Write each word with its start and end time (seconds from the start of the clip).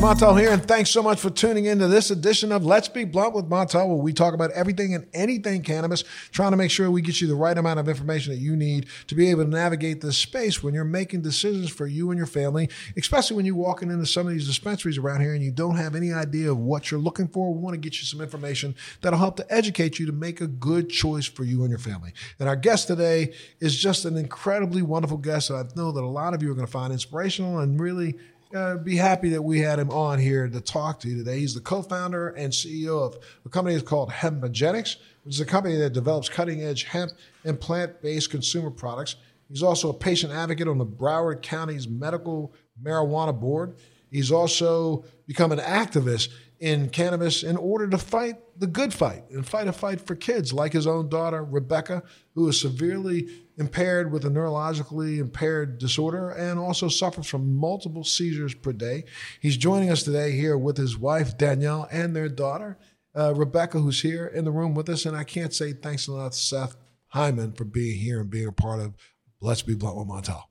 Montel 0.00 0.40
here, 0.40 0.50
and 0.50 0.66
thanks 0.66 0.88
so 0.88 1.02
much 1.02 1.20
for 1.20 1.28
tuning 1.28 1.66
in 1.66 1.78
to 1.78 1.86
this 1.86 2.10
edition 2.10 2.52
of 2.52 2.64
Let's 2.64 2.88
Be 2.88 3.04
Blunt 3.04 3.34
with 3.34 3.50
Montel, 3.50 3.86
where 3.86 3.98
we 3.98 4.14
talk 4.14 4.32
about 4.32 4.50
everything 4.52 4.94
and 4.94 5.06
anything 5.12 5.60
cannabis, 5.60 6.04
trying 6.32 6.52
to 6.52 6.56
make 6.56 6.70
sure 6.70 6.90
we 6.90 7.02
get 7.02 7.20
you 7.20 7.28
the 7.28 7.34
right 7.34 7.56
amount 7.56 7.80
of 7.80 7.86
information 7.86 8.32
that 8.32 8.38
you 8.38 8.56
need 8.56 8.86
to 9.08 9.14
be 9.14 9.28
able 9.28 9.44
to 9.44 9.50
navigate 9.50 10.00
this 10.00 10.16
space 10.16 10.62
when 10.62 10.72
you're 10.72 10.84
making 10.84 11.20
decisions 11.20 11.68
for 11.68 11.86
you 11.86 12.10
and 12.10 12.16
your 12.16 12.26
family, 12.26 12.70
especially 12.96 13.36
when 13.36 13.44
you're 13.44 13.54
walking 13.54 13.90
into 13.90 14.06
some 14.06 14.26
of 14.26 14.32
these 14.32 14.46
dispensaries 14.46 14.96
around 14.96 15.20
here 15.20 15.34
and 15.34 15.44
you 15.44 15.50
don't 15.50 15.76
have 15.76 15.94
any 15.94 16.14
idea 16.14 16.50
of 16.50 16.56
what 16.56 16.90
you're 16.90 16.98
looking 16.98 17.28
for. 17.28 17.52
We 17.52 17.60
want 17.60 17.74
to 17.74 17.78
get 17.78 18.00
you 18.00 18.06
some 18.06 18.22
information 18.22 18.74
that'll 19.02 19.18
help 19.18 19.36
to 19.36 19.52
educate 19.52 19.98
you 19.98 20.06
to 20.06 20.12
make 20.12 20.40
a 20.40 20.46
good 20.46 20.88
choice 20.88 21.26
for 21.26 21.44
you 21.44 21.60
and 21.60 21.68
your 21.68 21.78
family. 21.78 22.14
And 22.38 22.48
our 22.48 22.56
guest 22.56 22.86
today 22.86 23.34
is 23.60 23.78
just 23.78 24.06
an 24.06 24.16
incredibly 24.16 24.80
wonderful 24.80 25.18
guest 25.18 25.50
that 25.50 25.56
I 25.56 25.64
know 25.76 25.92
that 25.92 26.02
a 26.02 26.06
lot 26.06 26.32
of 26.32 26.42
you 26.42 26.50
are 26.50 26.54
going 26.54 26.66
to 26.66 26.72
find 26.72 26.90
inspirational 26.90 27.58
and 27.58 27.78
really 27.78 28.18
uh, 28.54 28.76
be 28.76 28.96
happy 28.96 29.30
that 29.30 29.42
we 29.42 29.60
had 29.60 29.78
him 29.78 29.90
on 29.90 30.18
here 30.18 30.48
to 30.48 30.60
talk 30.60 31.00
to 31.00 31.08
you 31.08 31.18
today. 31.18 31.38
He's 31.38 31.54
the 31.54 31.60
co-founder 31.60 32.30
and 32.30 32.52
CEO 32.52 33.00
of 33.00 33.18
a 33.44 33.48
company 33.48 33.74
that's 33.74 33.88
called 33.88 34.10
Hempagenix, 34.10 34.96
which 35.24 35.36
is 35.36 35.40
a 35.40 35.46
company 35.46 35.76
that 35.76 35.92
develops 35.92 36.28
cutting-edge 36.28 36.84
hemp 36.84 37.12
and 37.44 37.60
plant-based 37.60 38.30
consumer 38.30 38.70
products. 38.70 39.16
He's 39.48 39.62
also 39.62 39.90
a 39.90 39.94
patient 39.94 40.32
advocate 40.32 40.68
on 40.68 40.78
the 40.78 40.86
Broward 40.86 41.42
County's 41.42 41.88
Medical 41.88 42.52
Marijuana 42.82 43.38
Board. 43.38 43.76
He's 44.10 44.32
also 44.32 45.04
become 45.26 45.52
an 45.52 45.58
activist 45.58 46.30
in 46.60 46.90
cannabis 46.90 47.42
in 47.42 47.56
order 47.56 47.88
to 47.88 47.96
fight 47.96 48.36
the 48.58 48.66
good 48.66 48.92
fight 48.92 49.24
and 49.30 49.46
fight 49.46 49.66
a 49.66 49.72
fight 49.72 50.00
for 50.00 50.14
kids, 50.14 50.52
like 50.52 50.74
his 50.74 50.86
own 50.86 51.08
daughter, 51.08 51.42
Rebecca, 51.42 52.02
who 52.34 52.46
is 52.48 52.60
severely 52.60 53.28
impaired 53.56 54.12
with 54.12 54.26
a 54.26 54.28
neurologically 54.28 55.18
impaired 55.18 55.78
disorder 55.78 56.30
and 56.30 56.58
also 56.58 56.88
suffers 56.88 57.26
from 57.26 57.56
multiple 57.56 58.04
seizures 58.04 58.54
per 58.54 58.72
day. 58.72 59.04
He's 59.40 59.56
joining 59.56 59.90
us 59.90 60.02
today 60.02 60.32
here 60.32 60.58
with 60.58 60.76
his 60.76 60.98
wife, 60.98 61.38
Danielle, 61.38 61.88
and 61.90 62.14
their 62.14 62.28
daughter, 62.28 62.78
uh, 63.14 63.34
Rebecca, 63.34 63.78
who's 63.78 64.02
here 64.02 64.26
in 64.26 64.44
the 64.44 64.52
room 64.52 64.74
with 64.74 64.90
us. 64.90 65.06
And 65.06 65.16
I 65.16 65.24
can't 65.24 65.54
say 65.54 65.72
thanks 65.72 66.08
enough 66.08 66.32
to 66.32 66.38
Seth 66.38 66.76
Hyman 67.08 67.52
for 67.52 67.64
being 67.64 67.98
here 67.98 68.20
and 68.20 68.30
being 68.30 68.48
a 68.48 68.52
part 68.52 68.80
of 68.80 68.94
Let's 69.40 69.62
Be 69.62 69.74
Blunt 69.74 69.96
with 69.96 70.08
Montel. 70.08 70.42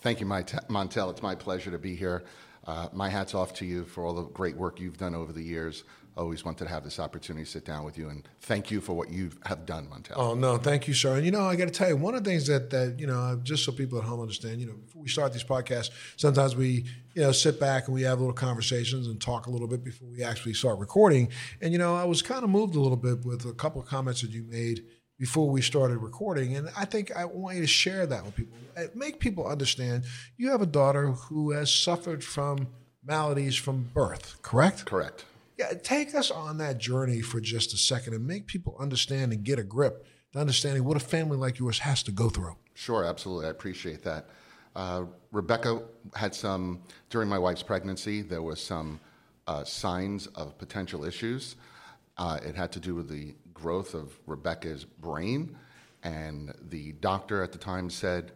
Thank 0.00 0.20
you, 0.20 0.26
Montel. 0.26 1.10
It's 1.10 1.22
my 1.22 1.34
pleasure 1.34 1.70
to 1.70 1.78
be 1.78 1.94
here. 1.94 2.24
Uh, 2.66 2.88
my 2.92 3.08
hat's 3.08 3.34
off 3.34 3.54
to 3.54 3.64
you 3.64 3.84
for 3.84 4.04
all 4.04 4.14
the 4.14 4.24
great 4.24 4.56
work 4.56 4.80
you've 4.80 4.98
done 4.98 5.14
over 5.14 5.32
the 5.32 5.42
years. 5.42 5.84
Always 6.16 6.44
wanted 6.44 6.64
to 6.64 6.70
have 6.70 6.84
this 6.84 6.98
opportunity 6.98 7.44
to 7.44 7.50
sit 7.50 7.64
down 7.64 7.84
with 7.84 7.96
you 7.96 8.08
and 8.08 8.28
thank 8.40 8.70
you 8.70 8.80
for 8.80 8.92
what 8.92 9.10
you 9.10 9.30
have 9.46 9.64
done, 9.64 9.86
Montel. 9.86 10.14
Oh 10.16 10.34
no, 10.34 10.58
thank 10.58 10.86
you, 10.86 10.92
sir. 10.92 11.16
And 11.16 11.24
you 11.24 11.30
know, 11.30 11.42
I 11.42 11.56
got 11.56 11.66
to 11.66 11.70
tell 11.70 11.88
you, 11.88 11.96
one 11.96 12.14
of 12.14 12.24
the 12.24 12.30
things 12.30 12.46
that 12.48 12.68
that 12.70 12.98
you 12.98 13.06
know, 13.06 13.40
just 13.42 13.64
so 13.64 13.72
people 13.72 13.96
at 13.96 14.04
home 14.04 14.20
understand, 14.20 14.60
you 14.60 14.66
know, 14.66 14.74
before 14.74 15.02
we 15.02 15.08
start 15.08 15.32
these 15.32 15.44
podcasts, 15.44 15.90
sometimes 16.16 16.56
we 16.56 16.84
you 17.14 17.22
know 17.22 17.32
sit 17.32 17.58
back 17.58 17.86
and 17.86 17.94
we 17.94 18.02
have 18.02 18.18
little 18.18 18.34
conversations 18.34 19.06
and 19.06 19.20
talk 19.20 19.46
a 19.46 19.50
little 19.50 19.68
bit 19.68 19.82
before 19.82 20.08
we 20.08 20.22
actually 20.22 20.52
start 20.52 20.78
recording. 20.78 21.28
And 21.62 21.72
you 21.72 21.78
know, 21.78 21.94
I 21.94 22.04
was 22.04 22.22
kind 22.22 22.42
of 22.44 22.50
moved 22.50 22.74
a 22.74 22.80
little 22.80 22.98
bit 22.98 23.24
with 23.24 23.46
a 23.46 23.54
couple 23.54 23.80
of 23.80 23.86
comments 23.86 24.20
that 24.20 24.32
you 24.32 24.42
made 24.42 24.84
before 25.20 25.50
we 25.50 25.60
started 25.60 25.98
recording. 25.98 26.56
And 26.56 26.70
I 26.76 26.86
think 26.86 27.14
I 27.14 27.26
want 27.26 27.56
you 27.56 27.62
to 27.62 27.68
share 27.68 28.06
that 28.06 28.24
with 28.24 28.34
people. 28.34 28.56
Uh, 28.74 28.84
make 28.94 29.20
people 29.20 29.46
understand 29.46 30.04
you 30.38 30.50
have 30.50 30.62
a 30.62 30.66
daughter 30.66 31.08
who 31.10 31.50
has 31.52 31.72
suffered 31.72 32.24
from 32.24 32.68
maladies 33.04 33.54
from 33.54 33.90
birth, 33.92 34.40
correct? 34.40 34.86
Correct. 34.86 35.26
Yeah, 35.58 35.74
take 35.74 36.14
us 36.14 36.30
on 36.30 36.56
that 36.58 36.78
journey 36.78 37.20
for 37.20 37.38
just 37.38 37.74
a 37.74 37.76
second 37.76 38.14
and 38.14 38.26
make 38.26 38.46
people 38.46 38.74
understand 38.80 39.32
and 39.32 39.44
get 39.44 39.58
a 39.58 39.62
grip 39.62 40.06
to 40.32 40.38
understanding 40.38 40.84
what 40.84 40.96
a 40.96 41.00
family 41.00 41.36
like 41.36 41.58
yours 41.58 41.80
has 41.80 42.02
to 42.04 42.12
go 42.12 42.30
through. 42.30 42.56
Sure, 42.72 43.04
absolutely. 43.04 43.46
I 43.46 43.50
appreciate 43.50 44.02
that. 44.04 44.26
Uh, 44.74 45.04
Rebecca 45.32 45.82
had 46.14 46.34
some, 46.34 46.80
during 47.10 47.28
my 47.28 47.38
wife's 47.38 47.62
pregnancy, 47.62 48.22
there 48.22 48.40
was 48.40 48.62
some 48.62 49.00
uh, 49.46 49.64
signs 49.64 50.28
of 50.28 50.56
potential 50.56 51.04
issues. 51.04 51.56
Uh, 52.16 52.38
it 52.42 52.54
had 52.54 52.72
to 52.72 52.80
do 52.80 52.94
with 52.94 53.10
the 53.10 53.34
growth 53.60 53.94
of 53.94 54.18
Rebecca's 54.26 54.84
brain, 54.84 55.56
and 56.02 56.54
the 56.68 56.92
doctor 56.92 57.42
at 57.42 57.52
the 57.52 57.58
time 57.58 57.90
said, 57.90 58.32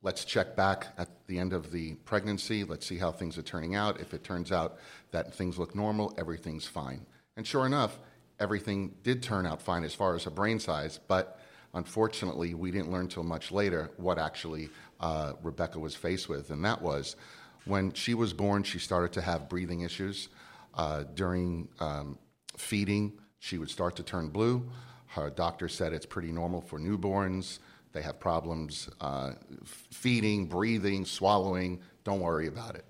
Let's 0.00 0.24
check 0.24 0.54
back 0.54 0.86
at 0.96 1.08
the 1.26 1.40
end 1.40 1.52
of 1.52 1.72
the 1.72 1.94
pregnancy. 2.04 2.62
Let's 2.62 2.86
see 2.86 2.98
how 2.98 3.10
things 3.10 3.36
are 3.36 3.42
turning 3.42 3.74
out. 3.74 4.00
If 4.00 4.14
it 4.14 4.22
turns 4.22 4.52
out 4.52 4.78
that 5.10 5.34
things 5.34 5.58
look 5.58 5.74
normal, 5.74 6.14
everything's 6.16 6.66
fine. 6.66 7.04
And 7.36 7.44
sure 7.44 7.66
enough, 7.66 7.98
everything 8.38 8.94
did 9.02 9.24
turn 9.24 9.44
out 9.44 9.60
fine 9.60 9.82
as 9.82 9.94
far 9.94 10.14
as 10.14 10.22
her 10.22 10.30
brain 10.30 10.60
size, 10.60 11.00
but 11.08 11.40
unfortunately, 11.74 12.54
we 12.54 12.70
didn't 12.70 12.92
learn 12.92 13.08
till 13.08 13.24
much 13.24 13.50
later 13.50 13.90
what 13.96 14.18
actually 14.18 14.70
uh, 15.00 15.32
Rebecca 15.42 15.80
was 15.80 15.96
faced 15.96 16.28
with, 16.28 16.50
and 16.50 16.64
that 16.64 16.80
was 16.80 17.16
when 17.64 17.92
she 17.92 18.14
was 18.14 18.32
born, 18.32 18.62
she 18.62 18.78
started 18.78 19.12
to 19.12 19.20
have 19.20 19.48
breathing 19.48 19.80
issues. 19.80 20.28
Uh, 20.74 21.02
during 21.14 21.68
um, 21.80 22.16
feeding, 22.56 23.12
she 23.38 23.58
would 23.58 23.70
start 23.70 23.96
to 23.96 24.02
turn 24.02 24.28
blue. 24.28 24.68
Her 25.06 25.30
doctor 25.30 25.68
said 25.68 25.92
it's 25.92 26.06
pretty 26.06 26.32
normal 26.32 26.60
for 26.60 26.78
newborns. 26.78 27.58
They 27.92 28.02
have 28.02 28.20
problems 28.20 28.90
uh, 29.00 29.32
feeding, 29.64 30.46
breathing, 30.46 31.04
swallowing. 31.04 31.80
Don't 32.04 32.20
worry 32.20 32.46
about 32.46 32.74
it. 32.74 32.84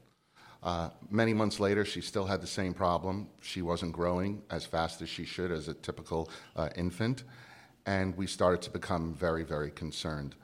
Uh, 0.62 0.90
many 1.08 1.32
months 1.32 1.60
later, 1.60 1.84
she 1.84 2.00
still 2.00 2.26
had 2.26 2.40
the 2.40 2.46
same 2.46 2.74
problem. 2.74 3.28
She 3.40 3.62
wasn't 3.62 3.92
growing 3.92 4.42
as 4.50 4.66
fast 4.66 5.00
as 5.02 5.08
she 5.08 5.24
should 5.24 5.52
as 5.52 5.68
a 5.68 5.74
typical 5.74 6.30
uh, 6.56 6.68
infant. 6.76 7.24
And 7.86 8.16
we 8.16 8.26
started 8.26 8.60
to 8.62 8.70
become 8.70 9.14
very, 9.14 9.44
very 9.44 9.70
concerned. 9.70 10.34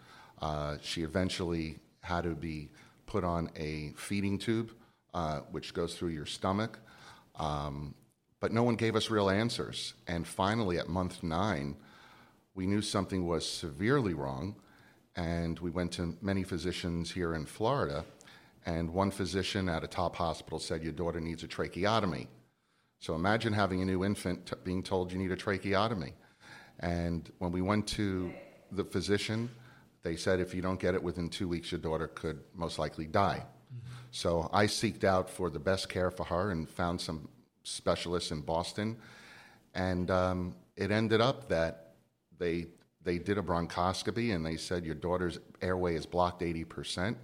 Uh, 0.40 0.76
she 0.80 1.02
eventually 1.02 1.78
had 2.00 2.22
to 2.24 2.34
be 2.34 2.70
put 3.06 3.24
on 3.24 3.50
a 3.56 3.92
feeding 3.96 4.38
tube, 4.38 4.70
uh, 5.12 5.40
which 5.50 5.74
goes 5.74 5.94
through 5.94 6.10
your 6.10 6.26
stomach. 6.26 6.78
Um, 7.36 7.94
but 8.44 8.52
no 8.52 8.62
one 8.62 8.76
gave 8.76 8.94
us 8.94 9.08
real 9.08 9.30
answers. 9.30 9.94
And 10.06 10.28
finally, 10.28 10.76
at 10.76 10.86
month 10.86 11.22
nine, 11.22 11.76
we 12.54 12.66
knew 12.66 12.82
something 12.82 13.26
was 13.26 13.48
severely 13.48 14.12
wrong, 14.12 14.56
and 15.16 15.58
we 15.60 15.70
went 15.70 15.92
to 15.92 16.18
many 16.20 16.42
physicians 16.42 17.10
here 17.10 17.34
in 17.34 17.46
Florida. 17.46 18.04
And 18.66 18.92
one 18.92 19.10
physician 19.10 19.66
at 19.70 19.82
a 19.82 19.86
top 19.86 20.14
hospital 20.16 20.58
said, 20.58 20.82
Your 20.82 20.92
daughter 20.92 21.20
needs 21.20 21.42
a 21.42 21.48
tracheotomy. 21.48 22.28
So 22.98 23.14
imagine 23.14 23.54
having 23.54 23.80
a 23.80 23.86
new 23.86 24.04
infant 24.04 24.44
t- 24.44 24.56
being 24.62 24.82
told 24.82 25.10
you 25.10 25.16
need 25.16 25.32
a 25.32 25.36
tracheotomy. 25.36 26.12
And 26.80 27.32
when 27.38 27.50
we 27.50 27.62
went 27.62 27.86
to 27.96 28.30
the 28.70 28.84
physician, 28.84 29.48
they 30.02 30.16
said 30.16 30.38
if 30.38 30.52
you 30.52 30.60
don't 30.60 30.78
get 30.78 30.94
it 30.94 31.02
within 31.02 31.30
two 31.30 31.48
weeks, 31.48 31.72
your 31.72 31.80
daughter 31.80 32.08
could 32.08 32.40
most 32.54 32.78
likely 32.78 33.06
die. 33.06 33.42
Mm-hmm. 33.42 33.88
So 34.10 34.50
I 34.52 34.66
seeked 34.66 35.02
out 35.02 35.30
for 35.30 35.48
the 35.48 35.58
best 35.58 35.88
care 35.88 36.10
for 36.10 36.24
her 36.24 36.50
and 36.50 36.68
found 36.68 37.00
some 37.00 37.30
specialists 37.64 38.30
in 38.30 38.40
Boston. 38.40 38.96
And 39.74 40.10
um, 40.10 40.54
it 40.76 40.90
ended 40.90 41.20
up 41.20 41.48
that 41.48 41.94
they 42.38 42.68
they 43.02 43.18
did 43.18 43.36
a 43.36 43.42
bronchoscopy 43.42 44.34
and 44.34 44.44
they 44.44 44.56
said 44.56 44.84
your 44.84 44.94
daughter's 44.94 45.38
airway 45.60 45.94
is 45.94 46.06
blocked 46.06 46.40
80%. 46.40 47.16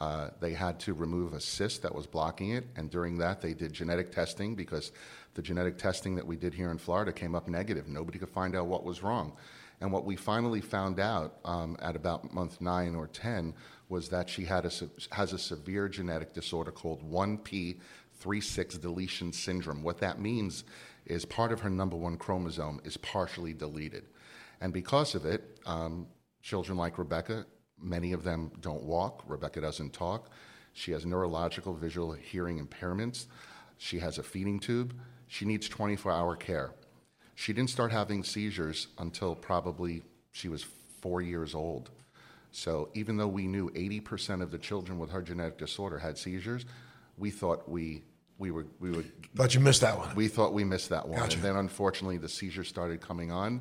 Uh, 0.00 0.28
they 0.40 0.52
had 0.52 0.78
to 0.80 0.92
remove 0.92 1.32
a 1.32 1.40
cyst 1.40 1.82
that 1.82 1.94
was 1.94 2.06
blocking 2.06 2.50
it, 2.50 2.66
and 2.76 2.90
during 2.90 3.16
that, 3.16 3.40
they 3.40 3.54
did 3.54 3.72
genetic 3.72 4.10
testing 4.10 4.54
because 4.54 4.92
the 5.34 5.42
genetic 5.42 5.78
testing 5.78 6.16
that 6.16 6.26
we 6.26 6.36
did 6.36 6.52
here 6.52 6.70
in 6.70 6.78
Florida 6.78 7.12
came 7.12 7.34
up 7.34 7.48
negative. 7.48 7.88
Nobody 7.88 8.18
could 8.18 8.28
find 8.28 8.56
out 8.56 8.66
what 8.66 8.84
was 8.84 9.02
wrong. 9.02 9.32
And 9.80 9.92
what 9.92 10.04
we 10.04 10.16
finally 10.16 10.60
found 10.60 10.98
out 10.98 11.36
um, 11.44 11.76
at 11.80 11.94
about 11.96 12.32
month 12.32 12.60
nine 12.60 12.94
or 12.94 13.06
10 13.06 13.54
was 13.88 14.08
that 14.08 14.28
she 14.28 14.44
had 14.44 14.64
a, 14.64 14.70
has 15.12 15.32
a 15.32 15.38
severe 15.38 15.88
genetic 15.88 16.32
disorder 16.32 16.70
called 16.70 17.02
1p36 18.22 18.80
deletion 18.80 19.32
syndrome. 19.32 19.82
What 19.82 19.98
that 19.98 20.20
means 20.20 20.64
is 21.06 21.24
part 21.24 21.52
of 21.52 21.60
her 21.60 21.70
number 21.70 21.96
one 21.96 22.16
chromosome 22.16 22.80
is 22.84 22.96
partially 22.96 23.52
deleted. 23.52 24.04
And 24.60 24.72
because 24.72 25.14
of 25.14 25.26
it, 25.26 25.58
um, 25.66 26.06
children 26.42 26.78
like 26.78 26.98
Rebecca, 26.98 27.46
many 27.78 28.12
of 28.12 28.24
them 28.24 28.50
don't 28.60 28.82
walk. 28.82 29.22
Rebecca 29.26 29.60
doesn't 29.60 29.92
talk. 29.92 30.30
She 30.72 30.92
has 30.92 31.04
neurological, 31.04 31.74
visual, 31.74 32.12
hearing 32.12 32.64
impairments. 32.64 33.26
She 33.78 33.98
has 33.98 34.18
a 34.18 34.22
feeding 34.22 34.58
tube. 34.58 34.94
She 35.28 35.44
needs 35.44 35.68
24 35.68 36.12
hour 36.12 36.36
care. 36.36 36.72
She 37.34 37.52
didn't 37.52 37.70
start 37.70 37.92
having 37.92 38.22
seizures 38.24 38.88
until 38.98 39.34
probably 39.34 40.02
she 40.32 40.48
was 40.48 40.64
four 41.00 41.20
years 41.20 41.54
old. 41.54 41.90
So 42.52 42.88
even 42.94 43.16
though 43.16 43.28
we 43.28 43.48
knew 43.48 43.68
80% 43.70 44.40
of 44.40 44.52
the 44.52 44.58
children 44.58 44.98
with 44.98 45.10
her 45.10 45.22
genetic 45.22 45.58
disorder 45.58 45.98
had 45.98 46.16
seizures, 46.16 46.64
we 47.16 47.30
thought 47.30 47.68
we 47.68 48.02
we 48.38 48.50
were 48.50 48.66
we 48.80 48.90
would. 48.90 49.10
Thought 49.36 49.54
you 49.54 49.60
missed 49.60 49.80
that 49.82 49.98
one. 49.98 50.14
We 50.14 50.28
thought 50.28 50.52
we 50.52 50.64
missed 50.64 50.90
that 50.90 51.08
one, 51.08 51.20
gotcha. 51.20 51.36
and 51.36 51.44
then 51.44 51.56
unfortunately 51.56 52.18
the 52.18 52.28
seizures 52.28 52.68
started 52.68 53.00
coming 53.00 53.30
on 53.30 53.60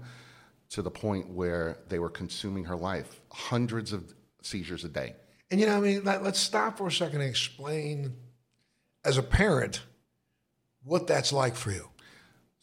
to 0.70 0.82
the 0.82 0.92
point 0.92 1.30
where 1.30 1.78
they 1.90 2.00
were 2.00 2.10
consuming 2.10 2.66
her 2.66 2.76
life, 2.76 3.22
hundreds 3.32 3.94
of 3.94 4.14
seizures 4.42 4.84
a 4.84 4.90
day. 4.90 5.16
And 5.52 5.60
you 5.60 5.68
know, 5.68 5.78
I 5.78 5.80
mean, 5.80 6.04
let, 6.04 6.22
us 6.22 6.40
stop 6.40 6.80
for 6.80 6.88
a 6.88 6.92
second 6.92 7.22
and 7.22 7.30
explain, 7.30 8.16
as 9.06 9.20
a 9.20 9.24
parent, 9.24 9.84
what 10.84 11.06
that's 11.06 11.32
like 11.32 11.56
for 11.56 11.72
you. 11.72 11.90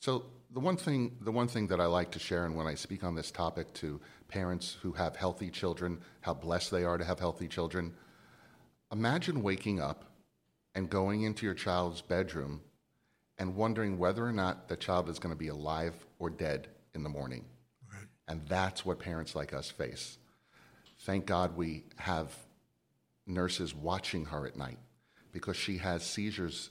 So 0.01 0.25
the 0.53 0.59
one 0.59 0.77
thing, 0.77 1.17
the 1.21 1.31
one 1.31 1.47
thing 1.47 1.69
that 1.69 1.81
I 1.81 1.87
like 1.87 2.11
to 2.13 2.19
share, 2.19 2.47
and 2.47 2.57
when 2.57 2.67
I 2.67 2.75
speak 2.75 3.05
on 3.05 3.15
this 3.15 3.31
topic 3.31 3.73
to 3.75 4.01
parents 4.27 4.77
who 4.83 4.93
have 4.93 5.15
healthy 5.15 5.51
children, 5.51 6.01
how 6.21 6.35
blessed 6.35 6.73
they 6.73 6.83
are 6.83 6.99
to 6.99 7.05
have 7.05 7.21
healthy 7.21 7.47
children. 7.47 7.95
Imagine 8.91 9.41
waking 9.41 9.81
up 9.81 10.10
and 10.75 10.89
going 10.89 11.23
into 11.23 11.47
your 11.47 11.55
child's 11.55 12.01
bedroom 12.01 12.61
and 13.39 13.57
wondering 13.57 13.99
whether 13.99 14.25
or 14.25 14.33
not 14.33 14.69
the 14.69 14.77
child 14.77 15.09
is 15.09 15.19
going 15.19 15.35
to 15.35 15.39
be 15.39 15.49
alive 15.49 15.95
or 16.19 16.31
dead 16.31 16.69
in 16.95 17.03
the 17.03 17.09
morning. 17.09 17.45
Right. 17.93 18.07
And 18.29 18.47
that's 18.47 18.85
what 18.85 18.99
parents 18.99 19.35
like 19.35 19.53
us 19.53 19.71
face. 19.71 20.19
Thank 21.01 21.27
God 21.27 21.57
we 21.57 21.85
have 21.97 22.35
nurses 23.27 23.75
watching 23.75 24.27
her 24.27 24.47
at 24.47 24.57
night 24.57 24.79
because 25.33 25.57
she 25.57 25.79
has 25.79 26.05
seizures 26.05 26.71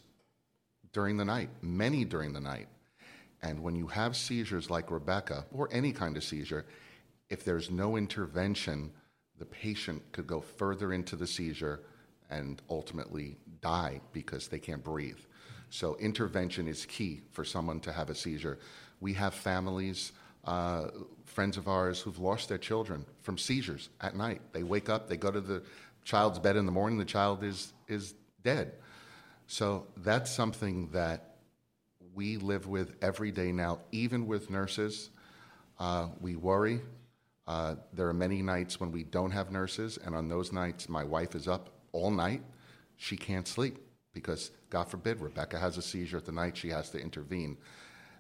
during 0.94 1.18
the 1.18 1.25
night, 1.25 1.50
many 1.62 2.06
during 2.06 2.34
the 2.34 2.40
night. 2.40 2.68
And 3.42 3.62
when 3.63 3.75
you 3.75 3.88
have 3.88 4.16
seizures 4.16 4.69
like 4.69 4.92
Rebecca, 4.92 5.45
or 5.52 5.69
any 5.72 5.94
kind 5.94 6.18
of 6.18 6.24
seizure, 6.24 6.66
if 7.30 7.45
there's 7.45 7.72
no 7.72 7.95
intervention, 7.95 8.92
the 9.38 9.45
patient 9.45 10.04
could 10.12 10.28
go 10.28 10.42
further 10.42 10.92
into 10.92 11.16
the 11.16 11.28
seizure 11.28 11.81
and 12.30 12.62
ultimately 12.69 13.38
die 13.61 14.01
because 14.13 14.47
they 14.47 14.59
can't 14.59 14.83
breathe. 14.83 15.17
So, 15.69 15.95
intervention 15.97 16.67
is 16.67 16.85
key 16.85 17.21
for 17.31 17.45
someone 17.45 17.79
to 17.81 17.91
have 17.91 18.09
a 18.09 18.15
seizure. 18.15 18.57
We 19.00 19.13
have 19.13 19.33
families, 19.33 20.11
uh, 20.45 20.88
friends 21.25 21.57
of 21.57 21.67
ours, 21.67 22.00
who've 22.00 22.17
lost 22.17 22.50
their 22.50 22.57
children 22.57 23.06
from 23.21 23.38
seizures 23.38 23.89
at 24.01 24.15
night. 24.15 24.41
They 24.51 24.63
wake 24.63 24.89
up, 24.89 25.07
they 25.07 25.17
go 25.17 25.29
to 25.29 25.41
the 25.41 25.61
child's 26.03 26.39
bed 26.39 26.56
in 26.56 26.65
the 26.65 26.71
morning, 26.71 26.97
the 26.97 27.06
child 27.06 27.44
is, 27.44 27.73
is 27.88 28.15
dead. 28.44 28.73
So, 29.45 29.85
that's 29.97 30.31
something 30.31 30.89
that 30.91 31.35
we 32.15 32.38
live 32.38 32.67
with 32.67 32.95
every 33.01 33.31
day 33.31 33.51
now, 33.51 33.79
even 33.91 34.25
with 34.25 34.50
nurses. 34.50 35.11
Uh, 35.79 36.07
we 36.19 36.35
worry. 36.35 36.81
Uh, 37.47 37.75
there 37.94 38.07
are 38.07 38.13
many 38.13 38.41
nights 38.41 38.79
when 38.79 38.91
we 38.91 39.03
don't 39.03 39.31
have 39.31 39.51
nurses, 39.51 39.97
and 40.03 40.15
on 40.15 40.29
those 40.29 40.51
nights, 40.51 40.89
my 40.89 41.03
wife 41.03 41.35
is 41.35 41.47
up 41.47 41.69
all 41.94 42.11
night. 42.11 42.41
She 43.01 43.16
can't 43.16 43.48
sleep 43.48 43.78
because, 44.13 44.51
God 44.69 44.90
forbid, 44.90 45.22
Rebecca 45.22 45.57
has 45.57 45.78
a 45.78 45.81
seizure 45.81 46.18
at 46.18 46.25
the 46.25 46.34
night, 46.34 46.57
she 46.57 46.68
has 46.68 46.90
to 46.90 47.00
intervene. 47.00 47.57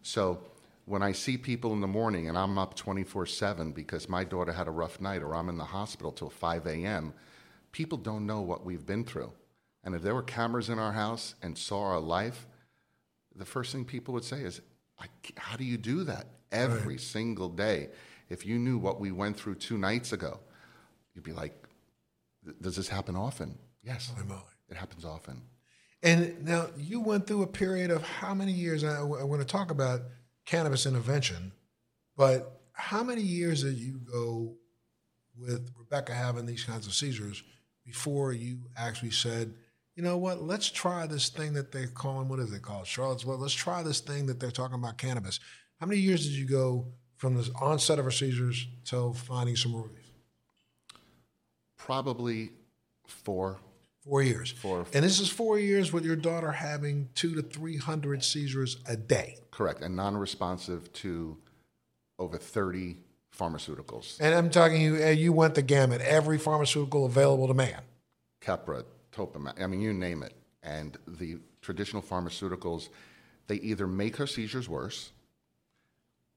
So, 0.01 0.39
when 0.85 1.03
I 1.03 1.11
see 1.11 1.37
people 1.37 1.73
in 1.73 1.81
the 1.81 1.87
morning 1.87 2.29
and 2.29 2.37
I'm 2.37 2.57
up 2.57 2.75
24 2.75 3.25
7 3.25 3.73
because 3.73 4.07
my 4.07 4.23
daughter 4.23 4.53
had 4.53 4.69
a 4.69 4.71
rough 4.71 5.01
night 5.01 5.21
or 5.21 5.35
I'm 5.35 5.49
in 5.49 5.57
the 5.57 5.65
hospital 5.65 6.13
till 6.13 6.29
5 6.29 6.65
a.m., 6.65 7.13
people 7.73 7.97
don't 7.97 8.25
know 8.25 8.39
what 8.39 8.65
we've 8.65 8.85
been 8.85 9.03
through. 9.03 9.33
And 9.83 9.93
if 9.93 10.01
there 10.01 10.15
were 10.15 10.23
cameras 10.23 10.69
in 10.69 10.79
our 10.79 10.93
house 10.93 11.35
and 11.43 11.57
saw 11.57 11.83
our 11.83 11.99
life, 11.99 12.47
the 13.35 13.45
first 13.45 13.73
thing 13.73 13.83
people 13.83 14.13
would 14.13 14.23
say 14.23 14.39
is, 14.39 14.61
How 15.35 15.57
do 15.57 15.65
you 15.65 15.77
do 15.77 16.05
that 16.05 16.27
every 16.53 16.93
right. 16.93 17.01
single 17.01 17.49
day? 17.49 17.89
If 18.29 18.45
you 18.45 18.57
knew 18.57 18.77
what 18.77 19.01
we 19.01 19.11
went 19.11 19.35
through 19.35 19.55
two 19.55 19.77
nights 19.77 20.13
ago, 20.13 20.39
you'd 21.13 21.25
be 21.25 21.33
like, 21.33 21.67
Does 22.61 22.77
this 22.77 22.87
happen 22.87 23.17
often? 23.17 23.57
Yes, 23.83 24.11
it 24.69 24.77
happens 24.77 25.05
often. 25.05 25.41
And 26.01 26.45
now 26.45 26.67
you 26.77 27.01
went 27.01 27.27
through 27.27 27.43
a 27.43 27.47
period 27.47 27.91
of 27.91 28.03
how 28.03 28.33
many 28.33 28.53
years? 28.53 28.83
I, 28.83 28.99
I 28.99 29.03
want 29.03 29.41
to 29.41 29.47
talk 29.47 29.71
about 29.71 30.01
cannabis 30.45 30.85
intervention, 30.85 31.51
but 32.15 32.61
how 32.73 33.03
many 33.03 33.21
years 33.21 33.63
did 33.63 33.77
you 33.77 33.99
go 34.11 34.55
with 35.37 35.71
Rebecca 35.77 36.13
having 36.13 36.45
these 36.45 36.63
kinds 36.63 36.87
of 36.87 36.93
seizures 36.93 37.43
before 37.85 38.33
you 38.33 38.59
actually 38.77 39.11
said, 39.11 39.53
you 39.95 40.03
know 40.03 40.17
what, 40.17 40.41
let's 40.41 40.69
try 40.69 41.07
this 41.07 41.29
thing 41.29 41.53
that 41.53 41.71
they're 41.71 41.87
calling, 41.87 42.29
what 42.29 42.39
is 42.39 42.53
it 42.53 42.61
called? 42.61 42.87
Charlotte's 42.87 43.25
Well, 43.25 43.37
let's 43.37 43.53
try 43.53 43.83
this 43.83 43.99
thing 43.99 44.27
that 44.27 44.39
they're 44.39 44.51
talking 44.51 44.75
about 44.75 44.97
cannabis. 44.97 45.39
How 45.79 45.87
many 45.87 45.99
years 45.99 46.23
did 46.23 46.33
you 46.33 46.45
go 46.45 46.87
from 47.17 47.35
the 47.35 47.49
onset 47.59 47.99
of 47.99 48.05
her 48.05 48.11
seizures 48.11 48.67
till 48.85 49.13
finding 49.13 49.55
some 49.55 49.75
relief? 49.75 50.11
Probably 51.77 52.51
four. 53.07 53.59
Four 54.09 54.23
years. 54.23 54.51
Four. 54.51 54.87
And 54.91 55.05
this 55.05 55.19
is 55.19 55.29
four 55.29 55.59
years 55.59 55.93
with 55.93 56.03
your 56.03 56.15
daughter 56.15 56.51
having 56.51 57.09
two 57.13 57.35
to 57.35 57.43
300 57.43 58.23
seizures 58.23 58.77
a 58.87 58.97
day. 58.97 59.37
Correct. 59.51 59.81
And 59.81 59.95
non 59.95 60.17
responsive 60.17 60.91
to 60.93 61.37
over 62.17 62.37
30 62.37 62.97
pharmaceuticals. 63.37 64.19
And 64.19 64.33
I'm 64.33 64.49
talking 64.49 64.81
you, 64.81 64.97
you 65.09 65.31
went 65.31 65.53
the 65.53 65.61
gamut, 65.61 66.01
every 66.01 66.39
pharmaceutical 66.39 67.05
available 67.05 67.47
to 67.47 67.53
man. 67.53 67.81
Keppra, 68.41 68.83
Topamax, 69.11 69.61
I 69.61 69.67
mean, 69.67 69.81
you 69.81 69.93
name 69.93 70.23
it. 70.23 70.33
And 70.63 70.97
the 71.07 71.37
traditional 71.61 72.01
pharmaceuticals, 72.01 72.89
they 73.45 73.55
either 73.55 73.85
make 73.85 74.15
her 74.17 74.25
seizures 74.25 74.67
worse, 74.67 75.11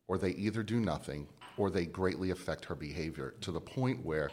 or 0.09 0.19
they 0.19 0.31
either 0.31 0.63
do 0.63 0.79
nothing, 0.79 1.27
or 1.57 1.71
they 1.71 1.87
greatly 1.87 2.31
affect 2.31 2.67
her 2.67 2.75
behavior 2.75 3.35
to 3.41 3.51
the 3.51 3.61
point 3.61 4.05
where 4.05 4.31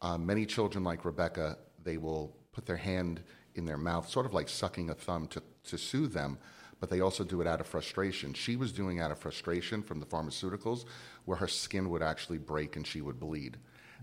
uh, 0.00 0.16
many 0.16 0.46
children, 0.46 0.84
like 0.84 1.04
Rebecca, 1.04 1.58
they 1.82 1.96
will 1.96 2.36
put 2.58 2.66
their 2.66 2.76
hand 2.76 3.20
in 3.54 3.64
their 3.66 3.76
mouth, 3.76 4.08
sort 4.08 4.26
of 4.26 4.34
like 4.34 4.48
sucking 4.48 4.90
a 4.90 4.94
thumb 4.94 5.28
to, 5.28 5.40
to 5.62 5.78
soothe 5.78 6.12
them, 6.12 6.36
but 6.80 6.90
they 6.90 7.00
also 7.00 7.22
do 7.22 7.40
it 7.40 7.46
out 7.46 7.60
of 7.60 7.68
frustration. 7.68 8.34
She 8.34 8.56
was 8.56 8.72
doing 8.72 8.98
out 8.98 9.12
of 9.12 9.18
frustration 9.20 9.80
from 9.80 10.00
the 10.00 10.06
pharmaceuticals, 10.06 10.84
where 11.24 11.36
her 11.36 11.46
skin 11.46 11.88
would 11.90 12.02
actually 12.02 12.38
break 12.38 12.74
and 12.74 12.84
she 12.84 13.00
would 13.00 13.20
bleed. 13.20 13.58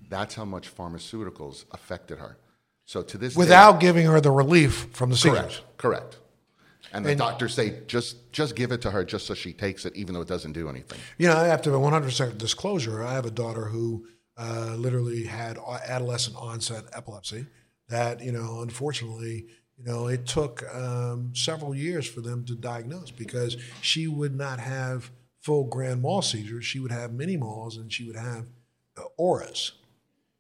That's 0.07 0.35
how 0.35 0.45
much 0.45 0.73
pharmaceuticals 0.73 1.65
affected 1.71 2.17
her. 2.19 2.37
So 2.85 3.01
to 3.01 3.17
this 3.17 3.35
without 3.35 3.81
day, 3.81 3.87
giving 3.87 4.05
her 4.05 4.21
the 4.21 4.31
relief 4.31 4.87
from 4.93 5.09
the 5.09 5.17
seizures. 5.17 5.61
Correct. 5.75 6.13
Correct. 6.13 6.19
And 6.93 7.03
the 7.03 7.09
and, 7.09 7.19
doctors 7.19 7.55
say 7.55 7.81
just 7.87 8.31
just 8.31 8.55
give 8.55 8.71
it 8.71 8.81
to 8.83 8.91
her 8.91 9.03
just 9.03 9.25
so 9.25 9.33
she 9.33 9.51
takes 9.51 9.85
it, 9.85 9.93
even 9.97 10.13
though 10.13 10.21
it 10.21 10.29
doesn't 10.29 10.53
do 10.53 10.69
anything. 10.69 10.99
You 11.17 11.27
know, 11.27 11.35
I 11.35 11.47
have 11.47 11.61
to 11.63 11.71
have 11.71 11.81
a 11.81 11.83
100% 11.83 12.37
disclosure. 12.37 13.03
I 13.03 13.15
have 13.15 13.25
a 13.25 13.31
daughter 13.31 13.65
who 13.65 14.07
uh, 14.37 14.75
literally 14.77 15.25
had 15.25 15.57
adolescent 15.57 16.37
onset 16.37 16.85
epilepsy. 16.93 17.47
That 17.89 18.21
you 18.21 18.31
know, 18.31 18.61
unfortunately, 18.61 19.47
you 19.77 19.83
know, 19.83 20.07
it 20.07 20.25
took 20.25 20.63
um, 20.73 21.31
several 21.35 21.75
years 21.75 22.07
for 22.07 22.21
them 22.21 22.45
to 22.45 22.55
diagnose 22.55 23.11
because 23.11 23.57
she 23.81 24.07
would 24.07 24.35
not 24.35 24.59
have 24.59 25.11
full 25.41 25.65
grand 25.65 26.01
mal 26.01 26.21
seizures. 26.21 26.65
She 26.65 26.79
would 26.79 26.91
have 26.91 27.13
mini 27.13 27.37
mals 27.37 27.77
and 27.77 27.91
she 27.91 28.05
would 28.05 28.15
have 28.15 28.45
uh, 28.97 29.03
auras. 29.17 29.73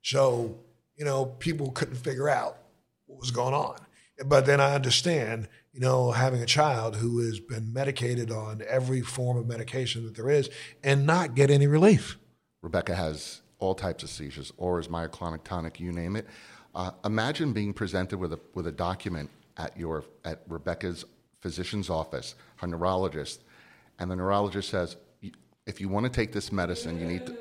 So 0.01 0.59
you 0.95 1.05
know, 1.05 1.25
people 1.25 1.71
couldn't 1.71 1.95
figure 1.95 2.29
out 2.29 2.57
what 3.05 3.19
was 3.19 3.31
going 3.31 3.53
on. 3.53 3.77
But 4.25 4.45
then 4.45 4.61
I 4.61 4.73
understand, 4.73 5.49
you 5.73 5.81
know, 5.81 6.11
having 6.11 6.41
a 6.41 6.45
child 6.45 6.95
who 6.95 7.19
has 7.19 7.39
been 7.39 7.73
medicated 7.73 8.31
on 8.31 8.63
every 8.67 9.01
form 9.01 9.37
of 9.37 9.45
medication 9.45 10.05
that 10.05 10.15
there 10.15 10.29
is 10.29 10.49
and 10.83 11.05
not 11.05 11.35
get 11.35 11.49
any 11.51 11.67
relief. 11.67 12.17
Rebecca 12.61 12.95
has 12.95 13.41
all 13.59 13.75
types 13.75 14.03
of 14.03 14.09
seizures, 14.09 14.53
auras, 14.57 14.87
myoclonic 14.87 15.43
tonic, 15.43 15.79
you 15.79 15.91
name 15.91 16.15
it. 16.15 16.25
Uh, 16.75 16.91
imagine 17.05 17.53
being 17.53 17.73
presented 17.73 18.17
with 18.19 18.33
a 18.33 18.39
with 18.53 18.67
a 18.67 18.71
document 18.71 19.29
at 19.57 19.75
your 19.77 20.03
at 20.25 20.41
Rebecca's 20.49 21.05
physician's 21.39 21.89
office, 21.89 22.35
her 22.57 22.67
neurologist, 22.67 23.43
and 23.97 24.11
the 24.11 24.15
neurologist 24.15 24.69
says, 24.69 24.97
"If 25.65 25.79
you 25.79 25.87
want 25.87 26.05
to 26.05 26.11
take 26.11 26.33
this 26.33 26.51
medicine, 26.51 26.99
you 26.99 27.07
need 27.07 27.25
to 27.27 27.37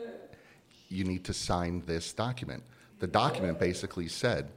you 0.88 1.02
need 1.02 1.24
to 1.24 1.32
sign 1.32 1.82
this 1.84 2.12
document." 2.12 2.62
The 3.00 3.08
document 3.08 3.58
basically 3.58 4.06
said 4.06 4.52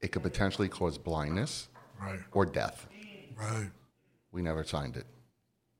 it 0.00 0.08
could 0.08 0.24
potentially 0.24 0.68
cause 0.68 0.98
blindness 0.98 1.68
right. 2.00 2.18
or 2.32 2.44
death. 2.44 2.88
Right. 3.36 3.70
We 4.32 4.42
never 4.42 4.64
signed 4.64 4.96
it. 4.96 5.06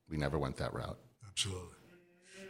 We 0.08 0.16
never 0.16 0.38
went 0.38 0.56
that 0.58 0.72
route. 0.72 0.98
Absolutely. 1.28 1.81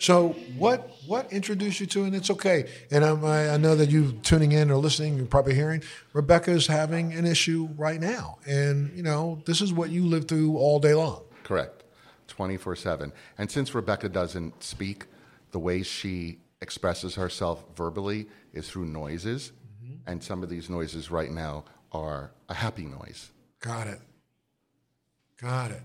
So 0.03 0.31
what 0.59 0.91
what 1.07 1.33
introduced 1.33 1.79
you 1.79 1.87
to, 1.87 2.03
and 2.03 2.13
it's 2.13 2.29
okay. 2.29 2.69
And 2.91 3.05
I'm, 3.05 3.25
I, 3.25 3.51
I 3.51 3.57
know 3.57 3.77
that 3.77 3.89
you 3.89 4.11
tuning 4.25 4.51
in 4.51 4.69
or 4.69 4.77
listening, 4.77 5.17
you're 5.17 5.27
probably 5.27 5.55
hearing 5.55 5.81
Rebecca's 6.13 6.67
having 6.67 7.13
an 7.13 7.25
issue 7.25 7.69
right 7.77 8.01
now, 8.01 8.39
and 8.45 8.91
you 8.97 9.05
know 9.05 9.41
this 9.47 9.61
is 9.61 9.73
what 9.73 9.91
you 9.91 10.05
live 10.05 10.27
through 10.27 10.57
all 10.57 10.81
day 10.81 10.93
long. 10.95 11.23
Correct, 11.45 11.85
twenty 12.27 12.57
four 12.57 12.75
seven. 12.75 13.13
And 13.39 13.49
since 13.49 13.77
Rebecca 13.77 14.09
doesn't 14.09 14.61
speak, 14.61 15.07
the 15.53 15.61
way 15.61 15.85
she 15.85 16.39
expresses 16.61 17.15
herself 17.15 17.65
verbally 17.77 18.27
is 18.53 18.69
through 18.69 18.87
noises, 18.87 19.53
mm-hmm. 19.85 20.11
and 20.11 20.21
some 20.21 20.43
of 20.43 20.49
these 20.49 20.69
noises 20.69 21.13
right 21.13 21.31
now 21.31 21.65
are 21.93 22.33
a 22.49 22.55
happy 22.55 22.87
noise. 22.87 23.31
Got 23.61 23.87
it. 23.87 24.01
Got 25.41 25.71
it. 25.71 25.83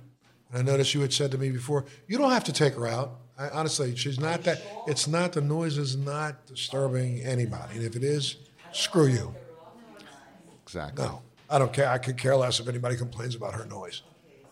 I 0.52 0.64
noticed 0.64 0.96
you 0.96 1.02
had 1.02 1.14
said 1.14 1.30
to 1.34 1.38
me 1.38 1.52
before, 1.52 1.86
you 2.08 2.18
don't 2.18 2.32
have 2.32 2.46
to 2.46 2.54
take 2.54 2.74
her 2.74 2.88
out. 2.88 3.20
I, 3.38 3.50
honestly, 3.50 3.96
she's 3.96 4.20
not 4.20 4.44
that. 4.44 4.62
It's 4.88 5.08
not 5.08 5.34
the 5.34 5.42
noise 5.42 5.78
is 5.78 5.96
not 5.96 6.46
disturbing 6.48 7.22
anybody, 7.22 7.76
and 7.76 7.84
if 7.84 7.96
it 7.96 8.04
is, 8.04 8.38
screw 8.72 9.08
you. 9.08 9.34
Exactly. 10.64 11.06
No, 11.06 11.22
I 11.50 11.60
don't 11.60 11.72
care. 11.72 11.90
I 11.90 11.98
could 11.98 12.18
care 12.18 12.36
less 12.36 12.60
if 12.60 12.68
anybody 12.68 12.96
complains 12.96 13.36
about 13.36 13.54
her 13.54 13.66
noise, 13.66 14.02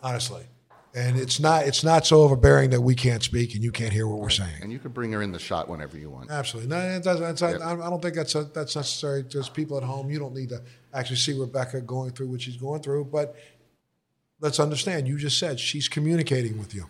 honestly. 0.02 0.44
And 0.94 1.18
it's 1.18 1.38
not 1.38 1.66
it's 1.66 1.84
not 1.84 2.06
so 2.06 2.22
overbearing 2.22 2.70
that 2.70 2.80
we 2.80 2.94
can't 2.94 3.22
speak 3.22 3.54
and 3.54 3.62
you 3.62 3.70
can't 3.70 3.92
hear 3.92 4.08
what 4.08 4.18
we're 4.18 4.30
saying. 4.30 4.62
And 4.62 4.72
you 4.72 4.78
can 4.78 4.92
bring 4.92 5.12
her 5.12 5.20
in 5.20 5.30
the 5.30 5.38
shot 5.38 5.68
whenever 5.68 5.98
you 5.98 6.08
want. 6.08 6.30
Absolutely. 6.30 6.70
No, 6.70 6.78
it 6.78 7.04
doesn't, 7.04 7.38
yep. 7.38 7.60
I, 7.60 7.72
I 7.72 7.90
don't 7.90 8.00
think 8.00 8.14
that's 8.14 8.34
a, 8.34 8.44
that's 8.44 8.74
necessary. 8.74 9.22
Just 9.24 9.52
people 9.52 9.76
at 9.76 9.82
home, 9.82 10.10
you 10.10 10.18
don't 10.18 10.34
need 10.34 10.48
to 10.48 10.62
actually 10.94 11.16
see 11.16 11.38
Rebecca 11.38 11.82
going 11.82 12.12
through 12.12 12.28
what 12.28 12.40
she's 12.40 12.56
going 12.56 12.80
through. 12.80 13.04
But 13.12 13.36
let's 14.40 14.58
understand. 14.58 15.06
You 15.06 15.18
just 15.18 15.38
said 15.38 15.60
she's 15.60 15.86
communicating 15.86 16.58
with 16.58 16.74
you. 16.74 16.86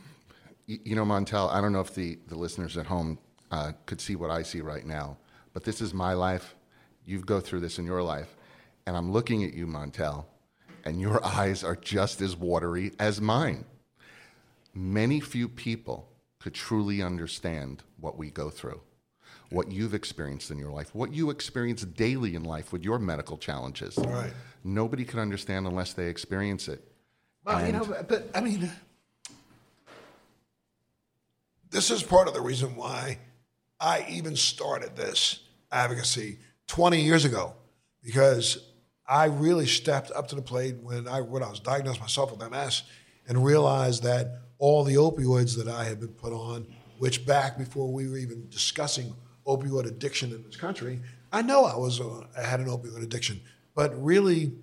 You 0.66 0.96
know, 0.96 1.04
Montel, 1.04 1.50
I 1.52 1.60
don't 1.60 1.72
know 1.72 1.80
if 1.80 1.94
the, 1.94 2.18
the 2.26 2.36
listeners 2.36 2.76
at 2.76 2.86
home 2.86 3.18
uh, 3.50 3.72
could 3.86 4.00
see 4.00 4.16
what 4.16 4.30
I 4.30 4.42
see 4.42 4.60
right 4.60 4.84
now, 4.84 5.16
but 5.52 5.64
this 5.64 5.80
is 5.80 5.94
my 5.94 6.12
life. 6.12 6.56
You 7.04 7.20
go 7.20 7.40
through 7.40 7.60
this 7.60 7.78
in 7.78 7.86
your 7.86 8.02
life. 8.02 8.36
And 8.86 8.96
I'm 8.96 9.12
looking 9.12 9.44
at 9.44 9.54
you, 9.54 9.66
Montel, 9.66 10.24
and 10.84 11.00
your 11.00 11.24
eyes 11.24 11.62
are 11.62 11.76
just 11.76 12.20
as 12.20 12.36
watery 12.36 12.92
as 12.98 13.20
mine. 13.20 13.64
Many 14.74 15.20
few 15.20 15.48
people 15.48 16.08
could 16.38 16.54
truly 16.54 17.02
understand 17.02 17.82
what 17.98 18.16
we 18.16 18.30
go 18.30 18.50
through, 18.50 18.80
what 19.50 19.72
you've 19.72 19.94
experienced 19.94 20.50
in 20.50 20.58
your 20.58 20.70
life, 20.70 20.94
what 20.94 21.12
you 21.12 21.30
experience 21.30 21.82
daily 21.82 22.34
in 22.34 22.44
life 22.44 22.72
with 22.72 22.84
your 22.84 22.98
medical 22.98 23.38
challenges. 23.38 23.96
Right. 23.98 24.32
Nobody 24.62 25.04
can 25.04 25.18
understand 25.18 25.66
unless 25.66 25.92
they 25.92 26.06
experience 26.08 26.68
it. 26.68 26.82
Well, 27.44 27.64
you 27.64 27.72
know, 27.72 27.84
but, 27.84 28.08
but 28.08 28.30
I 28.34 28.40
mean, 28.40 28.70
this 31.76 31.90
is 31.90 32.02
part 32.02 32.26
of 32.26 32.32
the 32.32 32.40
reason 32.40 32.74
why 32.74 33.18
I 33.78 34.06
even 34.08 34.34
started 34.34 34.96
this 34.96 35.40
advocacy 35.70 36.38
20 36.68 37.02
years 37.02 37.26
ago, 37.26 37.52
because 38.02 38.70
I 39.06 39.26
really 39.26 39.66
stepped 39.66 40.10
up 40.10 40.26
to 40.28 40.36
the 40.36 40.40
plate 40.40 40.76
when 40.82 41.06
I 41.06 41.20
when 41.20 41.42
I 41.42 41.50
was 41.50 41.60
diagnosed 41.60 42.00
myself 42.00 42.32
with 42.32 42.50
MS 42.50 42.84
and 43.28 43.44
realized 43.44 44.04
that 44.04 44.40
all 44.58 44.84
the 44.84 44.94
opioids 44.94 45.54
that 45.58 45.68
I 45.68 45.84
had 45.84 46.00
been 46.00 46.14
put 46.14 46.32
on, 46.32 46.66
which 46.98 47.26
back 47.26 47.58
before 47.58 47.92
we 47.92 48.08
were 48.08 48.16
even 48.16 48.48
discussing 48.48 49.14
opioid 49.46 49.86
addiction 49.86 50.32
in 50.32 50.42
this 50.44 50.56
country, 50.56 51.02
I 51.30 51.42
know 51.42 51.66
I 51.66 51.76
was 51.76 52.00
uh, 52.00 52.24
I 52.38 52.40
had 52.40 52.60
an 52.60 52.68
opioid 52.68 53.02
addiction, 53.02 53.38
but 53.74 53.92
really 54.02 54.54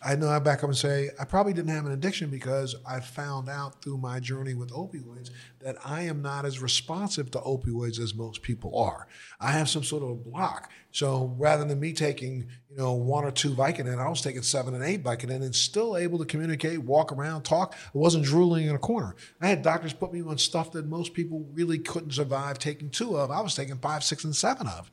I 0.00 0.14
know 0.14 0.28
I 0.28 0.38
back 0.38 0.62
up 0.62 0.68
and 0.68 0.76
say 0.76 1.10
I 1.18 1.24
probably 1.24 1.52
didn't 1.52 1.74
have 1.74 1.86
an 1.86 1.92
addiction 1.92 2.30
because 2.30 2.76
I 2.88 3.00
found 3.00 3.48
out 3.48 3.82
through 3.82 3.98
my 3.98 4.20
journey 4.20 4.54
with 4.54 4.70
opioids 4.70 5.30
that 5.60 5.76
I 5.84 6.02
am 6.02 6.22
not 6.22 6.44
as 6.44 6.62
responsive 6.62 7.30
to 7.32 7.38
opioids 7.40 7.98
as 7.98 8.14
most 8.14 8.42
people 8.42 8.78
are. 8.78 9.08
I 9.40 9.52
have 9.52 9.68
some 9.68 9.82
sort 9.82 10.04
of 10.04 10.10
a 10.10 10.14
block. 10.14 10.70
So 10.92 11.34
rather 11.36 11.64
than 11.64 11.80
me 11.80 11.92
taking, 11.92 12.48
you 12.70 12.76
know, 12.76 12.92
one 12.92 13.24
or 13.24 13.30
two 13.30 13.50
Vicodin, 13.50 13.98
I 13.98 14.08
was 14.08 14.20
taking 14.20 14.42
seven 14.42 14.74
and 14.74 14.84
eight 14.84 15.02
Vicodin 15.02 15.42
and 15.42 15.54
still 15.54 15.96
able 15.96 16.18
to 16.18 16.24
communicate, 16.24 16.78
walk 16.78 17.10
around, 17.10 17.42
talk. 17.42 17.74
I 17.74 17.98
wasn't 17.98 18.24
drooling 18.24 18.66
in 18.66 18.74
a 18.74 18.78
corner. 18.78 19.16
I 19.40 19.48
had 19.48 19.62
doctors 19.62 19.92
put 19.92 20.12
me 20.12 20.22
on 20.22 20.38
stuff 20.38 20.72
that 20.72 20.86
most 20.86 21.12
people 21.12 21.46
really 21.52 21.78
couldn't 21.78 22.12
survive 22.12 22.58
taking 22.58 22.90
two 22.90 23.16
of. 23.16 23.30
I 23.30 23.40
was 23.40 23.54
taking 23.54 23.78
five, 23.78 24.04
six, 24.04 24.24
and 24.24 24.34
seven 24.34 24.68
of 24.68 24.90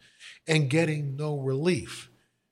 and 0.47 0.69
getting 0.69 1.15
no 1.15 1.38
relief. 1.38 2.09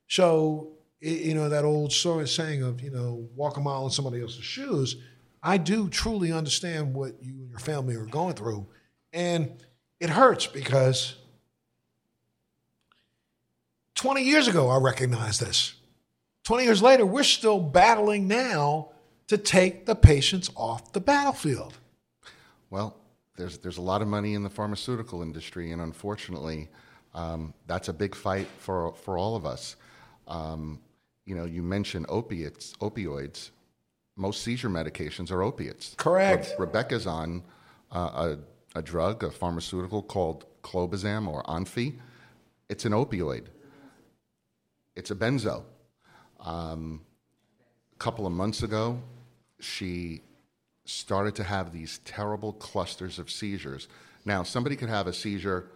So 0.07 0.73
you 1.03 1.33
know 1.33 1.49
that 1.49 1.65
old 1.65 1.91
saying 1.91 2.63
of 2.63 2.81
you 2.81 2.89
know 2.89 3.27
walk 3.35 3.57
a 3.57 3.59
mile 3.59 3.85
in 3.85 3.91
somebody 3.91 4.21
else's 4.21 4.43
shoes. 4.43 4.95
I 5.41 5.57
do 5.57 5.89
truly 5.89 6.31
understand 6.31 6.93
what 6.93 7.21
you 7.21 7.33
and 7.33 7.49
your 7.49 7.59
family 7.59 7.95
are 7.95 8.05
going 8.05 8.35
through. 8.35 8.65
And 9.11 9.51
it 9.99 10.09
hurts 10.09 10.47
because 10.47 11.15
20 13.95 14.23
years 14.23 14.47
ago 14.47 14.69
i 14.69 14.77
recognized 14.77 15.41
this. 15.41 15.75
20 16.45 16.63
years 16.63 16.81
later 16.81 17.05
we're 17.05 17.23
still 17.23 17.59
battling 17.59 18.27
now 18.27 18.89
to 19.27 19.37
take 19.37 19.85
the 19.85 19.95
patients 19.95 20.49
off 20.55 20.93
the 20.93 21.01
battlefield. 21.01 21.77
Well 22.69 22.95
there's, 23.35 23.57
there's 23.57 23.77
a 23.77 23.81
lot 23.81 24.01
of 24.01 24.07
money 24.07 24.35
in 24.35 24.43
the 24.43 24.49
pharmaceutical 24.49 25.21
industry 25.21 25.73
and 25.73 25.81
unfortunately 25.81 26.69
um, 27.13 27.53
that's 27.67 27.89
a 27.89 27.93
big 27.93 28.15
fight 28.15 28.47
for, 28.57 28.93
for 28.95 29.17
all 29.17 29.35
of 29.35 29.45
us. 29.45 29.75
Um, 30.27 30.79
you 31.25 31.35
know, 31.35 31.45
you 31.45 31.61
mentioned 31.61 32.05
opiates, 32.09 32.73
opioids. 32.81 33.51
Most 34.15 34.43
seizure 34.43 34.69
medications 34.69 35.31
are 35.31 35.41
opiates. 35.41 35.95
Correct. 35.97 36.49
Re- 36.57 36.65
Rebecca's 36.65 37.07
on 37.07 37.43
uh, 37.91 38.35
a, 38.75 38.79
a 38.79 38.81
drug, 38.81 39.23
a 39.23 39.31
pharmaceutical 39.31 40.03
called 40.03 40.45
clobazam 40.61 41.27
or 41.27 41.43
Onfi. 41.43 41.95
It's 42.69 42.85
an 42.85 42.91
opioid. 42.91 43.45
It's 44.95 45.11
a 45.11 45.15
benzo. 45.15 45.63
Um, 46.39 47.01
a 47.93 47.97
couple 47.97 48.27
of 48.27 48.33
months 48.33 48.63
ago, 48.63 48.99
she 49.59 50.21
started 50.85 51.35
to 51.35 51.43
have 51.43 51.71
these 51.71 51.99
terrible 51.99 52.53
clusters 52.53 53.17
of 53.17 53.31
seizures. 53.31 53.87
Now, 54.25 54.43
somebody 54.43 54.75
could 54.75 54.89
have 54.89 55.07
a 55.07 55.13
seizure, 55.13 55.69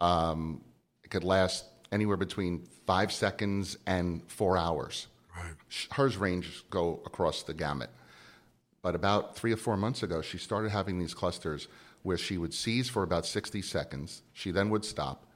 um, 0.00 0.60
it 1.04 1.10
could 1.10 1.24
last 1.24 1.64
anywhere 1.92 2.16
between 2.16 2.66
five 2.86 3.12
seconds 3.12 3.78
and 3.86 4.22
four 4.30 4.56
hours. 4.56 5.08
Right. 5.36 5.54
Hers 5.92 6.16
range 6.16 6.64
go 6.70 7.00
across 7.06 7.42
the 7.42 7.54
gamut. 7.54 7.90
But 8.82 8.94
about 8.94 9.36
three 9.36 9.52
or 9.52 9.56
four 9.56 9.76
months 9.76 10.02
ago, 10.02 10.22
she 10.22 10.38
started 10.38 10.70
having 10.70 10.98
these 10.98 11.14
clusters 11.14 11.68
where 12.02 12.16
she 12.16 12.38
would 12.38 12.54
seize 12.54 12.88
for 12.88 13.02
about 13.02 13.26
60 13.26 13.60
seconds. 13.62 14.22
She 14.32 14.50
then 14.50 14.70
would 14.70 14.84
stop. 14.84 15.26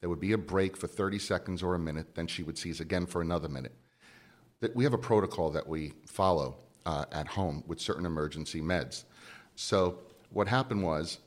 There 0.00 0.10
would 0.10 0.20
be 0.20 0.32
a 0.32 0.38
break 0.38 0.76
for 0.76 0.86
30 0.86 1.18
seconds 1.18 1.62
or 1.62 1.74
a 1.74 1.78
minute. 1.78 2.14
Then 2.14 2.26
she 2.26 2.42
would 2.42 2.58
seize 2.58 2.80
again 2.80 3.06
for 3.06 3.20
another 3.20 3.48
minute. 3.48 3.74
We 4.74 4.84
have 4.84 4.94
a 4.94 4.98
protocol 4.98 5.50
that 5.50 5.68
we 5.68 5.92
follow 6.06 6.56
uh, 6.84 7.04
at 7.12 7.28
home 7.28 7.62
with 7.66 7.80
certain 7.80 8.06
emergency 8.06 8.60
meds. 8.60 9.04
So 9.54 9.98
what 10.30 10.48
happened 10.48 10.82
was 10.82 11.18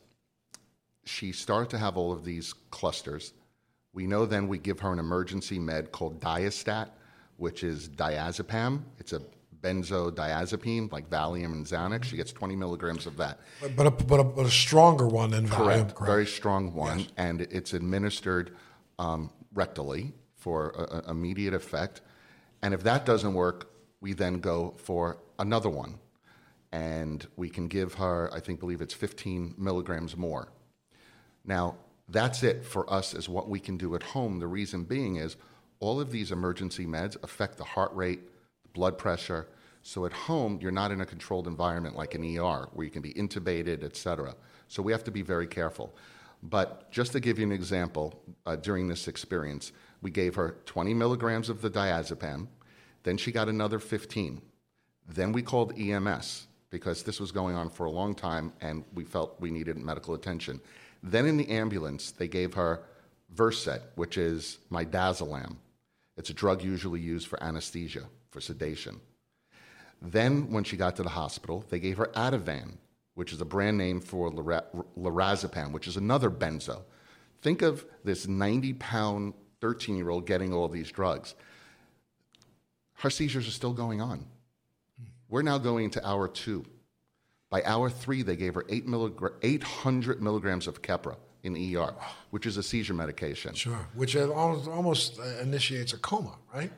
she 1.06 1.32
started 1.32 1.70
to 1.72 1.78
have 1.78 1.98
all 1.98 2.12
of 2.12 2.26
these 2.26 2.54
clusters. 2.72 3.34
We 3.94 4.08
know 4.08 4.26
then 4.26 4.48
we 4.48 4.58
give 4.58 4.80
her 4.80 4.92
an 4.92 5.00
emergency 5.00 5.60
med 5.60 5.92
called 5.92 6.20
Diastat, 6.20 6.90
which 7.38 7.64
is 7.64 7.90
diazepam. 7.90 8.84
It's 9.00 9.14
a 9.14 9.22
benzodiazepine 9.62 10.92
like 10.92 11.10
Valium 11.10 11.54
and 11.54 11.66
Xanax. 11.66 12.06
She 12.06 12.16
gets 12.16 12.32
20 12.32 12.56
milligrams 12.56 13.06
of 13.06 13.18
that. 13.18 13.40
But, 13.62 13.76
but, 13.76 13.88
a, 13.88 13.92
but, 13.92 14.20
a, 14.20 14.24
but 14.24 14.46
a 14.46 14.52
stronger 14.52 15.08
one 15.08 15.32
than 15.32 15.48
Valium. 15.48 15.56
Correct. 15.56 15.96
correct. 15.96 16.12
Very 16.12 16.26
strong 16.26 16.74
one. 16.74 17.00
Yes. 17.00 17.10
And 17.18 17.42
it's 17.42 17.74
administered 17.74 18.56
um, 18.98 19.30
rectally 19.54 20.14
for 20.36 20.72
a, 20.72 21.08
a 21.08 21.12
immediate 21.12 21.54
effect. 21.54 22.02
And 22.62 22.74
if 22.74 22.84
that 22.84 23.06
doesn't 23.06 23.34
work, 23.34 23.72
we 24.02 24.14
then 24.14 24.40
go 24.40 24.74
for 24.78 25.18
another 25.40 25.70
one. 25.70 26.00
And 26.72 27.28
we 27.36 27.50
can 27.50 27.68
give 27.68 27.96
her, 27.96 28.30
I 28.34 28.40
think, 28.40 28.60
believe 28.60 28.82
it's 28.82 28.94
15 28.94 29.56
milligrams 29.58 30.16
more. 30.16 30.48
Now, 31.44 31.76
that's 32.12 32.44
it 32.44 32.66
for 32.66 32.92
us 32.92 33.14
as 33.14 33.30
what 33.30 33.50
we 33.50 33.60
can 33.60 33.78
do 33.78 33.96
at 33.96 34.04
home. 34.04 34.40
The 34.40 34.48
reason 34.48 34.84
being 34.84 35.16
is 35.16 35.38
all 35.80 36.00
of 36.00 36.12
these 36.12 36.32
emergency 36.32 36.86
meds 36.86 37.18
affect 37.24 37.58
the 37.58 37.64
heart 37.64 37.94
rate, 37.96 38.22
blood 38.74 38.98
pressure. 38.98 39.48
So 39.82 40.06
at 40.06 40.14
home, 40.14 40.60
you're 40.62 40.72
not 40.72 40.92
in 40.92 41.02
a 41.02 41.06
controlled 41.06 41.48
environment 41.48 41.96
like 41.96 42.14
an 42.14 42.38
ER 42.38 42.68
where 42.74 42.86
you 42.86 42.92
can 42.92 43.02
be 43.02 43.14
intubated, 43.14 43.84
et 43.84 43.96
cetera. 43.96 44.36
So 44.68 44.84
we 44.84 44.92
have 44.92 45.04
to 45.06 45.12
be 45.12 45.22
very 45.22 45.48
careful. 45.48 45.96
But 46.44 46.92
just 46.92 47.12
to 47.14 47.20
give 47.20 47.40
you 47.40 47.46
an 47.46 47.52
example, 47.52 48.22
uh, 48.46 48.56
during 48.56 48.88
this 48.88 49.08
experience, 49.08 49.72
we 50.02 50.12
gave 50.12 50.36
her 50.36 50.58
20 50.66 50.94
milligrams 50.94 51.50
of 51.50 51.62
the 51.62 51.70
diazepam. 51.70 52.48
Then 53.04 53.18
she 53.18 53.32
got 53.32 53.48
another 53.48 53.80
15. 53.80 54.42
Then 55.08 55.32
we 55.32 55.42
called 55.42 55.78
EMS 55.78 56.48
because 56.70 57.04
this 57.04 57.20
was 57.20 57.32
going 57.32 57.56
on 57.56 57.70
for 57.70 57.86
a 57.86 57.92
long 57.92 58.16
time 58.16 58.54
and 58.62 58.84
we 58.94 59.04
felt 59.04 59.40
we 59.40 59.52
needed 59.52 59.78
medical 59.78 60.14
attention. 60.14 60.60
Then 61.04 61.26
in 61.26 61.38
the 61.38 61.50
ambulance, 61.50 62.12
they 62.12 62.28
gave 62.28 62.54
her 62.54 62.84
Versed, 63.34 63.80
which 63.96 64.18
is 64.18 64.60
midazolam. 64.72 65.56
It's 66.18 66.30
a 66.30 66.34
drug 66.34 66.64
usually 66.64 67.00
used 67.00 67.28
for 67.28 67.42
anesthesia, 67.42 68.04
for 68.30 68.42
sedation. 68.42 69.00
Then, 70.02 70.52
when 70.52 70.64
she 70.64 70.78
got 70.78 70.96
to 70.98 71.04
the 71.04 71.10
hospital, 71.10 71.64
they 71.70 71.80
gave 71.80 71.98
her 71.98 72.08
Ativan, 72.16 72.78
which 73.14 73.32
is 73.32 73.40
a 73.40 73.46
brand 73.46 73.78
name 73.78 74.02
for 74.02 74.32
lorazepam, 74.32 75.72
which 75.72 75.88
is 75.88 75.96
another 75.96 76.30
benzo. 76.32 76.82
Think 77.42 77.62
of 77.62 77.86
this 78.04 78.28
90 78.28 78.74
pound 78.74 79.34
13 79.62 79.96
year 79.96 80.10
old 80.10 80.26
getting 80.26 80.54
all 80.54 80.68
these 80.68 80.92
drugs. 80.92 81.36
Her 82.96 83.10
seizures 83.10 83.48
are 83.48 83.52
still 83.52 83.74
going 83.74 84.02
on. 84.02 84.26
We're 85.30 85.44
now 85.44 85.58
going 85.58 85.92
to 85.92 86.08
hour 86.08 86.28
two. 86.28 86.66
By 87.52 87.62
hour 87.64 87.90
three, 87.90 88.24
they 88.24 88.38
gave 88.38 88.56
her 88.56 88.66
8 88.70 88.88
milligra- 88.88 89.34
800 89.44 90.22
milligrams 90.22 90.68
of 90.68 90.82
Keppra 90.82 91.18
in 91.44 91.56
ER, 91.76 91.94
which 92.30 92.46
is 92.46 92.56
a 92.56 92.64
seizure 92.64 92.94
medication. 92.94 93.54
Sure, 93.54 93.88
which 93.94 94.16
almost, 94.16 94.70
almost 94.70 95.20
uh, 95.20 95.42
initiates 95.42 95.92
a 95.94 95.98
coma, 95.98 96.38
right? 96.54 96.72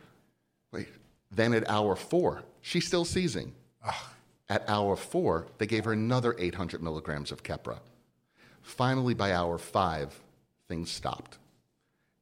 Wait. 0.71 0.87
Then 1.31 1.53
at 1.53 1.69
hour 1.69 1.95
four, 1.95 2.43
she's 2.61 2.87
still 2.87 3.05
seizing. 3.05 3.53
Ugh. 3.85 3.93
At 4.49 4.67
hour 4.67 4.95
four, 4.95 5.47
they 5.59 5.67
gave 5.67 5.85
her 5.85 5.93
another 5.93 6.35
800 6.37 6.81
milligrams 6.81 7.31
of 7.31 7.43
Keppra. 7.43 7.79
Finally, 8.63 9.13
by 9.13 9.31
hour 9.31 9.59
five, 9.59 10.19
things 10.67 10.89
stopped. 10.89 11.37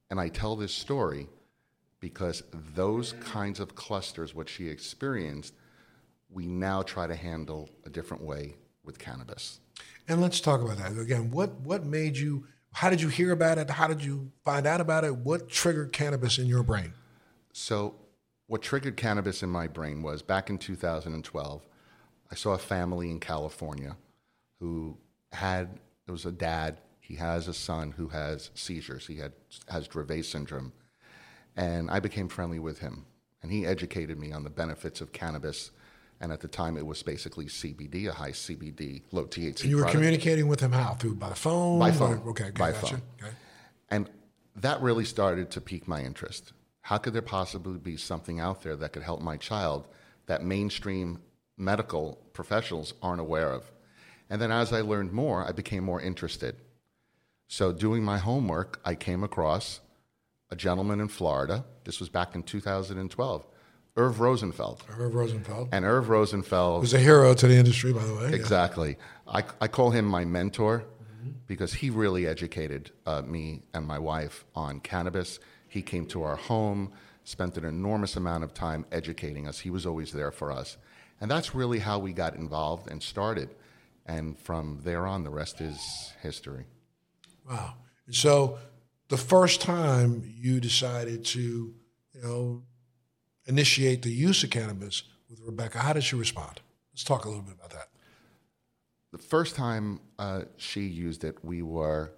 And 0.09 0.19
I 0.19 0.27
tell 0.27 0.57
this 0.57 0.73
story 0.73 1.29
because 2.01 2.43
those 2.75 3.13
kinds 3.13 3.61
of 3.61 3.75
clusters, 3.75 4.35
what 4.35 4.49
she 4.49 4.67
experienced, 4.67 5.53
we 6.31 6.45
now 6.45 6.81
try 6.81 7.07
to 7.07 7.15
handle 7.15 7.69
a 7.85 7.89
different 7.89 8.23
way 8.23 8.55
with 8.83 8.97
cannabis. 8.99 9.59
And 10.07 10.21
let's 10.21 10.41
talk 10.41 10.61
about 10.61 10.77
that 10.77 10.97
again. 10.97 11.31
What 11.31 11.59
what 11.61 11.85
made 11.85 12.17
you? 12.17 12.45
How 12.73 12.89
did 12.89 13.01
you 13.01 13.09
hear 13.09 13.31
about 13.31 13.57
it? 13.57 13.69
How 13.69 13.87
did 13.87 14.03
you 14.03 14.31
find 14.45 14.65
out 14.65 14.81
about 14.81 15.03
it? 15.03 15.15
What 15.15 15.49
triggered 15.49 15.91
cannabis 15.91 16.37
in 16.37 16.47
your 16.47 16.63
brain? 16.63 16.93
So, 17.53 17.95
what 18.47 18.61
triggered 18.61 18.95
cannabis 18.95 19.43
in 19.43 19.49
my 19.49 19.67
brain 19.67 20.01
was 20.01 20.21
back 20.21 20.49
in 20.49 20.57
2012. 20.57 21.67
I 22.31 22.35
saw 22.35 22.53
a 22.53 22.57
family 22.57 23.11
in 23.11 23.19
California 23.19 23.97
who 24.59 24.97
had 25.33 25.79
it 26.07 26.11
was 26.11 26.25
a 26.25 26.31
dad. 26.31 26.79
He 26.99 27.15
has 27.15 27.47
a 27.47 27.53
son 27.53 27.91
who 27.91 28.07
has 28.07 28.51
seizures. 28.53 29.07
He 29.07 29.17
had 29.17 29.33
has 29.67 29.87
Dravet 29.87 30.25
syndrome, 30.25 30.71
and 31.55 31.91
I 31.91 31.99
became 31.99 32.29
friendly 32.29 32.59
with 32.59 32.79
him 32.79 33.05
and 33.41 33.51
he 33.51 33.65
educated 33.65 34.19
me 34.19 34.31
on 34.31 34.43
the 34.43 34.49
benefits 34.49 35.01
of 35.01 35.11
cannabis. 35.11 35.71
And 36.21 36.31
at 36.31 36.39
the 36.39 36.47
time, 36.47 36.77
it 36.77 36.85
was 36.85 37.01
basically 37.01 37.45
CBD, 37.47 38.07
a 38.07 38.11
high 38.13 38.31
CBD, 38.31 39.01
low 39.11 39.25
THC. 39.25 39.61
And 39.61 39.69
you 39.71 39.77
were 39.77 39.81
product. 39.81 39.95
communicating 39.97 40.47
with 40.47 40.59
him 40.59 40.71
how? 40.71 40.93
Through 40.93 41.15
by 41.15 41.29
the 41.29 41.35
phone? 41.35 41.79
By 41.79 41.91
phone. 41.91 42.19
Or- 42.19 42.29
okay, 42.29 42.45
okay, 42.45 42.51
By 42.59 42.71
gotcha. 42.71 42.87
phone. 42.97 43.01
Okay. 43.19 43.31
And 43.89 44.09
that 44.55 44.81
really 44.81 45.03
started 45.03 45.49
to 45.51 45.61
pique 45.61 45.87
my 45.87 46.01
interest. 46.03 46.53
How 46.81 46.99
could 46.99 47.13
there 47.13 47.23
possibly 47.23 47.79
be 47.79 47.97
something 47.97 48.39
out 48.39 48.61
there 48.61 48.75
that 48.75 48.93
could 48.93 49.01
help 49.03 49.21
my 49.21 49.35
child 49.35 49.87
that 50.27 50.43
mainstream 50.43 51.19
medical 51.57 52.19
professionals 52.33 52.93
aren't 53.01 53.19
aware 53.19 53.51
of? 53.51 53.71
And 54.29 54.39
then 54.39 54.51
as 54.51 54.71
I 54.71 54.81
learned 54.81 55.11
more, 55.11 55.43
I 55.45 55.51
became 55.51 55.83
more 55.83 55.99
interested. 55.99 56.55
So, 57.47 57.73
doing 57.73 58.03
my 58.03 58.17
homework, 58.19 58.79
I 58.85 58.95
came 58.95 59.23
across 59.23 59.81
a 60.51 60.55
gentleman 60.55 61.01
in 61.01 61.07
Florida. 61.09 61.65
This 61.83 61.99
was 61.99 62.09
back 62.09 62.35
in 62.35 62.43
2012, 62.43 63.45
Irv 63.97 64.19
Rosenfeld. 64.19 64.83
Irv 64.97 65.13
Rosenfeld. 65.13 65.69
And 65.71 65.83
Irv 65.83 66.09
Rosenfeld 66.09 66.81
Who's 66.81 66.93
a 66.93 66.99
hero 66.99 67.33
to 67.33 67.47
the 67.47 67.55
industry, 67.55 67.91
by 67.91 68.03
the 68.05 68.15
way. 68.15 68.29
Yeah. 68.29 68.35
Exactly. 68.35 68.97
I, 69.27 69.43
I 69.59 69.67
call 69.67 69.91
him 69.91 70.05
my 70.05 70.25
mentor 70.25 70.85
because 71.47 71.73
he 71.73 71.89
really 71.89 72.25
educated 72.25 72.91
uh, 73.05 73.21
me 73.21 73.63
and 73.73 73.85
my 73.85 73.99
wife 73.99 74.45
on 74.55 74.79
cannabis. 74.79 75.39
He 75.67 75.81
came 75.81 76.05
to 76.07 76.23
our 76.23 76.35
home, 76.35 76.93
spent 77.25 77.57
an 77.57 77.65
enormous 77.65 78.15
amount 78.15 78.43
of 78.43 78.53
time 78.53 78.85
educating 78.91 79.47
us. 79.47 79.59
He 79.59 79.69
was 79.69 79.85
always 79.85 80.11
there 80.11 80.31
for 80.31 80.51
us. 80.51 80.77
And 81.19 81.29
that's 81.29 81.53
really 81.53 81.79
how 81.79 81.99
we 81.99 82.13
got 82.13 82.35
involved 82.35 82.89
and 82.89 83.03
started. 83.03 83.49
And 84.05 84.39
from 84.39 84.79
there 84.83 85.05
on, 85.05 85.23
the 85.23 85.29
rest 85.29 85.61
is 85.61 86.13
history. 86.21 86.65
Wow. 87.49 87.73
So 88.09 88.57
the 89.09 89.17
first 89.17 89.61
time 89.61 90.23
you 90.25 90.59
decided 90.59 91.25
to, 91.25 91.39
you 92.13 92.21
know, 92.23 92.63
initiate 93.45 94.01
the 94.01 94.11
use 94.11 94.43
of 94.43 94.49
cannabis 94.49 95.03
with 95.29 95.39
Rebecca, 95.41 95.79
how 95.79 95.93
did 95.93 96.03
she 96.03 96.15
respond? 96.15 96.61
Let's 96.93 97.03
talk 97.03 97.25
a 97.25 97.27
little 97.29 97.43
bit 97.43 97.55
about 97.55 97.71
that. 97.71 97.87
The 99.11 99.17
first 99.17 99.55
time 99.55 99.99
uh, 100.19 100.43
she 100.57 100.81
used 100.81 101.23
it, 101.23 101.43
we 101.43 101.61
were, 101.61 102.11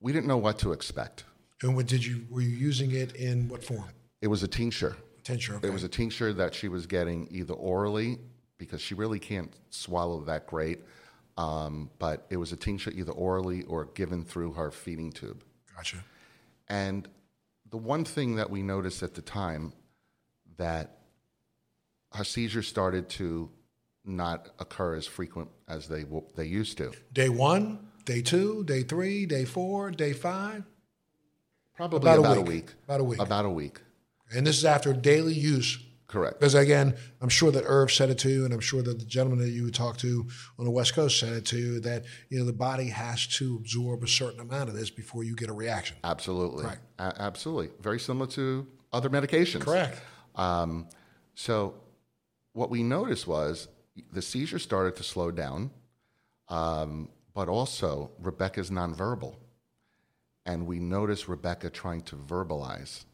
we 0.00 0.12
didn't 0.12 0.26
know 0.26 0.36
what 0.36 0.58
to 0.60 0.72
expect. 0.72 1.24
And 1.62 1.74
what 1.76 1.86
did 1.86 2.04
you 2.04 2.26
were 2.28 2.42
you 2.42 2.50
using 2.50 2.90
it 2.90 3.14
in 3.16 3.48
what 3.48 3.64
form? 3.64 3.88
It 4.20 4.28
was 4.28 4.42
a 4.42 4.48
tincture. 4.48 4.96
Tincture. 5.22 5.54
Okay. 5.54 5.68
It 5.68 5.72
was 5.72 5.84
a 5.84 5.88
tincture 5.88 6.32
that 6.34 6.54
she 6.54 6.68
was 6.68 6.86
getting 6.86 7.28
either 7.30 7.54
orally 7.54 8.18
because 8.58 8.80
she 8.80 8.94
really 8.94 9.18
can't 9.18 9.52
swallow 9.70 10.20
that 10.24 10.46
great, 10.46 10.80
um, 11.38 11.90
but 11.98 12.26
it 12.28 12.36
was 12.36 12.52
a 12.52 12.56
tincture 12.56 12.90
either 12.90 13.12
orally 13.12 13.62
or 13.62 13.86
given 13.94 14.24
through 14.24 14.52
her 14.52 14.70
feeding 14.70 15.10
tube. 15.10 15.42
gotcha. 15.74 16.04
And 16.68 17.08
the 17.70 17.78
one 17.78 18.04
thing 18.04 18.36
that 18.36 18.50
we 18.50 18.62
noticed 18.62 19.02
at 19.02 19.14
the 19.14 19.22
time 19.22 19.72
that 20.56 20.98
her 22.12 22.24
seizures 22.24 22.68
started 22.68 23.08
to 23.10 23.50
not 24.04 24.50
occur 24.58 24.94
as 24.94 25.06
frequent 25.06 25.48
as 25.68 25.88
they 25.88 26.04
they 26.36 26.44
used 26.46 26.78
to. 26.78 26.92
Day 27.12 27.28
one, 27.28 27.88
day 28.04 28.20
two, 28.22 28.64
day 28.64 28.82
three, 28.82 29.26
day 29.26 29.44
four, 29.44 29.90
day 29.90 30.12
five, 30.12 30.64
Probably 31.76 31.96
About 31.98 32.18
a 32.18 32.20
about, 32.20 32.36
a 32.36 32.40
week. 32.42 32.48
week. 32.66 32.74
About 32.84 33.00
a 33.00 33.04
week. 33.04 33.18
About 33.20 33.44
a 33.46 33.50
week. 33.50 33.80
and 34.34 34.46
this 34.46 34.56
is 34.58 34.64
after 34.64 34.92
daily 34.92 35.34
use. 35.34 35.78
Correct. 36.06 36.38
Because 36.38 36.54
again, 36.54 36.94
I'm 37.20 37.28
sure 37.28 37.50
that 37.50 37.64
Irv 37.66 37.90
said 37.90 38.10
it 38.10 38.18
to 38.18 38.28
you, 38.28 38.44
and 38.44 38.54
I'm 38.54 38.60
sure 38.60 38.80
that 38.82 39.00
the 39.00 39.04
gentleman 39.04 39.40
that 39.44 39.50
you 39.50 39.68
talked 39.72 39.98
to 40.00 40.28
on 40.56 40.64
the 40.66 40.70
West 40.70 40.94
Coast 40.94 41.18
said 41.18 41.32
it 41.32 41.44
to 41.46 41.56
you 41.58 41.80
that 41.80 42.04
you 42.28 42.38
know 42.38 42.44
the 42.44 42.52
body 42.52 42.90
has 42.90 43.26
to 43.38 43.56
absorb 43.56 44.04
a 44.04 44.06
certain 44.06 44.38
amount 44.38 44.68
of 44.68 44.76
this 44.76 44.90
before 44.90 45.24
you 45.24 45.34
get 45.34 45.48
a 45.48 45.52
reaction. 45.52 45.96
Absolutely. 46.04 46.62
Correct. 46.62 46.82
A- 47.00 47.20
absolutely. 47.20 47.70
Very 47.80 47.98
similar 47.98 48.28
to 48.32 48.64
other 48.92 49.10
medications. 49.10 49.62
Correct. 49.62 50.00
Um, 50.34 50.88
so 51.34 51.74
what 52.52 52.70
we 52.70 52.82
noticed 52.82 53.26
was 53.26 53.68
the 54.12 54.22
seizure 54.22 54.58
started 54.58 54.96
to 54.96 55.02
slow 55.02 55.30
down, 55.30 55.70
um, 56.48 57.08
but 57.34 57.48
also 57.48 58.10
Rebecca's 58.20 58.70
nonverbal. 58.70 59.36
And 60.46 60.66
we 60.66 60.78
noticed 60.78 61.28
Rebecca 61.28 61.70
trying 61.70 62.02
to 62.02 62.16
verbalize, 62.16 63.04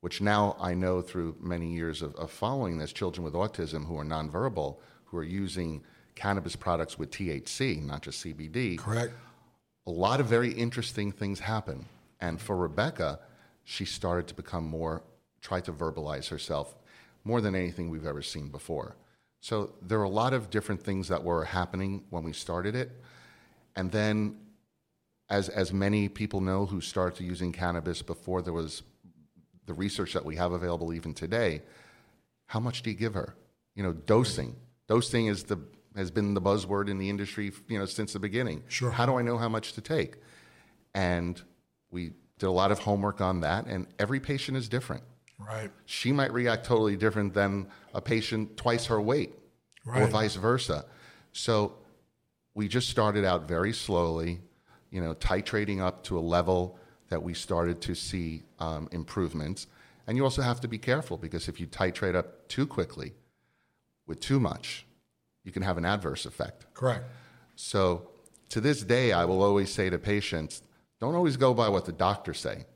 which 0.00 0.20
now 0.20 0.56
I 0.58 0.74
know 0.74 1.02
through 1.02 1.36
many 1.40 1.72
years 1.72 2.02
of, 2.02 2.14
of 2.16 2.30
following 2.30 2.78
this, 2.78 2.92
children 2.92 3.24
with 3.24 3.34
autism 3.34 3.86
who 3.86 3.98
are 3.98 4.04
nonverbal, 4.04 4.78
who 5.04 5.18
are 5.18 5.24
using 5.24 5.82
cannabis 6.14 6.56
products 6.56 6.98
with 6.98 7.10
THC, 7.10 7.82
not 7.82 8.02
just 8.02 8.24
CBD 8.24 8.78
Correct. 8.78 9.12
a 9.86 9.90
lot 9.90 10.20
of 10.20 10.26
very 10.26 10.52
interesting 10.52 11.12
things 11.12 11.40
happen. 11.40 11.86
And 12.20 12.40
for 12.40 12.56
Rebecca, 12.56 13.20
she 13.64 13.84
started 13.84 14.26
to 14.28 14.34
become 14.34 14.64
more, 14.64 15.02
try 15.42 15.60
to 15.60 15.72
verbalize 15.72 16.28
herself 16.28 16.74
more 17.24 17.40
than 17.40 17.54
anything 17.54 17.90
we've 17.90 18.06
ever 18.06 18.22
seen 18.22 18.48
before. 18.48 18.96
So 19.40 19.72
there 19.82 19.98
are 19.98 20.04
a 20.04 20.08
lot 20.08 20.32
of 20.32 20.50
different 20.50 20.82
things 20.82 21.08
that 21.08 21.22
were 21.22 21.44
happening 21.44 22.04
when 22.10 22.22
we 22.22 22.32
started 22.32 22.74
it. 22.74 22.90
And 23.76 23.90
then, 23.90 24.36
as, 25.28 25.48
as 25.48 25.72
many 25.72 26.08
people 26.08 26.40
know 26.40 26.66
who 26.66 26.80
started 26.80 27.24
using 27.24 27.52
cannabis 27.52 28.02
before 28.02 28.42
there 28.42 28.52
was 28.52 28.82
the 29.66 29.74
research 29.74 30.12
that 30.12 30.24
we 30.24 30.36
have 30.36 30.52
available 30.52 30.92
even 30.92 31.14
today, 31.14 31.62
how 32.46 32.60
much 32.60 32.82
do 32.82 32.90
you 32.90 32.96
give 32.96 33.14
her? 33.14 33.34
You 33.74 33.82
know, 33.82 33.92
dosing. 33.92 34.56
Dosing 34.88 35.26
is 35.26 35.44
the 35.44 35.58
has 35.96 36.10
been 36.10 36.34
the 36.34 36.40
buzzword 36.40 36.88
in 36.88 36.98
the 36.98 37.10
industry, 37.10 37.52
you 37.68 37.78
know, 37.78 37.84
since 37.84 38.12
the 38.12 38.18
beginning. 38.18 38.62
Sure. 38.68 38.90
How 38.90 39.04
do 39.04 39.18
I 39.18 39.22
know 39.22 39.36
how 39.36 39.48
much 39.48 39.74
to 39.74 39.80
take? 39.80 40.16
And 40.94 41.40
we 41.90 42.12
did 42.38 42.46
a 42.46 42.50
lot 42.50 42.72
of 42.72 42.78
homework 42.78 43.20
on 43.20 43.40
that, 43.40 43.66
and 43.66 43.86
every 43.98 44.20
patient 44.20 44.56
is 44.56 44.68
different. 44.68 45.02
Right. 45.38 45.70
She 45.86 46.12
might 46.12 46.32
react 46.32 46.66
totally 46.66 46.96
different 46.96 47.34
than 47.34 47.66
a 47.94 48.00
patient 48.00 48.56
twice 48.56 48.86
her 48.86 49.00
weight, 49.00 49.34
or 49.86 50.06
vice 50.06 50.36
versa. 50.36 50.84
So 51.32 51.74
we 52.54 52.68
just 52.68 52.88
started 52.88 53.24
out 53.24 53.48
very 53.48 53.72
slowly, 53.72 54.40
you 54.90 55.02
know, 55.02 55.14
titrating 55.14 55.80
up 55.80 56.04
to 56.04 56.18
a 56.18 56.20
level 56.20 56.78
that 57.08 57.22
we 57.22 57.34
started 57.34 57.80
to 57.82 57.94
see 57.94 58.42
um, 58.58 58.88
improvements. 58.92 59.66
And 60.06 60.16
you 60.16 60.24
also 60.24 60.42
have 60.42 60.60
to 60.60 60.68
be 60.68 60.78
careful 60.78 61.16
because 61.16 61.48
if 61.48 61.60
you 61.60 61.66
titrate 61.66 62.14
up 62.14 62.48
too 62.48 62.66
quickly 62.66 63.14
with 64.06 64.20
too 64.20 64.40
much, 64.40 64.86
you 65.44 65.52
can 65.52 65.62
have 65.62 65.78
an 65.78 65.84
adverse 65.84 66.26
effect. 66.26 66.66
Correct. 66.74 67.04
So 67.56 68.08
to 68.50 68.60
this 68.60 68.82
day, 68.82 69.12
I 69.12 69.24
will 69.24 69.42
always 69.42 69.72
say 69.72 69.90
to 69.90 69.98
patients, 69.98 70.62
don't 71.00 71.14
always 71.14 71.36
go 71.36 71.54
by 71.54 71.68
what 71.68 71.84
the 71.84 71.92
doctors 71.92 72.38
say, 72.38 72.66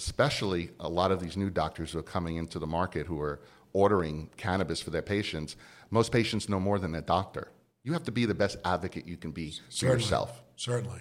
especially 0.00 0.70
a 0.80 0.88
lot 0.88 1.12
of 1.12 1.20
these 1.20 1.36
new 1.36 1.50
doctors 1.50 1.92
who 1.92 1.98
are 1.98 2.02
coming 2.02 2.36
into 2.36 2.58
the 2.58 2.66
market 2.66 3.06
who 3.06 3.20
are 3.20 3.38
ordering 3.74 4.30
cannabis 4.38 4.80
for 4.80 4.88
their 4.88 5.02
patients. 5.02 5.56
Most 5.90 6.10
patients 6.10 6.48
know 6.48 6.58
more 6.58 6.78
than 6.78 6.90
their 6.90 7.02
doctor. 7.02 7.48
You 7.84 7.92
have 7.92 8.04
to 8.04 8.10
be 8.10 8.24
the 8.24 8.34
best 8.34 8.56
advocate 8.64 9.06
you 9.06 9.18
can 9.18 9.30
be 9.30 9.50
for 9.50 9.70
Certainly. 9.70 10.02
yourself. 10.02 10.42
Certainly. 10.56 11.00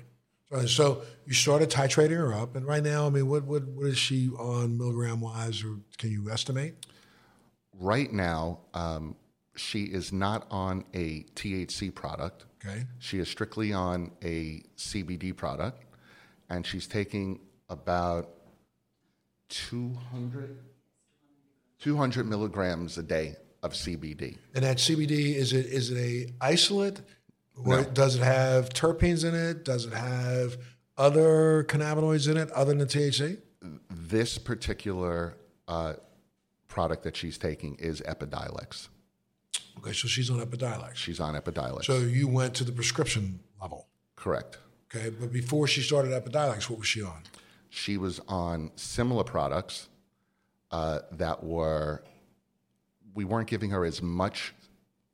So 0.66 1.04
you 1.26 1.34
started 1.34 1.70
titrating 1.70 2.18
her 2.18 2.34
up, 2.34 2.56
and 2.56 2.66
right 2.66 2.84
now, 2.84 3.06
I 3.06 3.10
mean, 3.10 3.28
what 3.28 3.44
what, 3.46 3.64
what 3.68 3.86
is 3.86 3.98
she 3.98 4.30
on 4.30 4.78
milligram 4.78 5.22
wise, 5.22 5.64
or 5.64 5.78
can 6.00 6.12
you 6.12 6.32
estimate? 6.32 6.74
Right 7.80 8.12
now, 8.12 8.60
um, 8.74 9.16
she 9.56 9.84
is 9.84 10.12
not 10.12 10.48
on 10.50 10.86
a 10.96 11.24
THC 11.36 11.94
product. 11.94 12.46
Okay. 12.66 12.86
She 12.98 13.20
is 13.20 13.30
strictly 13.30 13.74
on 13.74 14.12
a 14.24 14.64
CBD 14.76 15.36
product, 15.36 15.86
and 16.50 16.66
she's 16.66 16.88
taking 16.88 17.42
about 17.70 18.39
200, 19.50 20.58
200 21.80 22.28
milligrams 22.28 22.98
a 22.98 23.04
day 23.04 23.36
of 23.64 23.74
CBD. 23.74 24.38
And 24.56 24.64
that 24.64 24.78
CBD 24.78 25.36
is 25.36 25.54
it 25.54 25.66
is 25.66 25.92
it 25.92 25.98
a 25.98 26.34
isolate, 26.44 27.02
No. 27.66 27.84
does 27.84 28.16
it 28.16 28.24
have 28.24 28.70
terpenes 28.70 29.28
in 29.28 29.36
it? 29.36 29.66
Does 29.66 29.86
it 29.86 29.94
have 29.94 30.58
other 30.98 31.66
cannabinoids 31.68 32.30
in 32.30 32.38
it 32.38 32.50
other 32.52 32.74
than 32.74 32.88
THC? 32.88 33.40
This 33.90 34.38
particular 34.38 35.36
uh, 35.68 35.94
product 36.68 37.04
that 37.04 37.18
she's 37.18 37.38
taking 37.38 37.76
is 37.76 38.02
Epidiolex. 38.02 38.88
Okay, 39.80 39.94
so 39.94 40.08
she's 40.08 40.30
on 40.30 40.40
Epidiolex. 40.40 40.96
She's 40.96 41.20
on 41.20 41.36
Epidiolex. 41.36 41.86
So 41.86 41.98
you 42.00 42.28
went 42.28 42.54
to 42.56 42.64
the 42.64 42.72
prescription 42.72 43.40
level. 43.62 43.88
Correct. 44.16 44.58
Okay, 44.94 45.10
but 45.10 45.32
before 45.32 45.68
she 45.68 45.82
started 45.82 46.12
Epidiolex, 46.12 46.70
what 46.70 46.80
was 46.80 46.88
she 46.88 47.02
on? 47.02 47.24
She 47.70 47.98
was 47.98 48.20
on 48.28 48.72
similar 48.76 49.24
products 49.24 49.90
uh, 50.72 51.00
that 51.14 51.44
were, 51.44 52.04
we 53.14 53.26
weren't 53.26 53.48
giving 53.48 53.70
her 53.72 53.86
as 53.86 54.02
much, 54.02 54.54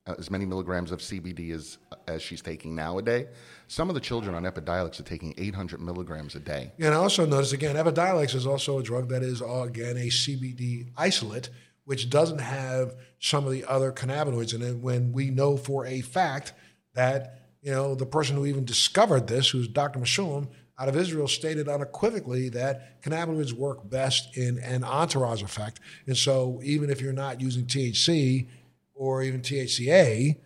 uh, 0.07 0.15
as 0.17 0.29
many 0.31 0.45
milligrams 0.45 0.91
of 0.91 0.99
CBD 0.99 1.53
as, 1.53 1.77
as 2.07 2.21
she's 2.21 2.41
taking 2.41 2.75
nowadays. 2.75 3.27
Some 3.67 3.89
of 3.89 3.95
the 3.95 4.01
children 4.01 4.35
on 4.35 4.43
Epidiolex 4.43 4.99
are 4.99 5.03
taking 5.03 5.33
800 5.37 5.81
milligrams 5.81 6.35
a 6.35 6.39
day. 6.39 6.71
And 6.79 6.93
I 6.93 6.97
also 6.97 7.25
noticed 7.25 7.53
again, 7.53 7.75
Epidiolex 7.75 8.35
is 8.35 8.45
also 8.45 8.79
a 8.79 8.83
drug 8.83 9.09
that 9.09 9.23
is 9.23 9.41
again 9.41 9.97
a 9.97 10.07
CBD 10.07 10.89
isolate, 10.97 11.49
which 11.85 12.09
doesn't 12.09 12.39
have 12.39 12.95
some 13.19 13.45
of 13.45 13.51
the 13.51 13.65
other 13.65 13.91
cannabinoids 13.91 14.53
in 14.53 14.61
it. 14.61 14.77
When 14.77 15.11
we 15.11 15.29
know 15.29 15.57
for 15.57 15.85
a 15.85 16.01
fact 16.01 16.53
that 16.93 17.39
you 17.61 17.71
know 17.71 17.95
the 17.95 18.05
person 18.05 18.35
who 18.35 18.45
even 18.45 18.65
discovered 18.65 19.27
this, 19.27 19.49
who's 19.49 19.67
Dr. 19.67 19.99
Mechoulam, 19.99 20.47
out 20.77 20.89
of 20.89 20.97
Israel 20.97 21.27
stated 21.27 21.69
unequivocally 21.69 22.49
that 22.49 23.01
cannabinoids 23.01 23.53
work 23.53 23.89
best 23.89 24.35
in 24.37 24.59
an 24.59 24.83
entourage 24.83 25.41
effect. 25.41 25.79
And 26.05 26.17
so 26.17 26.59
even 26.63 26.89
if 26.89 27.01
you're 27.01 27.13
not 27.13 27.39
using 27.39 27.65
THC 27.65 28.47
or 28.93 29.23
even 29.23 29.41
THCA, 29.41 30.37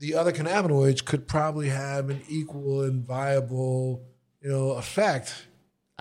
the 0.00 0.14
other 0.16 0.32
cannabinoids 0.32 1.04
could 1.04 1.28
probably 1.28 1.68
have 1.68 2.10
an 2.10 2.22
equal 2.28 2.82
and 2.82 3.06
viable, 3.06 4.02
you 4.40 4.50
know, 4.50 4.72
effect 4.72 5.46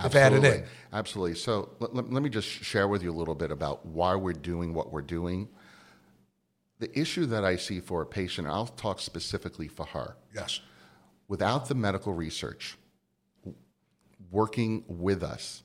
if 0.04 0.16
added 0.16 0.44
in. 0.44 0.64
Absolutely. 0.92 1.36
So 1.36 1.70
let, 1.80 1.94
let 1.94 2.24
me 2.24 2.30
just 2.30 2.48
share 2.48 2.88
with 2.88 3.04
you 3.04 3.12
a 3.12 3.14
little 3.14 3.36
bit 3.36 3.52
about 3.52 3.86
why 3.86 4.16
we're 4.16 4.34
doing 4.34 4.74
what 4.74 4.92
we're 4.92 5.02
doing. 5.04 5.48
The 6.80 7.00
issue 7.00 7.28
that 7.28 7.46
I 7.46 7.58
see 7.58 7.80
for 7.80 8.02
a 8.02 8.06
patient, 8.08 8.48
I'll 8.48 8.66
talk 8.66 9.00
specifically 9.00 9.68
for 9.68 9.86
her. 9.86 10.16
Yes. 10.34 10.62
Without 11.32 11.70
the 11.70 11.76
medical 11.76 12.14
research 12.14 12.78
working 14.32 14.84
with 14.90 15.24
us 15.24 15.64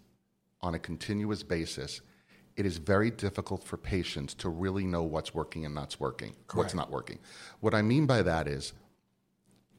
on 0.61 0.77
a 0.77 0.79
continuous 0.79 1.43
basis, 1.43 2.03
it 2.55 2.65
is 2.65 2.77
very 2.77 3.11
difficult 3.11 3.65
for 3.65 3.77
patients 3.77 4.33
to 4.35 4.49
really 4.49 4.87
know 4.87 5.03
what's 5.03 5.35
working 5.35 5.65
and 5.65 5.75
not 5.75 5.97
working, 5.99 6.37
what's 6.55 6.73
not 6.73 6.93
working. 6.93 7.19
What 7.59 7.75
I 7.75 7.83
mean 7.83 8.07
by 8.07 8.23
that 8.23 8.47
is, 8.47 8.75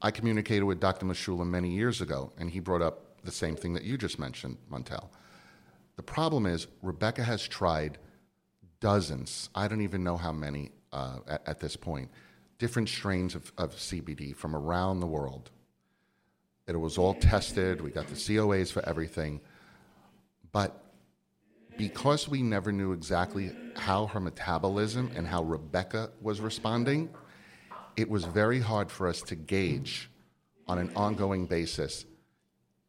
I 0.02 0.10
communicated 0.10 0.64
with 0.64 0.78
Dr. 0.78 1.06
Mashula 1.06 1.46
many 1.46 1.70
years 1.70 2.02
ago, 2.02 2.34
and 2.36 2.50
he 2.50 2.60
brought 2.60 2.82
up 2.82 3.22
the 3.24 3.32
same 3.32 3.56
thing 3.56 3.72
that 3.72 3.84
you 3.84 3.96
just 3.96 4.18
mentioned, 4.18 4.58
Montel. 4.70 5.08
The 5.96 6.02
problem 6.02 6.44
is, 6.44 6.66
Rebecca 6.82 7.22
has 7.22 7.48
tried 7.48 7.96
dozens, 8.80 9.48
I 9.54 9.68
don't 9.68 9.80
even 9.80 10.04
know 10.04 10.18
how 10.18 10.32
many 10.32 10.72
uh, 10.92 11.20
at, 11.26 11.48
at, 11.48 11.60
this 11.60 11.76
point, 11.76 12.10
different 12.58 12.90
strains 12.90 13.34
of, 13.34 13.50
of 13.56 13.74
CBD 13.74 14.36
from 14.36 14.54
around 14.54 15.00
the 15.00 15.06
world. 15.06 15.50
It 16.68 16.76
was 16.76 16.98
all 16.98 17.14
tested, 17.14 17.80
we 17.80 17.90
got 17.90 18.06
the 18.08 18.14
COAs 18.14 18.70
for 18.70 18.86
everything. 18.88 19.40
But 20.52 20.80
because 21.76 22.28
we 22.28 22.42
never 22.42 22.72
knew 22.72 22.92
exactly 22.92 23.50
how 23.74 24.06
her 24.06 24.20
metabolism 24.20 25.10
and 25.16 25.26
how 25.26 25.42
Rebecca 25.42 26.10
was 26.20 26.40
responding, 26.40 27.08
it 27.96 28.08
was 28.08 28.24
very 28.24 28.60
hard 28.60 28.90
for 28.90 29.08
us 29.08 29.22
to 29.22 29.34
gauge 29.34 30.10
on 30.66 30.78
an 30.78 30.92
ongoing 30.94 31.46
basis 31.46 32.04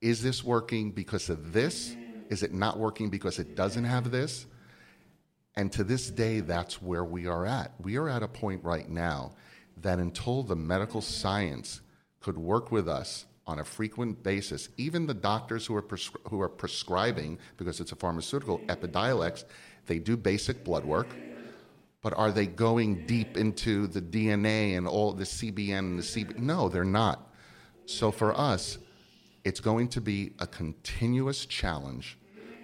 is 0.02 0.22
this 0.22 0.44
working 0.44 0.92
because 0.92 1.30
of 1.30 1.52
this? 1.52 1.96
Is 2.30 2.44
it 2.44 2.54
not 2.54 2.80
working 2.80 3.10
because 3.10 3.40
it 3.40 3.56
doesn't 3.56 3.84
have 3.84 4.12
this? 4.12 4.46
And 5.56 5.72
to 5.74 5.84
this 5.84 6.10
day, 6.10 6.40
that's 6.40 6.82
where 6.82 7.04
we 7.04 7.28
are 7.28 7.46
at. 7.46 7.74
We 7.82 7.98
are 7.98 8.08
at 8.08 8.24
a 8.24 8.28
point 8.28 8.64
right 8.64 8.88
now 8.88 9.34
that 9.78 10.00
until 10.00 10.44
the 10.44 10.56
medical 10.56 11.02
science 11.02 11.82
could 12.22 12.38
work 12.38 12.72
with 12.72 12.88
us 12.88 13.26
on 13.50 13.58
a 13.58 13.64
frequent 13.64 14.22
basis, 14.22 14.70
even 14.78 15.08
the 15.08 15.14
doctors 15.14 15.66
who 15.66 15.76
are, 15.76 15.86
who 16.30 16.40
are 16.40 16.48
prescribing, 16.48 17.40
because 17.58 17.80
it's 17.80 17.92
a 17.92 17.96
pharmaceutical, 17.96 18.60
Epidiolex, 18.68 19.44
they 19.88 19.98
do 19.98 20.16
basic 20.16 20.64
blood 20.64 20.86
work, 20.86 21.08
but 22.04 22.14
are 22.14 22.32
they 22.32 22.46
going 22.46 23.08
deep 23.08 23.38
into 23.38 23.88
the 23.88 24.02
DNA 24.02 24.78
and 24.78 24.88
all 24.88 25.12
the 25.14 25.24
CBN 25.24 25.80
and 25.80 26.00
the 26.00 26.04
CB? 26.04 26.38
No, 26.38 26.70
they're 26.70 26.84
not. 26.84 27.34
So 27.88 28.12
for 28.12 28.38
us, 28.40 28.78
it's 29.44 29.60
going 29.60 29.88
to 29.90 30.02
be 30.02 30.34
a 30.38 30.46
continuous 30.46 31.48
challenge 31.48 32.20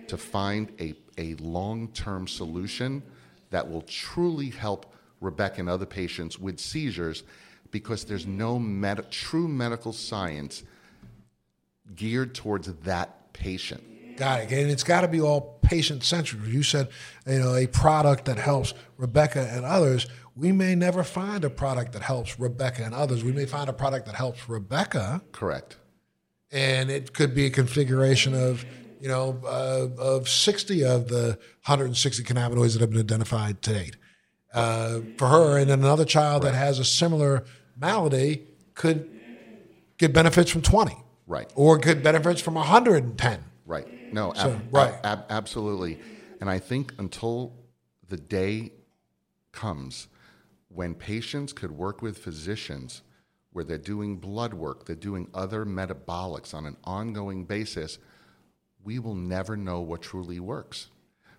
to 0.07 0.17
find 0.17 0.71
a, 0.79 0.93
a 1.17 1.33
long 1.35 1.87
term 1.93 2.27
solution 2.27 3.01
that 3.49 3.67
will 3.67 3.81
truly 3.81 4.51
help 4.51 4.93
Rebecca 5.19 5.61
and 5.61 5.69
other 5.69 5.87
patients 5.87 6.37
with 6.37 6.59
seizures 6.59 7.23
because 7.71 8.05
there's 8.05 8.27
no 8.27 8.59
med- 8.59 9.11
true 9.11 9.47
medical 9.47 9.91
science 9.91 10.63
geared 11.93 12.33
towards 12.33 12.71
that 12.71 13.33
patient. 13.33 14.17
Got 14.17 14.41
it. 14.41 14.51
And 14.51 14.71
it's 14.71 14.83
got 14.83 15.01
to 15.01 15.07
be 15.07 15.19
all 15.19 15.59
patient 15.61 16.03
centric. 16.03 16.45
You 16.45 16.63
said, 16.63 16.89
you 17.27 17.39
know, 17.39 17.55
a 17.55 17.67
product 17.67 18.25
that 18.25 18.37
helps 18.37 18.73
Rebecca 18.97 19.49
and 19.51 19.65
others. 19.65 20.07
We 20.35 20.51
may 20.51 20.75
never 20.75 21.03
find 21.03 21.43
a 21.43 21.49
product 21.49 21.93
that 21.93 22.01
helps 22.01 22.39
Rebecca 22.39 22.83
and 22.83 22.93
others. 22.93 23.23
We 23.23 23.31
may 23.31 23.45
find 23.45 23.69
a 23.69 23.73
product 23.73 24.05
that 24.05 24.15
helps 24.15 24.47
Rebecca. 24.47 25.21
Correct. 25.31 25.77
And 26.51 26.89
it 26.89 27.13
could 27.13 27.35
be 27.35 27.45
a 27.45 27.49
configuration 27.49 28.33
of 28.33 28.65
you 29.05 29.11
know, 29.11 29.39
uh, 29.45 29.87
of 30.01 30.27
60 30.27 30.83
of 30.83 31.09
the 31.09 31.37
160 31.65 32.23
cannabinoids 32.23 32.73
that 32.73 32.81
have 32.81 32.89
been 32.89 33.01
identified 33.01 33.61
to 33.61 33.73
date. 33.73 33.97
Uh, 34.53 35.01
for 35.17 35.27
her, 35.27 35.57
and 35.59 35.69
then 35.69 35.79
another 35.79 36.05
child 36.05 36.43
right. 36.43 36.51
that 36.51 36.57
has 36.57 36.79
a 36.79 36.85
similar 36.85 37.43
malady 37.77 38.47
could 38.73 39.07
get 39.97 40.13
benefits 40.13 40.49
from 40.49 40.61
20. 40.61 40.95
Right. 41.27 41.51
Or 41.55 41.79
could 41.79 42.03
benefits 42.03 42.41
from 42.41 42.55
110. 42.55 43.43
Right. 43.65 44.13
No, 44.13 44.33
so, 44.33 44.51
ab- 44.51 44.61
right. 44.71 44.93
Ab- 45.03 45.25
absolutely. 45.29 45.99
And 46.39 46.49
I 46.49 46.59
think 46.59 46.93
until 46.99 47.53
the 48.07 48.17
day 48.17 48.73
comes 49.51 50.07
when 50.67 50.93
patients 50.93 51.53
could 51.53 51.71
work 51.71 52.01
with 52.01 52.17
physicians 52.17 53.01
where 53.51 53.63
they're 53.63 53.77
doing 53.77 54.17
blood 54.17 54.53
work, 54.53 54.85
they're 54.85 54.95
doing 54.95 55.29
other 55.33 55.65
metabolics 55.65 56.53
on 56.53 56.65
an 56.65 56.77
ongoing 56.83 57.45
basis– 57.45 57.99
we 58.85 58.99
will 58.99 59.15
never 59.15 59.57
know 59.57 59.81
what 59.81 60.01
truly 60.01 60.39
works 60.39 60.87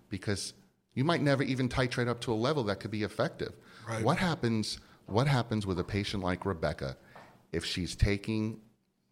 because 0.09 0.53
you 0.93 1.03
might 1.03 1.21
never 1.21 1.41
even 1.41 1.69
titrate 1.69 2.07
up 2.07 2.19
to 2.21 2.33
a 2.33 2.35
level 2.35 2.63
that 2.65 2.79
could 2.79 2.91
be 2.91 3.03
effective. 3.03 3.53
Right. 3.87 4.03
What 4.03 4.17
happens 4.17 4.79
what 5.05 5.25
happens 5.27 5.65
with 5.65 5.79
a 5.79 5.85
patient 5.85 6.21
like 6.21 6.45
Rebecca 6.45 6.97
if 7.53 7.63
she's 7.63 7.95
taking 7.95 8.59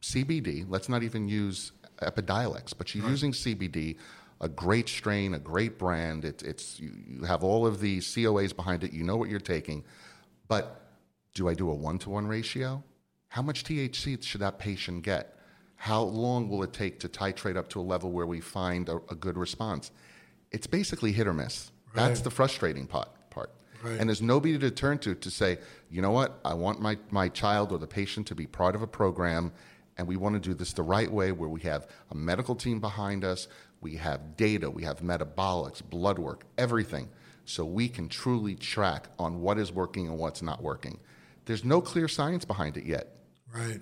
CBD, 0.01 0.65
let's 0.67 0.89
not 0.89 1.03
even 1.03 1.27
use 1.27 1.71
Epidiolex, 2.01 2.73
but 2.77 2.88
she's 2.88 3.01
right. 3.01 3.12
using 3.12 3.31
CBD, 3.31 3.97
a 4.41 4.49
great 4.49 4.89
strain, 4.89 5.34
a 5.34 5.39
great 5.39 5.77
brand. 5.77 6.25
It, 6.25 6.43
it's 6.43 6.79
you, 6.79 6.91
you 7.08 7.23
have 7.23 7.43
all 7.43 7.65
of 7.65 7.79
the 7.79 7.99
COAs 7.99 8.55
behind 8.55 8.84
it. 8.84 8.93
You 8.93 9.03
know 9.03 9.15
what 9.17 9.29
you're 9.29 9.39
taking, 9.39 9.84
but 10.47 10.81
do 11.34 11.49
I 11.49 11.53
do 11.53 11.69
a 11.69 11.73
one 11.73 11.97
to 11.99 12.10
one 12.10 12.27
ratio? 12.27 12.84
How 13.29 13.41
much 13.41 13.63
THC 13.63 14.23
should 14.23 14.41
that 14.41 14.60
patient 14.60 15.03
get? 15.03 15.38
How 15.75 16.01
long 16.01 16.47
will 16.49 16.63
it 16.63 16.73
take 16.73 16.99
to 17.01 17.10
titrate 17.10 17.58
up 17.58 17.67
to 17.69 17.79
a 17.79 17.84
level 17.84 18.12
where 18.12 18.25
we 18.25 18.39
find 18.39 18.88
a, 18.89 18.95
a 19.10 19.15
good 19.15 19.38
response? 19.38 19.91
It's 20.51 20.67
basically 20.67 21.12
hit 21.12 21.27
or 21.27 21.34
miss. 21.34 21.71
Right. 21.93 22.08
That's 22.08 22.21
the 22.21 22.31
frustrating 22.31 22.88
part. 22.88 23.10
part. 23.29 23.51
Right. 23.84 23.99
And 23.99 24.10
there's 24.10 24.21
nobody 24.21 24.58
to 24.58 24.71
turn 24.71 24.99
to 24.99 25.15
to 25.15 25.29
say, 25.29 25.58
you 25.89 26.01
know 26.01 26.12
what, 26.12 26.39
I 26.45 26.53
want 26.53 26.81
my, 26.81 26.97
my 27.12 27.29
child 27.29 27.71
or 27.71 27.77
the 27.77 27.88
patient 27.88 28.27
to 28.27 28.36
be 28.36 28.47
part 28.47 28.73
of 28.73 28.81
a 28.81 28.88
program, 28.88 29.51
and 29.97 30.08
we 30.08 30.15
want 30.17 30.36
to 30.36 30.39
do 30.39 30.53
this 30.53 30.73
the 30.73 30.84
right 30.84 31.12
way 31.12 31.31
where 31.31 31.49
we 31.49 31.62
have 31.62 31.88
a 32.12 32.15
medical 32.15 32.55
team 32.55 32.79
behind 32.79 33.23
us, 33.23 33.47
we 33.81 33.95
have 33.95 34.36
data, 34.36 34.69
we 34.69 34.84
have 34.84 34.99
metabolics, 35.01 35.81
blood 35.81 36.19
work, 36.19 36.43
everything, 36.58 37.10
so 37.45 37.63
we 37.63 37.88
can 37.88 38.10
truly 38.10 38.55
track 38.55 39.08
on 39.19 39.41
what 39.41 39.58
is 39.58 39.71
working 39.71 40.08
and 40.08 40.17
what's 40.17 40.41
not 40.41 40.62
working. 40.62 40.99
There's 41.45 41.63
no 41.63 41.81
clear 41.81 42.08
science 42.08 42.43
behind 42.45 42.77
it 42.77 42.86
yet. 42.86 43.15
Right. 43.53 43.79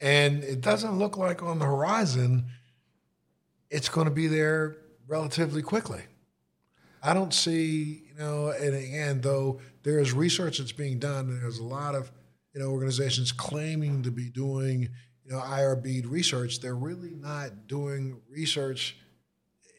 And 0.00 0.44
it 0.44 0.60
doesn't 0.60 0.98
look 0.98 1.16
like 1.16 1.42
on 1.42 1.58
the 1.58 1.64
horizon 1.64 2.46
it's 3.70 3.88
going 3.88 4.06
to 4.06 4.14
be 4.14 4.28
there 4.28 4.76
relatively 5.06 5.62
quickly. 5.62 6.00
I 7.02 7.14
don't 7.14 7.32
see, 7.32 8.04
you 8.08 8.18
know, 8.18 8.48
and 8.48 8.74
again, 8.74 9.20
though 9.20 9.60
there 9.82 9.98
is 9.98 10.12
research 10.12 10.58
that's 10.58 10.72
being 10.72 10.98
done, 10.98 11.28
and 11.28 11.42
there's 11.42 11.58
a 11.58 11.64
lot 11.64 11.94
of, 11.94 12.10
you 12.54 12.60
know, 12.60 12.70
organizations 12.70 13.30
claiming 13.30 14.02
to 14.02 14.10
be 14.10 14.30
doing, 14.30 14.88
you 15.28 15.34
know, 15.34 15.42
IRB 15.42 16.10
research. 16.10 16.60
They're 16.60 16.74
really 16.74 17.14
not 17.14 17.66
doing 17.66 18.20
research. 18.30 18.96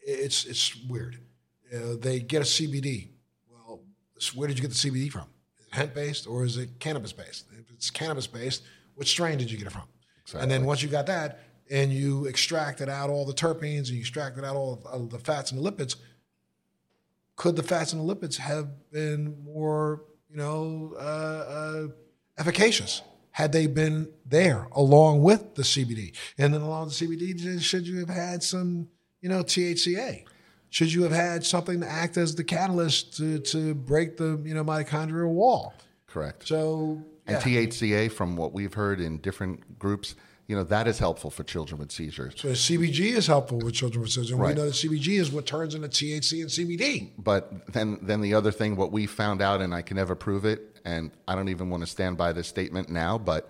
It's 0.05 0.45
it's 0.45 0.75
weird. 0.85 1.17
Know, 1.71 1.95
they 1.95 2.19
get 2.19 2.41
a 2.41 2.45
CBD. 2.45 3.09
Well, 3.51 3.81
where 4.35 4.47
did 4.47 4.57
you 4.57 4.61
get 4.61 4.71
the 4.71 4.89
CBD 4.89 5.11
from? 5.11 5.25
Is 5.59 5.67
it 5.67 5.73
hemp 5.73 5.93
based 5.93 6.27
or 6.27 6.43
is 6.43 6.57
it 6.57 6.79
cannabis 6.79 7.13
based? 7.13 7.45
If 7.51 7.71
it's 7.71 7.89
cannabis 7.89 8.27
based, 8.27 8.63
which 8.95 9.09
strain 9.09 9.37
did 9.37 9.51
you 9.51 9.57
get 9.57 9.67
it 9.67 9.73
from? 9.73 9.83
Exactly. 10.21 10.43
And 10.43 10.51
then 10.51 10.65
once 10.65 10.83
you 10.83 10.89
got 10.89 11.07
that, 11.07 11.39
and 11.71 11.91
you 11.91 12.27
extracted 12.27 12.89
out 12.89 13.09
all 13.09 13.25
the 13.25 13.33
terpenes 13.33 13.87
and 13.87 13.89
you 13.89 13.99
extracted 13.99 14.43
out 14.43 14.55
all 14.55 14.81
of 14.91 15.09
the 15.09 15.19
fats 15.19 15.51
and 15.51 15.63
the 15.63 15.71
lipids, 15.71 15.95
could 17.35 17.55
the 17.55 17.63
fats 17.63 17.93
and 17.93 18.07
the 18.07 18.15
lipids 18.15 18.37
have 18.37 18.67
been 18.91 19.37
more, 19.43 20.03
you 20.29 20.37
know, 20.37 20.93
uh, 20.97 21.03
uh, 21.03 21.87
efficacious 22.37 23.01
had 23.39 23.53
they 23.53 23.67
been 23.67 24.09
there 24.25 24.67
along 24.73 25.23
with 25.23 25.55
the 25.55 25.61
CBD? 25.61 26.13
And 26.37 26.53
then 26.53 26.59
along 26.59 26.87
with 26.87 26.99
the 26.99 27.07
CBD, 27.07 27.61
should 27.61 27.87
you 27.87 27.99
have 27.99 28.09
had 28.09 28.43
some, 28.43 28.89
you 29.21 29.29
know, 29.29 29.43
THCA? 29.43 30.25
Should 30.69 30.91
you 30.91 31.03
have 31.03 31.13
had 31.13 31.45
something 31.45 31.79
to 31.79 31.87
act 31.87 32.17
as 32.17 32.35
the 32.35 32.43
catalyst 32.43 33.15
to, 33.15 33.39
to 33.39 33.73
break 33.73 34.17
the, 34.17 34.41
you 34.43 34.53
know, 34.53 34.65
mitochondrial 34.65 35.31
wall? 35.31 35.73
Correct. 36.05 36.49
So 36.49 37.01
and. 37.27 37.37
THCA, 37.37 38.11
from 38.11 38.35
what 38.35 38.51
we've 38.51 38.73
heard 38.73 38.99
in 38.99 39.19
different 39.19 39.79
groups, 39.79 40.15
you 40.47 40.55
know 40.57 40.63
that 40.63 40.87
is 40.87 40.99
helpful 40.99 41.29
for 41.29 41.43
children 41.43 41.79
with 41.79 41.91
seizures. 41.91 42.33
So 42.35 42.49
CBG 42.49 43.13
is 43.13 43.27
helpful 43.27 43.59
with 43.59 43.75
children 43.75 44.01
with 44.01 44.09
seizures. 44.09 44.33
Right. 44.33 44.49
we 44.49 44.55
know 44.55 44.65
that 44.65 44.73
CBG 44.73 45.19
is 45.19 45.31
what 45.31 45.45
turns 45.45 45.75
into 45.75 45.87
THC 45.87 46.41
and 46.41 46.49
CBD. 46.49 47.11
But 47.17 47.71
then, 47.71 47.99
then 48.01 48.19
the 48.19 48.33
other 48.33 48.51
thing, 48.51 48.75
what 48.75 48.91
we 48.91 49.05
found 49.05 49.43
out, 49.43 49.61
and 49.61 49.73
I 49.75 49.83
can 49.83 49.95
never 49.95 50.15
prove 50.15 50.45
it, 50.45 50.68
and 50.85 51.11
I 51.27 51.35
don't 51.35 51.49
even 51.49 51.69
want 51.69 51.81
to 51.81 51.87
stand 51.87 52.17
by 52.17 52.33
this 52.33 52.47
statement 52.47 52.89
now, 52.89 53.17
but 53.17 53.49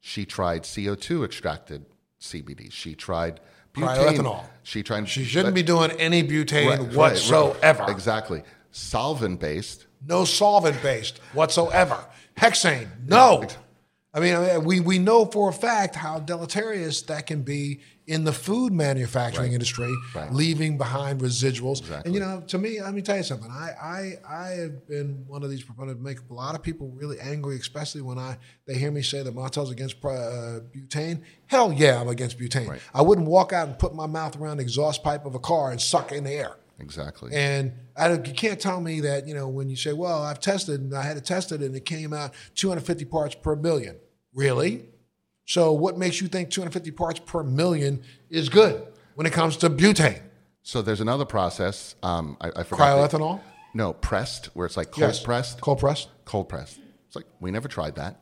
she 0.00 0.24
tried 0.24 0.62
CO2 0.62 1.24
extracted 1.24 1.84
CBD. 2.20 2.70
She 2.72 2.94
tried 2.94 3.40
Cryoethanol. 3.74 4.44
She 4.62 4.82
tried. 4.82 5.08
She 5.08 5.24
shouldn't 5.24 5.54
be 5.54 5.62
doing 5.62 5.90
any 5.92 6.22
butane 6.22 6.66
Right, 6.68 6.78
right, 6.78 6.80
right. 6.80 6.96
whatsoever. 6.96 7.84
Exactly. 7.88 8.42
Solvent 8.70 9.40
based. 9.40 9.86
No 10.06 10.24
solvent 10.24 10.82
based 10.82 11.18
whatsoever. 11.32 11.98
Hexane, 12.36 12.88
no. 13.06 13.46
I 14.16 14.20
mean, 14.20 14.64
we, 14.64 14.80
we 14.80 14.98
know 14.98 15.26
for 15.26 15.50
a 15.50 15.52
fact 15.52 15.94
how 15.94 16.18
deleterious 16.20 17.02
that 17.02 17.26
can 17.26 17.42
be 17.42 17.80
in 18.06 18.24
the 18.24 18.32
food 18.32 18.72
manufacturing 18.72 19.52
industry, 19.52 19.92
Right. 20.14 20.32
leaving 20.32 20.78
behind 20.78 21.20
residuals. 21.20 21.80
Exactly. 21.80 22.08
And 22.08 22.14
you 22.14 22.20
know, 22.20 22.42
to 22.46 22.56
me, 22.56 22.80
let 22.80 22.94
me 22.94 23.02
tell 23.02 23.18
you 23.18 23.22
something. 23.24 23.50
I, 23.50 23.72
I 23.82 24.12
I 24.26 24.48
have 24.52 24.86
been 24.88 25.24
one 25.26 25.42
of 25.42 25.50
these 25.50 25.62
proponents 25.62 26.00
make 26.02 26.18
a 26.30 26.32
lot 26.32 26.54
of 26.54 26.62
people 26.62 26.88
really 26.94 27.20
angry, 27.20 27.56
especially 27.56 28.00
when 28.00 28.16
I 28.16 28.38
they 28.66 28.78
hear 28.78 28.90
me 28.90 29.02
say 29.02 29.22
that 29.22 29.34
Montel's 29.34 29.70
against 29.70 30.02
uh, 30.02 30.60
butane. 30.74 31.22
Hell 31.46 31.70
yeah, 31.72 32.00
I'm 32.00 32.08
against 32.08 32.38
butane. 32.38 32.68
Right. 32.68 32.80
I 32.94 33.02
wouldn't 33.02 33.26
walk 33.26 33.52
out 33.52 33.68
and 33.68 33.78
put 33.78 33.94
my 33.94 34.06
mouth 34.06 34.36
around 34.40 34.56
the 34.58 34.62
exhaust 34.62 35.02
pipe 35.02 35.26
of 35.26 35.34
a 35.34 35.40
car 35.40 35.72
and 35.72 35.80
suck 35.80 36.10
in 36.12 36.24
the 36.24 36.32
air. 36.32 36.56
Exactly. 36.78 37.32
And 37.34 37.72
I 37.96 38.08
don't, 38.08 38.26
you 38.26 38.34
can't 38.34 38.60
tell 38.60 38.80
me 38.80 39.00
that, 39.00 39.26
you 39.26 39.34
know, 39.34 39.48
when 39.48 39.68
you 39.70 39.76
say, 39.76 39.92
well, 39.94 40.22
I've 40.22 40.40
tested 40.40 40.80
and 40.80 40.94
I 40.94 41.02
had 41.02 41.16
it 41.16 41.24
tested 41.24 41.62
and 41.62 41.74
it 41.74 41.84
came 41.86 42.12
out 42.12 42.32
250 42.54 43.04
parts 43.06 43.34
per 43.34 43.56
million. 43.56 43.96
Really? 44.36 44.84
So 45.46 45.72
what 45.72 45.96
makes 45.98 46.20
you 46.20 46.28
think 46.28 46.50
250 46.50 46.90
parts 46.92 47.18
per 47.18 47.42
million 47.42 48.02
is 48.30 48.48
good 48.48 48.86
when 49.16 49.26
it 49.26 49.32
comes 49.32 49.56
to 49.58 49.70
butane? 49.70 50.22
so 50.62 50.82
there's 50.82 51.00
another 51.00 51.24
process. 51.24 51.94
Um, 52.02 52.36
I, 52.40 52.50
I 52.56 52.62
forgot. 52.64 53.10
the- 53.12 53.40
no, 53.72 53.92
pressed, 53.92 54.46
where 54.46 54.66
it's 54.66 54.76
like 54.76 54.90
cold 54.90 55.02
Yes. 55.02 55.20
pressed. 55.22 55.60
Cold 55.60 55.78
pressed? 55.78 56.08
Cold 56.24 56.48
pressed. 56.48 56.80
It's 57.06 57.14
like 57.16 57.26
we 57.40 57.50
never 57.50 57.68
tried 57.68 57.94
that. 57.96 58.20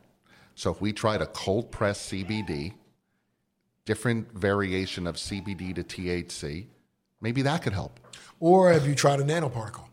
So 0.53 0.69
if 0.71 0.79
we 0.79 0.93
tried 0.93 1.21
a 1.21 1.25
cold 1.27 1.71
pressed 1.71 2.11
CBD, 2.11 2.73
different 3.85 4.31
variation 4.37 5.07
of 5.07 5.15
CBD 5.15 5.73
to 5.75 5.83
THC, 5.83 6.67
maybe 7.19 7.41
that 7.41 7.63
could 7.63 7.73
help. 7.73 7.99
Or 8.39 8.71
have 8.71 8.85
you 8.87 8.93
tried 8.95 9.19
a 9.19 9.23
nanoparticle? 9.23 9.85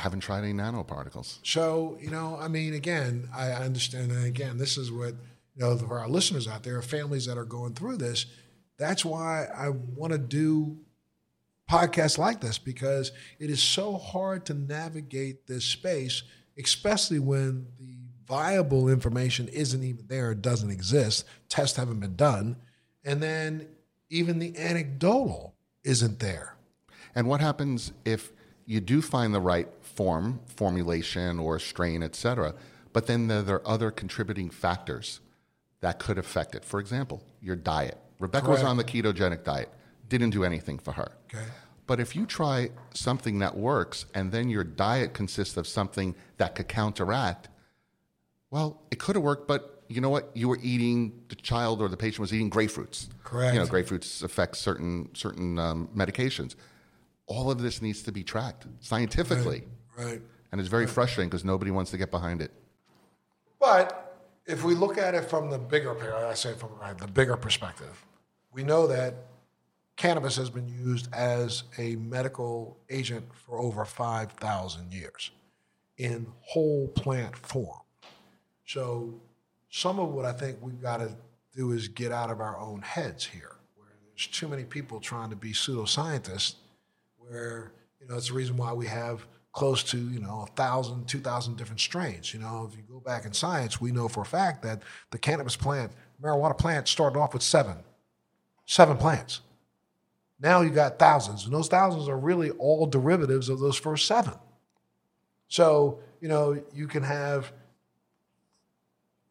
Haven't 0.00 0.20
tried 0.20 0.44
any 0.44 0.54
nanoparticles. 0.54 1.38
So, 1.42 1.98
you 2.00 2.10
know, 2.10 2.38
I 2.40 2.48
mean, 2.48 2.72
again, 2.72 3.28
I 3.34 3.50
understand. 3.52 4.10
And 4.10 4.24
again, 4.24 4.56
this 4.56 4.78
is 4.78 4.90
what, 4.90 5.14
you 5.54 5.58
know, 5.58 5.76
for 5.76 5.98
our 5.98 6.08
listeners 6.08 6.48
out 6.48 6.62
there, 6.62 6.80
families 6.80 7.26
that 7.26 7.36
are 7.36 7.44
going 7.44 7.74
through 7.74 7.98
this, 7.98 8.24
that's 8.78 9.04
why 9.04 9.44
I 9.54 9.68
want 9.68 10.12
to 10.12 10.18
do 10.18 10.78
podcasts 11.70 12.16
like 12.16 12.40
this 12.40 12.56
because 12.56 13.12
it 13.38 13.50
is 13.50 13.62
so 13.62 13.98
hard 13.98 14.46
to 14.46 14.54
navigate 14.54 15.46
this 15.46 15.66
space, 15.66 16.22
especially 16.58 17.18
when 17.18 17.66
the 17.78 17.96
viable 18.26 18.88
information 18.88 19.48
isn't 19.48 19.84
even 19.84 20.06
there, 20.08 20.32
it 20.32 20.40
doesn't 20.40 20.70
exist, 20.70 21.26
tests 21.50 21.76
haven't 21.76 22.00
been 22.00 22.16
done, 22.16 22.56
and 23.04 23.22
then 23.22 23.66
even 24.08 24.38
the 24.38 24.56
anecdotal 24.56 25.54
isn't 25.84 26.20
there. 26.20 26.56
And 27.14 27.28
what 27.28 27.40
happens 27.40 27.92
if 28.04 28.32
you 28.70 28.80
do 28.80 29.02
find 29.02 29.34
the 29.34 29.40
right 29.40 29.66
form, 29.82 30.38
formulation, 30.46 31.40
or 31.40 31.58
strain, 31.58 32.04
etc. 32.04 32.54
but 32.92 33.08
then 33.08 33.26
there, 33.26 33.42
there 33.42 33.56
are 33.56 33.68
other 33.68 33.90
contributing 33.90 34.48
factors 34.48 35.18
that 35.80 35.98
could 35.98 36.18
affect 36.18 36.54
it? 36.54 36.64
For 36.64 36.78
example, 36.78 37.20
your 37.42 37.56
diet. 37.56 37.98
Rebecca 38.20 38.48
was 38.48 38.62
on 38.62 38.76
the 38.76 38.84
ketogenic 38.84 39.42
diet, 39.42 39.70
didn't 40.08 40.30
do 40.30 40.44
anything 40.44 40.78
for 40.78 40.92
her. 40.92 41.10
Okay. 41.34 41.44
But 41.88 41.98
if 41.98 42.14
you 42.14 42.26
try 42.26 42.70
something 42.94 43.40
that 43.40 43.56
works 43.56 44.06
and 44.14 44.30
then 44.30 44.48
your 44.48 44.62
diet 44.62 45.14
consists 45.14 45.56
of 45.56 45.66
something 45.66 46.14
that 46.36 46.54
could 46.54 46.68
counteract, 46.68 47.48
well, 48.52 48.82
it 48.92 49.00
could 49.00 49.16
have 49.16 49.24
worked, 49.24 49.48
but 49.48 49.82
you 49.88 50.00
know 50.00 50.10
what? 50.10 50.30
You 50.34 50.46
were 50.46 50.60
eating 50.62 51.12
the 51.28 51.34
child 51.34 51.82
or 51.82 51.88
the 51.88 51.96
patient 51.96 52.20
was 52.20 52.32
eating 52.32 52.50
grapefruits. 52.50 53.08
Correct. 53.24 53.54
You 53.54 53.60
know, 53.60 53.66
grapefruits 53.66 54.22
affect 54.22 54.56
certain 54.58 55.08
certain 55.14 55.58
um, 55.58 55.88
medications. 55.92 56.54
All 57.30 57.48
of 57.48 57.62
this 57.62 57.80
needs 57.80 58.02
to 58.02 58.12
be 58.12 58.24
tracked 58.24 58.66
scientifically, 58.80 59.62
Right. 59.96 60.20
and 60.50 60.60
it's 60.60 60.68
very 60.68 60.88
frustrating 60.88 61.28
because 61.30 61.44
nobody 61.44 61.70
wants 61.70 61.92
to 61.92 61.96
get 61.96 62.10
behind 62.10 62.42
it. 62.42 62.50
But 63.60 64.18
if 64.46 64.64
we 64.64 64.74
look 64.74 64.98
at 64.98 65.14
it 65.14 65.30
from 65.30 65.48
the 65.48 65.58
bigger, 65.58 65.92
I 66.26 66.34
say 66.34 66.54
from 66.54 66.70
the 66.98 67.06
bigger 67.06 67.36
perspective, 67.36 68.04
we 68.52 68.64
know 68.64 68.88
that 68.88 69.14
cannabis 69.94 70.34
has 70.36 70.50
been 70.50 70.66
used 70.66 71.06
as 71.14 71.62
a 71.78 71.94
medical 71.96 72.76
agent 72.90 73.32
for 73.32 73.60
over 73.60 73.84
5,000 73.84 74.92
years 74.92 75.30
in 75.98 76.26
whole 76.40 76.88
plant 76.88 77.36
form. 77.36 77.78
So 78.66 79.20
some 79.70 80.00
of 80.00 80.08
what 80.08 80.24
I 80.24 80.32
think 80.32 80.58
we've 80.60 80.82
got 80.82 80.96
to 80.96 81.14
do 81.54 81.70
is 81.70 81.86
get 81.86 82.10
out 82.10 82.30
of 82.30 82.40
our 82.40 82.58
own 82.58 82.82
heads 82.82 83.24
here, 83.24 83.54
where 83.76 83.86
there's 84.08 84.26
too 84.26 84.48
many 84.48 84.64
people 84.64 84.98
trying 84.98 85.30
to 85.30 85.36
be 85.36 85.52
pseudoscientists 85.52 86.54
where 87.30 87.70
you 88.00 88.08
know 88.08 88.16
it's 88.16 88.28
the 88.28 88.34
reason 88.34 88.56
why 88.56 88.72
we 88.72 88.86
have 88.86 89.24
close 89.52 89.84
to 89.84 89.96
you 89.96 90.18
know 90.18 90.44
a 90.48 90.52
thousand, 90.56 91.06
two 91.06 91.20
thousand 91.20 91.56
different 91.56 91.80
strains. 91.80 92.34
You 92.34 92.40
know, 92.40 92.68
if 92.70 92.76
you 92.76 92.82
go 92.90 92.98
back 92.98 93.24
in 93.24 93.32
science, 93.32 93.80
we 93.80 93.92
know 93.92 94.08
for 94.08 94.22
a 94.22 94.26
fact 94.26 94.62
that 94.64 94.82
the 95.12 95.18
cannabis 95.18 95.56
plant, 95.56 95.92
marijuana 96.20 96.58
plant, 96.58 96.88
started 96.88 97.18
off 97.18 97.32
with 97.32 97.42
seven, 97.42 97.76
seven 98.66 98.96
plants. 98.96 99.42
Now 100.40 100.62
you 100.62 100.70
got 100.70 100.98
thousands, 100.98 101.44
and 101.44 101.54
those 101.54 101.68
thousands 101.68 102.08
are 102.08 102.18
really 102.18 102.50
all 102.50 102.86
derivatives 102.86 103.48
of 103.48 103.60
those 103.60 103.76
first 103.76 104.06
seven. 104.06 104.34
So 105.46 106.00
you 106.20 106.28
know 106.28 106.60
you 106.74 106.88
can 106.88 107.04
have. 107.04 107.52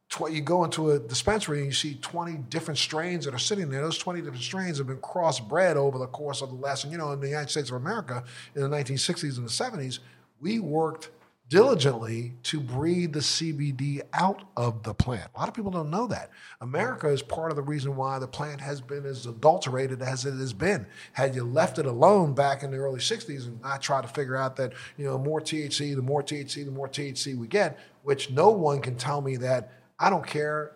Tw- 0.10 0.32
you 0.32 0.42
go 0.42 0.64
into 0.64 0.92
a 0.92 1.00
dispensary 1.00 1.60
and 1.60 1.68
you 1.68 1.72
see 1.72 1.96
20 1.96 2.38
different 2.50 2.78
strains 2.78 3.26
that 3.26 3.34
are 3.34 3.40
sitting 3.40 3.70
there. 3.70 3.82
Those 3.82 3.98
20 3.98 4.22
different 4.22 4.44
strains 4.44 4.80
have 4.80 4.88
been 4.88 4.98
crossbred 4.98 5.76
over 5.76 6.00
the 6.00 6.08
course 6.08 6.42
of 6.42 6.50
the 6.50 6.56
last, 6.56 6.84
and 6.84 6.92
you 6.92 6.98
know, 6.98 7.12
in 7.12 7.20
the 7.20 7.28
United 7.28 7.50
States 7.50 7.70
of 7.70 7.76
America 7.76 8.24
in 8.56 8.62
the 8.62 8.70
1960s 8.70 9.38
and 9.38 9.46
the 9.46 9.52
70s, 9.52 10.00
we 10.42 10.60
worked 10.60 11.12
diligently 11.50 12.34
to 12.44 12.60
breed 12.60 13.12
the 13.12 13.20
CBD 13.20 14.02
out 14.14 14.44
of 14.56 14.84
the 14.84 14.94
plant. 14.94 15.30
A 15.36 15.40
lot 15.40 15.48
of 15.48 15.56
people 15.56 15.72
don't 15.72 15.90
know 15.90 16.06
that. 16.08 16.30
America 16.62 17.08
is 17.08 17.24
part 17.24 17.52
of 17.52 17.56
the 17.56 17.64
reason 17.64 17.96
why 17.96 18.20
the 18.20 18.28
plant 18.28 18.62
has 18.62 18.82
been 18.82 19.04
as 19.06 19.26
adulterated 19.26 20.02
as 20.04 20.26
it 20.26 20.36
has 20.36 20.54
been. 20.54 20.86
Had 21.14 21.34
you 21.34 21.44
left 21.44 21.80
it 21.80 21.88
alone 21.88 22.34
back 22.34 22.62
in 22.62 22.70
the 22.70 22.78
early 22.78 23.00
60s 23.00 23.48
and 23.48 23.60
not 23.62 23.82
tried 23.82 24.04
to 24.04 24.08
figure 24.10 24.38
out 24.38 24.56
that, 24.58 24.74
you 24.96 25.06
know, 25.06 25.18
more 25.18 25.42
THC, 25.42 25.96
the 25.96 26.04
more 26.04 26.22
THC, 26.22 26.66
the 26.66 26.72
more 26.72 26.88
THC 26.88 27.36
we 27.36 27.48
get, 27.48 27.80
which 28.04 28.30
no 28.30 28.50
one 28.50 28.80
can 28.80 28.96
tell 28.96 29.22
me 29.22 29.36
that 29.38 29.72
I 30.00 30.10
don't 30.10 30.26
care 30.26 30.74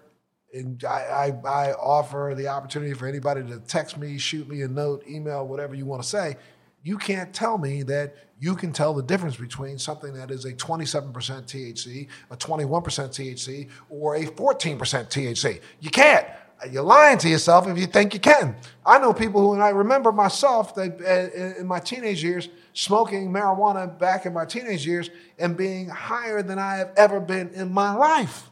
and 0.54 0.84
I, 0.84 1.34
I, 1.46 1.50
I 1.50 1.74
offer 1.74 2.34
the 2.38 2.48
opportunity 2.48 2.94
for 2.94 3.08
anybody 3.08 3.44
to 3.44 3.60
text 3.60 3.98
me, 3.98 4.18
shoot 4.18 4.48
me 4.48 4.62
a 4.62 4.68
note, 4.68 5.04
email, 5.08 5.48
whatever 5.48 5.74
you 5.74 5.86
want 5.86 6.04
to 6.04 6.08
say. 6.08 6.38
You 6.84 6.98
can't 6.98 7.34
tell 7.34 7.58
me 7.58 7.82
that 7.84 8.16
you 8.40 8.56
can 8.56 8.72
tell 8.72 8.94
the 8.94 9.02
difference 9.02 9.38
between 9.38 9.80
something 9.80 10.14
that 10.14 10.30
is 10.30 10.46
a 10.46 10.54
27% 10.54 11.12
THC, 11.14 12.08
a 12.30 12.38
21% 12.38 12.84
THC, 12.84 13.70
or 13.90 14.16
a 14.16 14.26
14% 14.26 14.78
THC. 14.78 15.62
You 15.80 15.90
can't. 15.90 16.28
You're 16.70 16.84
lying 16.84 17.18
to 17.20 17.30
yourself 17.30 17.68
if 17.68 17.78
you 17.78 17.88
think 17.88 18.14
you 18.14 18.20
can. 18.20 18.56
I 18.86 19.00
know 19.00 19.14
people 19.14 19.42
who, 19.42 19.54
and 19.54 19.64
I 19.64 19.70
remember 19.70 20.12
myself 20.12 20.76
that 20.76 21.02
uh, 21.02 21.60
in 21.60 21.68
my 21.68 21.80
teenage 21.80 22.24
years, 22.24 22.48
smoking 22.74 23.32
marijuana 23.32 23.98
back 23.98 24.26
in 24.26 24.34
my 24.34 24.46
teenage 24.46 24.86
years 24.86 25.10
and 25.40 25.58
being 25.58 25.90
higher 25.90 26.42
than 26.44 26.60
I 26.60 26.76
have 26.76 26.92
ever 26.96 27.20
been 27.20 27.50
in 27.50 27.74
my 27.74 27.94
life. 27.96 28.50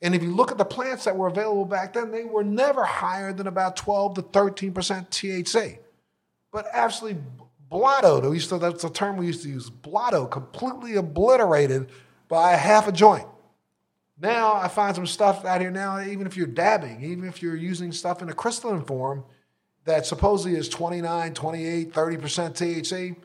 And 0.00 0.14
if 0.14 0.22
you 0.22 0.34
look 0.34 0.52
at 0.52 0.58
the 0.58 0.64
plants 0.64 1.04
that 1.04 1.16
were 1.16 1.26
available 1.26 1.64
back 1.64 1.92
then, 1.92 2.10
they 2.10 2.24
were 2.24 2.44
never 2.44 2.84
higher 2.84 3.32
than 3.32 3.46
about 3.46 3.76
12 3.76 4.14
to 4.14 4.22
13% 4.22 4.72
THC. 4.72 5.78
But 6.52 6.66
absolutely 6.72 7.22
blottoed, 7.70 8.30
we 8.30 8.38
to, 8.38 8.58
that's 8.58 8.82
the 8.82 8.90
term 8.90 9.16
we 9.16 9.26
used 9.26 9.42
to 9.42 9.48
use, 9.48 9.68
blotto, 9.68 10.26
completely 10.26 10.94
obliterated 10.96 11.90
by 12.28 12.52
a 12.52 12.56
half 12.56 12.88
a 12.88 12.92
joint. 12.92 13.26
Now 14.20 14.54
I 14.54 14.68
find 14.68 14.94
some 14.94 15.06
stuff 15.06 15.44
out 15.44 15.60
here 15.60 15.70
now, 15.70 16.00
even 16.00 16.26
if 16.26 16.36
you're 16.36 16.46
dabbing, 16.46 17.02
even 17.02 17.28
if 17.28 17.42
you're 17.42 17.56
using 17.56 17.92
stuff 17.92 18.22
in 18.22 18.28
a 18.28 18.32
crystalline 18.32 18.84
form 18.84 19.24
that 19.84 20.06
supposedly 20.06 20.58
is 20.58 20.68
29, 20.68 21.34
28, 21.34 21.92
30% 21.92 22.20
THC, 22.20 23.16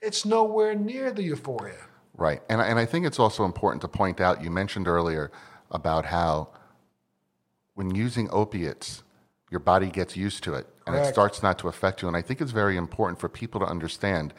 it's 0.00 0.24
nowhere 0.24 0.74
near 0.74 1.10
the 1.10 1.22
euphoria. 1.22 1.76
Right. 2.16 2.42
And, 2.48 2.60
and 2.60 2.78
I 2.78 2.86
think 2.86 3.06
it's 3.06 3.18
also 3.18 3.44
important 3.44 3.82
to 3.82 3.88
point 3.88 4.20
out 4.20 4.42
you 4.42 4.50
mentioned 4.50 4.88
earlier 4.88 5.30
about 5.70 6.06
how 6.06 6.48
when 7.74 7.94
using 7.94 8.28
opiates, 8.30 9.02
your 9.50 9.60
body 9.60 9.88
gets 9.88 10.16
used 10.16 10.42
to 10.44 10.54
it 10.54 10.66
and 10.86 10.96
it 10.96 11.06
starts 11.06 11.42
not 11.42 11.58
to 11.58 11.68
affect 11.68 12.02
you. 12.02 12.08
And 12.08 12.16
I 12.16 12.22
think 12.22 12.40
it's 12.40 12.52
very 12.52 12.76
important 12.76 13.20
for 13.20 13.28
people 13.28 13.60
to 13.60 13.66
understand 13.66 14.32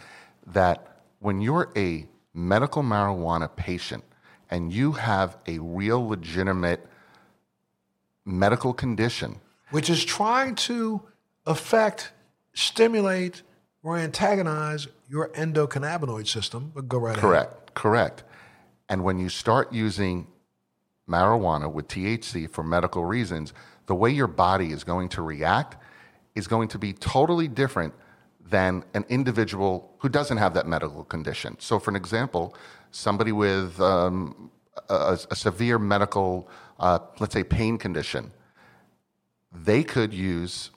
that 0.45 1.01
when 1.19 1.41
you're 1.41 1.71
a 1.75 2.07
medical 2.33 2.83
marijuana 2.83 3.53
patient 3.55 4.03
and 4.49 4.71
you 4.71 4.93
have 4.93 5.37
a 5.47 5.59
real 5.59 6.07
legitimate 6.07 6.85
medical 8.25 8.73
condition, 8.73 9.39
which 9.71 9.89
is 9.89 10.03
trying 10.05 10.55
to 10.55 11.01
affect, 11.45 12.11
stimulate, 12.53 13.41
or 13.83 13.97
antagonize 13.97 14.87
your 15.09 15.29
endocannabinoid 15.29 16.27
system. 16.27 16.71
But 16.73 16.87
go 16.87 16.97
right 16.97 17.11
ahead. 17.11 17.21
Correct, 17.21 17.73
correct. 17.73 18.23
And 18.89 19.03
when 19.03 19.19
you 19.19 19.29
start 19.29 19.73
using 19.73 20.27
marijuana 21.09 21.71
with 21.71 21.87
THC 21.87 22.49
for 22.49 22.63
medical 22.63 23.05
reasons, 23.05 23.53
the 23.85 23.95
way 23.95 24.09
your 24.09 24.27
body 24.27 24.71
is 24.71 24.83
going 24.83 25.09
to 25.09 25.21
react 25.21 25.77
is 26.35 26.47
going 26.47 26.67
to 26.69 26.77
be 26.77 26.93
totally 26.93 27.47
different 27.47 27.93
than 28.49 28.83
an 28.93 29.05
individual 29.09 29.93
who 29.99 30.09
doesn't 30.09 30.37
have 30.37 30.53
that 30.53 30.67
medical 30.67 31.03
condition. 31.03 31.55
So, 31.59 31.79
for 31.79 31.89
an 31.89 31.95
example, 31.95 32.55
somebody 32.91 33.31
with 33.31 33.79
um, 33.81 34.51
a, 34.89 35.17
a, 35.29 35.35
severe 35.35 35.79
medical, 35.79 36.49
uh, 36.79 36.99
let's 37.19 37.33
say, 37.33 37.43
pain 37.43 37.77
condition, 37.77 38.31
they 39.51 39.83
could 39.83 40.13
use 40.13 40.71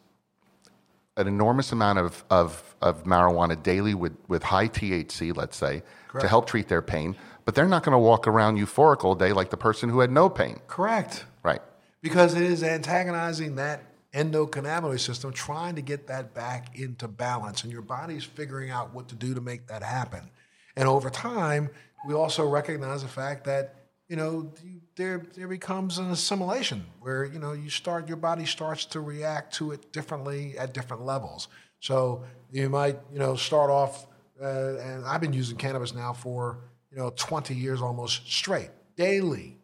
an 1.17 1.29
enormous 1.29 1.73
amount 1.73 1.99
of, 1.99 2.25
of, 2.31 2.75
of 2.81 3.05
marijuana 3.05 3.61
daily 3.63 3.95
with, 3.95 4.17
with 4.29 4.43
high 4.43 4.69
THC, 4.69 5.37
let's 5.37 5.57
say, 5.57 5.83
Correct. 6.09 6.23
to 6.23 6.29
help 6.29 6.47
treat 6.47 6.69
their 6.69 6.83
pain. 6.83 7.15
But 7.45 7.55
they're 7.55 7.69
not 7.69 7.83
going 7.83 7.93
to 7.93 7.99
walk 7.99 8.27
around 8.27 8.59
euphoric 8.59 9.05
all 9.05 9.15
day 9.15 9.33
like 9.33 9.51
the 9.51 9.57
person 9.57 9.89
who 9.89 10.01
had 10.01 10.11
no 10.11 10.29
pain. 10.29 10.61
Correct. 10.67 11.25
Right. 11.43 11.61
Because 12.03 12.35
it 12.35 12.43
is 12.43 12.63
antagonizing 12.63 13.57
that 13.57 13.85
endocannabinoid 14.13 15.01
system, 15.01 15.33
trying 15.33 15.77
to 15.77 15.83
get 15.83 16.07
that 16.09 16.35
back 16.35 16.79
into 16.79 17.09
balance. 17.09 17.63
And 17.63 17.73
your 17.73 17.83
body's 17.83 18.25
figuring 18.25 18.71
out 18.71 18.93
what 18.95 19.09
to 19.09 19.15
do 19.15 19.35
to 19.35 19.41
make 19.41 19.69
that 19.69 19.83
happen. 19.83 20.31
And 20.77 20.89
over 20.89 21.11
time, 21.11 21.71
we 22.07 22.15
also 22.15 22.49
recognize 22.49 23.03
the 23.03 23.09
fact 23.09 23.45
that 23.45 23.81
you 24.11 24.17
know, 24.17 24.53
there 24.97 25.25
there 25.37 25.47
becomes 25.47 25.99
an 25.99 26.11
assimilation 26.11 26.85
where 26.99 27.25
you 27.25 27.39
know 27.39 27.53
you 27.53 27.71
start 27.71 28.09
your 28.09 28.17
body 28.17 28.45
starts 28.45 28.85
to 28.87 29.01
react 29.01 29.55
to 29.55 29.71
it 29.71 29.93
differently 29.93 30.59
at 30.59 30.75
different 30.75 31.05
levels. 31.05 31.47
So 31.79 32.25
you 32.51 32.69
might 32.69 32.99
you 33.13 33.21
know 33.21 33.37
start 33.37 33.71
off, 33.71 34.09
uh, 34.43 34.77
and 34.79 35.05
I've 35.07 35.21
been 35.21 35.33
using 35.33 35.57
cannabis 35.57 35.95
now 35.95 36.13
for 36.13 36.59
you 36.91 36.99
know 36.99 37.13
20 37.17 37.55
years 37.55 37.81
almost 37.81 38.31
straight 38.31 38.71
daily, 38.97 39.57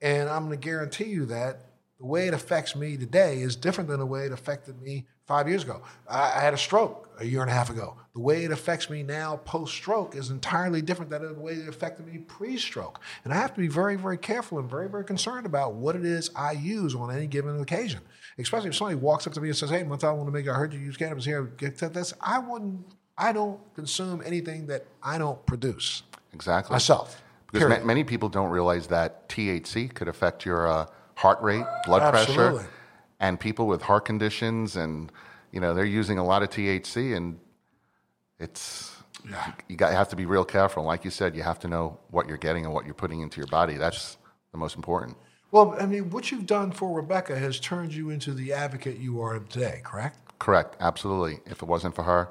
and 0.00 0.28
I'm 0.28 0.46
going 0.46 0.58
to 0.58 0.64
guarantee 0.64 1.04
you 1.04 1.26
that 1.26 1.60
the 1.98 2.06
way 2.06 2.26
it 2.26 2.34
affects 2.34 2.74
me 2.74 2.96
today 2.96 3.40
is 3.40 3.56
different 3.56 3.88
than 3.88 4.00
the 4.00 4.06
way 4.06 4.26
it 4.26 4.32
affected 4.32 4.80
me 4.82 5.06
five 5.26 5.48
years 5.48 5.62
ago. 5.62 5.82
I, 6.08 6.32
I, 6.36 6.40
had 6.40 6.52
a 6.52 6.58
stroke 6.58 7.08
a 7.18 7.24
year 7.24 7.40
and 7.40 7.50
a 7.50 7.54
half 7.54 7.70
ago. 7.70 7.96
The 8.14 8.20
way 8.20 8.44
it 8.44 8.50
affects 8.50 8.90
me 8.90 9.02
now 9.02 9.36
post 9.44 9.72
stroke 9.72 10.14
is 10.14 10.30
entirely 10.30 10.82
different 10.82 11.10
than 11.10 11.22
the 11.22 11.40
way 11.40 11.54
it 11.54 11.68
affected 11.68 12.06
me 12.06 12.18
pre 12.18 12.56
stroke. 12.58 13.00
And 13.24 13.32
I 13.32 13.36
have 13.36 13.54
to 13.54 13.60
be 13.60 13.68
very, 13.68 13.96
very 13.96 14.18
careful 14.18 14.58
and 14.58 14.68
very, 14.68 14.88
very 14.88 15.04
concerned 15.04 15.46
about 15.46 15.74
what 15.74 15.96
it 15.96 16.04
is 16.04 16.30
I 16.36 16.52
use 16.52 16.94
on 16.94 17.14
any 17.14 17.26
given 17.26 17.60
occasion. 17.60 18.00
Especially 18.38 18.68
if 18.68 18.74
somebody 18.74 18.96
walks 18.96 19.26
up 19.26 19.32
to 19.34 19.40
me 19.40 19.48
and 19.48 19.56
says, 19.56 19.70
Hey, 19.70 19.84
Montel, 19.84 20.08
I 20.08 20.12
want 20.12 20.26
to 20.26 20.32
make, 20.32 20.48
I 20.48 20.54
heard 20.54 20.74
you 20.74 20.80
use 20.80 20.96
cannabis 20.96 21.24
here. 21.24 21.44
Get 21.44 21.78
to 21.78 21.88
this. 21.88 22.12
I 22.20 22.38
wouldn't, 22.40 22.84
I 23.16 23.32
don't 23.32 23.60
consume 23.74 24.22
anything 24.24 24.66
that 24.66 24.86
I 25.02 25.18
don't 25.18 25.44
produce. 25.46 26.02
Exactly. 26.32 26.74
Myself. 26.74 27.22
Because 27.52 27.68
ma- 27.68 27.84
many 27.84 28.02
people 28.02 28.28
don't 28.28 28.50
realize 28.50 28.88
that 28.88 29.28
THC 29.28 29.92
could 29.94 30.08
affect 30.08 30.44
your 30.44 30.66
uh, 30.66 30.86
heart 31.14 31.40
rate, 31.40 31.64
blood 31.86 32.02
Absolutely. 32.02 32.58
pressure 32.58 32.70
and 33.20 33.38
people 33.38 33.66
with 33.66 33.82
heart 33.82 34.04
conditions 34.04 34.76
and 34.76 35.10
you 35.52 35.60
know 35.60 35.72
they're 35.72 35.84
using 35.84 36.18
a 36.18 36.24
lot 36.24 36.42
of 36.42 36.50
THC 36.50 37.16
and 37.16 37.38
it's 38.38 38.92
yeah. 39.28 39.52
you 39.68 39.76
got 39.76 39.90
you 39.90 39.96
have 39.96 40.08
to 40.08 40.16
be 40.16 40.26
real 40.26 40.44
careful. 40.44 40.82
Like 40.82 41.04
you 41.04 41.10
said, 41.10 41.36
you 41.36 41.42
have 41.42 41.58
to 41.60 41.68
know 41.68 41.98
what 42.10 42.28
you're 42.28 42.36
getting 42.36 42.64
and 42.64 42.74
what 42.74 42.84
you're 42.84 42.94
putting 42.94 43.20
into 43.20 43.38
your 43.38 43.46
body. 43.46 43.76
That's 43.76 44.18
the 44.52 44.58
most 44.58 44.76
important. 44.76 45.16
Well, 45.52 45.76
I 45.78 45.86
mean, 45.86 46.10
what 46.10 46.32
you've 46.32 46.46
done 46.46 46.72
for 46.72 46.94
Rebecca 46.94 47.38
has 47.38 47.60
turned 47.60 47.94
you 47.94 48.10
into 48.10 48.32
the 48.34 48.52
advocate 48.52 48.98
you 48.98 49.20
are 49.22 49.38
today, 49.38 49.80
correct? 49.84 50.18
Correct, 50.40 50.76
absolutely. 50.80 51.38
If 51.46 51.62
it 51.62 51.68
wasn't 51.68 51.94
for 51.94 52.02
her, 52.02 52.28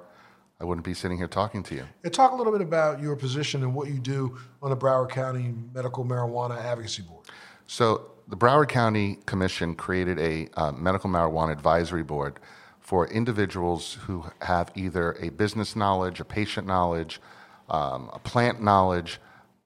I 0.64 0.66
wouldn't 0.66 0.86
be 0.86 0.94
sitting 0.94 1.18
here 1.18 1.28
talking 1.28 1.62
to 1.64 1.76
you. 1.76 1.86
And 2.06 2.14
talk 2.14 2.32
a 2.32 2.36
little 2.36 2.54
bit 2.54 2.62
about 2.62 3.02
your 3.02 3.18
position 3.18 3.64
and 3.64 3.76
what 3.76 3.90
you 3.90 4.00
do 4.00 4.38
on 4.62 4.70
the 4.70 4.78
Broward 4.78 5.10
County 5.10 5.54
Medical 5.74 6.06
Marijuana 6.06 6.58
Advocacy 6.58 7.02
Board. 7.02 7.26
So, 7.68 8.12
the 8.30 8.38
Broward 8.38 8.70
County 8.70 9.18
Commission 9.26 9.76
created 9.76 10.18
a 10.20 10.48
uh, 10.54 10.72
medical 10.72 11.10
marijuana 11.10 11.52
advisory 11.52 12.02
board 12.02 12.40
for 12.80 13.10
individuals 13.10 13.96
who 14.06 14.24
have 14.40 14.72
either 14.74 15.18
a 15.20 15.28
business 15.32 15.76
knowledge, 15.76 16.22
a 16.22 16.26
patient 16.26 16.66
knowledge, 16.66 17.20
um, 17.68 18.10
a 18.14 18.20
plant 18.20 18.64
knowledge 18.64 19.20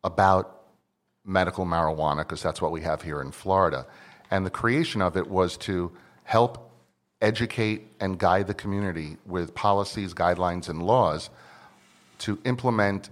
about 0.04 0.64
medical 1.24 1.64
marijuana, 1.64 2.20
because 2.20 2.42
that's 2.42 2.60
what 2.60 2.72
we 2.72 2.82
have 2.82 3.04
here 3.04 3.22
in 3.22 3.30
Florida. 3.30 3.86
And 4.32 4.44
the 4.44 4.50
creation 4.50 5.04
of 5.04 5.16
it 5.16 5.28
was 5.28 5.58
to 5.58 5.92
help 6.24 6.67
educate 7.22 7.88
and 8.00 8.20
guide 8.20 8.48
the 8.48 8.54
community 8.54 9.18
with 9.26 9.56
policies, 9.56 10.14
guidelines, 10.14 10.70
and 10.70 10.84
laws 10.84 11.30
to 12.20 12.40
implement 12.46 13.10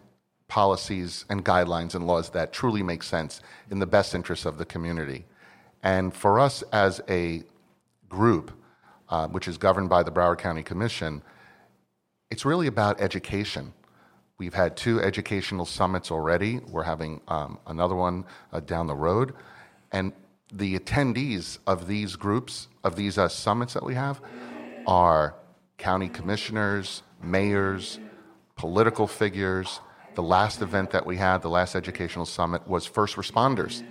policies 0.47 1.25
and 1.29 1.43
guidelines 1.43 1.95
and 1.95 2.05
laws 2.05 2.29
that 2.29 2.53
truly 2.53 2.83
make 2.83 3.03
sense 3.03 3.41
in 3.71 3.79
the 3.79 3.85
best 3.85 4.13
interests 4.13 4.45
of 4.45 4.57
the 4.57 4.65
community. 4.65 5.25
And 5.81 6.13
for 6.13 6.39
us 6.39 6.63
as 6.71 7.01
a 7.09 7.43
group, 8.09 8.51
uh, 9.09 9.27
which 9.27 9.47
is 9.47 9.57
governed 9.57 9.89
by 9.89 10.03
the 10.03 10.11
Broward 10.11 10.37
County 10.37 10.63
Commission, 10.63 11.21
it's 12.29 12.45
really 12.45 12.67
about 12.67 13.01
education. 13.01 13.73
We've 14.37 14.53
had 14.53 14.75
two 14.75 14.99
educational 15.01 15.65
summits 15.65 16.11
already. 16.11 16.59
We're 16.59 16.83
having 16.83 17.21
um, 17.27 17.59
another 17.67 17.95
one 17.95 18.25
uh, 18.51 18.59
down 18.59 18.87
the 18.87 18.95
road. 18.95 19.33
And 19.91 20.11
the 20.51 20.77
attendees 20.77 21.57
of 21.65 21.87
these 21.87 22.15
groups, 22.15 22.67
of 22.83 22.95
these 22.95 23.17
uh, 23.17 23.27
summits 23.27 23.73
that 23.73 23.83
we 23.83 23.95
have, 23.95 24.21
are 24.87 25.35
county 25.77 26.07
commissioners, 26.07 27.03
mayors, 27.21 27.99
political 28.55 29.07
figures. 29.07 29.79
The 30.13 30.23
last 30.23 30.61
event 30.61 30.91
that 30.91 31.05
we 31.05 31.17
had, 31.17 31.41
the 31.41 31.49
last 31.49 31.75
educational 31.75 32.25
summit, 32.25 32.67
was 32.67 32.85
first 32.85 33.15
responders. 33.15 33.83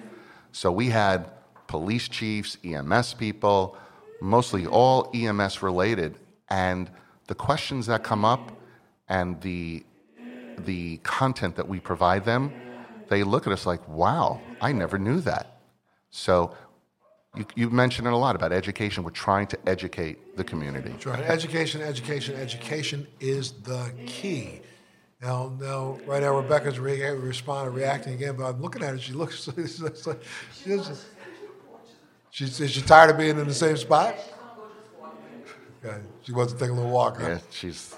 So 0.53 0.73
we 0.73 0.89
had 0.89 1.31
police 1.67 2.09
chiefs, 2.09 2.57
EMS 2.65 3.15
people, 3.15 3.77
mostly 4.21 4.67
all 4.67 5.11
EMS 5.13 5.63
related. 5.63 6.17
And 6.49 6.91
the 7.27 7.35
questions 7.35 7.87
that 7.87 8.05
come 8.05 8.25
up 8.25 8.53
and 9.09 9.41
the, 9.41 9.85
the 10.59 10.99
content 10.99 11.57
that 11.57 11.69
we 11.69 11.81
provide 11.81 12.25
them, 12.25 12.53
they 13.09 13.23
look 13.23 13.47
at 13.47 13.53
us 13.53 13.67
like, 13.67 13.87
wow, 13.89 14.41
I 14.61 14.73
never 14.73 14.99
knew 14.99 15.21
that. 15.23 15.54
So 16.17 16.55
you, 17.35 17.45
you 17.57 17.71
mentioned 17.71 18.07
it 18.07 18.13
a 18.13 18.17
lot 18.17 18.37
about 18.37 18.53
education. 18.53 19.03
We're 19.03 19.11
trying 19.11 19.49
to 19.49 19.59
educate 19.69 20.37
the 20.37 20.45
community. 20.45 20.91
That's 20.91 21.07
right. 21.07 21.25
Education, 21.25 21.83
education, 21.83 22.37
education 22.37 23.09
is 23.19 23.51
the 23.51 23.93
key. 24.07 24.61
Now, 25.21 25.53
now, 25.61 25.99
right 26.07 26.23
now, 26.23 26.37
Rebecca's 26.37 26.79
re- 26.79 27.03
responding, 27.11 27.75
reacting 27.75 28.15
again, 28.15 28.37
but 28.37 28.45
I'm 28.45 28.63
looking 28.63 28.85
at 28.85 28.91
her. 28.91 28.99
She 28.99 29.13
looks, 29.13 29.49
like, 30.07 30.23
she's, 30.63 31.05
She's, 32.31 32.61
is 32.61 32.71
she 32.71 32.83
tired 32.83 33.11
of 33.11 33.17
being 33.17 33.39
in 33.39 33.47
the 33.47 33.55
same 33.55 33.77
spot? 33.77 34.17
Okay. 35.85 35.99
She 36.23 36.33
wants 36.33 36.53
to 36.53 36.59
take 36.59 36.71
a 36.71 36.73
little 36.73 36.91
walk. 36.91 37.21
Huh? 37.21 37.29
Yeah, 37.29 37.39
she's 37.51 37.97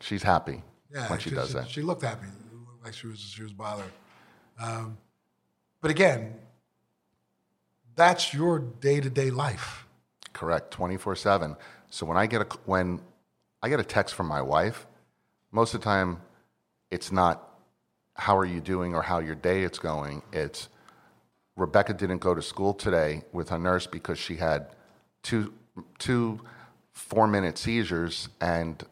she's 0.00 0.22
happy 0.22 0.62
yeah, 0.92 1.08
when 1.08 1.18
she, 1.20 1.30
she 1.30 1.36
does 1.36 1.52
that. 1.52 1.68
She 1.68 1.82
looked 1.82 2.02
happy, 2.02 2.26
like 2.84 2.94
she 2.94 3.06
was 3.06 3.20
she 3.20 3.42
was 3.42 3.52
bothered. 3.52 3.92
Um, 4.60 4.98
but 5.80 5.92
again, 5.92 6.34
that's 7.98 8.32
your 8.32 8.60
day 8.60 9.00
to 9.00 9.10
day 9.10 9.30
life. 9.30 9.86
Correct, 10.32 10.70
twenty 10.70 10.96
four 10.96 11.16
seven. 11.16 11.56
So 11.90 12.06
when 12.06 12.16
I 12.16 12.26
get 12.26 12.42
a 12.42 12.46
when 12.64 13.00
I 13.62 13.68
get 13.68 13.80
a 13.80 13.84
text 13.84 14.14
from 14.14 14.28
my 14.28 14.40
wife, 14.40 14.86
most 15.50 15.74
of 15.74 15.80
the 15.80 15.84
time, 15.84 16.22
it's 16.90 17.10
not 17.12 17.44
how 18.14 18.36
are 18.36 18.44
you 18.44 18.60
doing 18.60 18.94
or 18.94 19.02
how 19.02 19.18
your 19.18 19.34
day 19.34 19.62
is 19.62 19.78
going. 19.78 20.22
It's 20.32 20.68
Rebecca 21.56 21.92
didn't 21.92 22.18
go 22.18 22.34
to 22.34 22.42
school 22.42 22.72
today 22.72 23.24
with 23.32 23.48
her 23.48 23.58
nurse 23.58 23.86
because 23.86 24.18
she 24.18 24.36
had 24.36 24.68
two 25.22 25.52
two 25.98 26.40
four 26.92 27.26
minute 27.26 27.58
seizures 27.58 28.28
and 28.40 28.84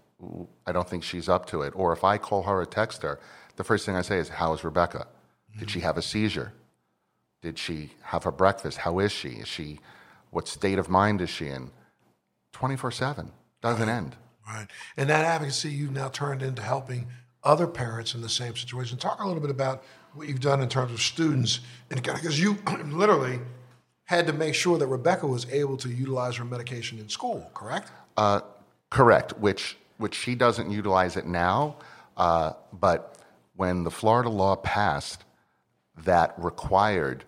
I 0.66 0.72
don't 0.72 0.88
think 0.88 1.04
she's 1.04 1.28
up 1.28 1.46
to 1.46 1.62
it. 1.62 1.72
Or 1.76 1.92
if 1.92 2.02
I 2.02 2.18
call 2.18 2.42
her 2.44 2.60
or 2.60 2.66
text 2.66 3.02
her, 3.02 3.20
the 3.56 3.64
first 3.64 3.86
thing 3.86 3.96
I 3.96 4.02
say 4.02 4.18
is, 4.18 4.28
How 4.28 4.52
is 4.52 4.64
Rebecca? 4.64 5.06
Did 5.58 5.70
she 5.70 5.78
mm-hmm. 5.78 5.86
have 5.86 5.96
a 5.96 6.02
seizure? 6.02 6.52
Did 7.46 7.60
she 7.60 7.90
have 8.02 8.24
her 8.24 8.32
breakfast? 8.32 8.78
How 8.78 8.98
is 8.98 9.12
she? 9.12 9.28
Is 9.28 9.46
she 9.46 9.78
what 10.30 10.48
state 10.48 10.80
of 10.80 10.88
mind 10.88 11.20
is 11.20 11.30
she 11.30 11.46
in? 11.46 11.70
24 12.54 12.90
7. 12.90 13.30
Doesn't 13.62 13.88
end. 13.88 14.16
Right. 14.48 14.66
And 14.96 15.08
that 15.10 15.24
advocacy 15.24 15.70
you've 15.70 15.92
now 15.92 16.08
turned 16.08 16.42
into 16.42 16.60
helping 16.60 17.06
other 17.44 17.68
parents 17.68 18.16
in 18.16 18.20
the 18.20 18.28
same 18.28 18.56
situation. 18.56 18.98
Talk 18.98 19.22
a 19.22 19.26
little 19.28 19.40
bit 19.40 19.52
about 19.52 19.84
what 20.14 20.26
you've 20.26 20.40
done 20.40 20.60
in 20.60 20.68
terms 20.68 20.90
of 20.90 21.00
students, 21.00 21.60
and 21.88 22.02
because 22.02 22.40
you 22.40 22.58
literally 22.86 23.38
had 24.06 24.26
to 24.26 24.32
make 24.32 24.56
sure 24.56 24.76
that 24.76 24.88
Rebecca 24.88 25.28
was 25.28 25.46
able 25.52 25.76
to 25.76 25.88
utilize 25.88 26.34
her 26.34 26.44
medication 26.44 26.98
in 26.98 27.08
school, 27.08 27.48
correct? 27.54 27.92
Uh, 28.16 28.40
correct, 28.90 29.38
which 29.38 29.76
which 29.98 30.16
she 30.16 30.34
doesn't 30.34 30.68
utilize 30.68 31.16
it 31.16 31.26
now, 31.26 31.76
uh, 32.16 32.54
but 32.72 33.18
when 33.54 33.84
the 33.84 33.90
Florida 33.92 34.30
law 34.30 34.56
passed 34.56 35.22
that 36.04 36.34
required 36.38 37.24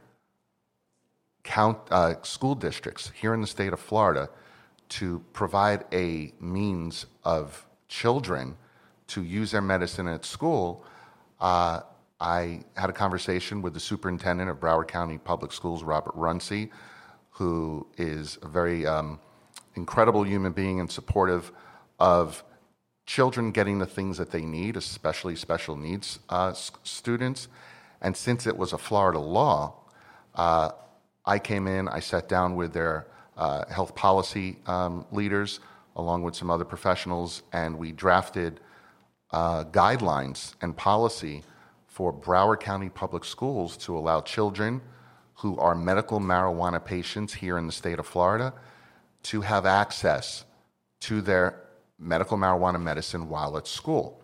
count 1.49 1.79
uh, 1.91 2.15
school 2.23 2.55
districts 2.55 3.11
here 3.15 3.33
in 3.33 3.41
the 3.41 3.47
state 3.47 3.73
of 3.73 3.81
Florida 3.81 4.29
to 4.91 5.25
provide 5.33 5.87
a 5.93 6.31
means 6.41 7.07
of 7.25 7.67
children 7.89 8.55
to 9.07 9.23
use 9.23 9.51
their 9.53 9.63
medicine 9.63 10.07
at 10.09 10.27
school, 10.27 10.85
uh, 11.41 11.81
I 12.21 12.61
had 12.77 12.91
a 12.91 12.93
conversation 12.93 13.63
with 13.63 13.73
the 13.73 13.81
superintendent 13.81 14.51
of 14.51 14.61
Broward 14.61 14.89
County 14.89 15.17
Public 15.17 15.53
Schools, 15.53 15.83
Robert 15.83 16.15
Runcie, 16.15 16.69
who 17.31 17.87
is 17.97 18.39
a 18.43 18.49
very 18.49 18.87
um, 18.87 19.19
incredible 19.75 20.27
human 20.27 20.53
being 20.53 20.81
and 20.81 20.91
supportive 20.91 21.51
of 21.99 22.45
children 23.07 23.53
getting 23.53 23.79
the 23.79 23.87
things 23.87 24.19
that 24.19 24.31
they 24.33 24.43
need, 24.43 24.77
especially 24.77 25.35
special 25.35 25.77
needs 25.77 26.19
uh, 26.29 26.49
s- 26.49 26.73
students. 26.83 27.49
And 28.03 28.15
since 28.15 28.47
it 28.47 28.59
was 28.59 28.75
a 28.75 28.79
Florida 28.79 29.19
law, 29.19 29.75
uh, 30.35 30.73
I 31.29 31.39
came 31.39 31.67
in, 31.67 31.89
I 31.89 32.01
sat 32.01 32.27
down 32.27 32.57
with 32.57 32.73
their 32.73 33.07
uh, 33.37 33.67
health 33.71 33.95
policy 33.95 34.57
um, 34.67 35.05
leaders, 35.13 35.61
along 35.95 36.23
with 36.23 36.35
some 36.35 36.51
other 36.51 36.65
professionals, 36.65 37.43
and 37.53 37.79
we 37.79 37.93
drafted 37.93 38.61
uh, 39.31 39.65
guidelines 39.65 40.55
and 40.63 40.75
policy 40.75 41.45
for 41.87 42.15
Broward 42.15 42.61
County 42.61 42.89
Public 42.89 43.27
Schools 43.27 43.77
to 43.77 43.99
allow 43.99 44.23
children 44.23 44.81
who 45.35 45.59
are 45.59 45.75
medical 45.75 46.19
marijuana 46.19 46.83
patients 46.83 47.35
here 47.35 47.59
in 47.59 47.67
the 47.67 47.73
state 47.73 47.99
of 47.99 48.07
Florida 48.07 48.55
to 49.25 49.43
have 49.43 49.67
access 49.67 50.47
to 51.01 51.21
their 51.21 51.61
medical 51.99 52.39
marijuana 52.39 52.81
medicine 52.81 53.29
while 53.29 53.59
at 53.59 53.67
school. 53.67 54.23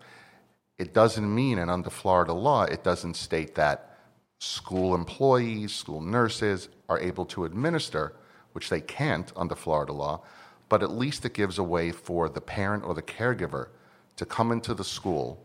It 0.79 0.91
doesn't 0.95 1.35
mean, 1.35 1.59
and 1.59 1.69
under 1.69 1.91
Florida 1.91 2.33
law, 2.33 2.63
it 2.63 2.83
doesn't 2.83 3.13
state 3.13 3.53
that 3.55 3.95
school 4.39 4.95
employees, 4.95 5.71
school 5.71 6.01
nurses 6.01 6.67
are 6.89 6.99
able 6.99 7.25
to 7.25 7.45
administer, 7.45 8.13
which 8.53 8.69
they 8.69 8.81
can't 8.81 9.31
under 9.35 9.55
Florida 9.55 9.93
law, 9.93 10.21
but 10.69 10.81
at 10.81 10.91
least 10.91 11.25
it 11.25 11.33
gives 11.33 11.57
a 11.57 11.63
way 11.63 11.91
for 11.91 12.29
the 12.29 12.41
parent 12.41 12.83
or 12.83 12.93
the 12.93 13.01
caregiver 13.01 13.69
to 14.15 14.25
come 14.25 14.51
into 14.51 14.73
the 14.73 14.83
school 14.83 15.43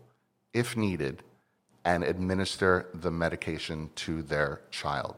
if 0.53 0.75
needed 0.75 1.23
and 1.85 2.03
administer 2.03 2.87
the 2.93 3.11
medication 3.11 3.89
to 3.95 4.21
their 4.21 4.61
child. 4.71 5.15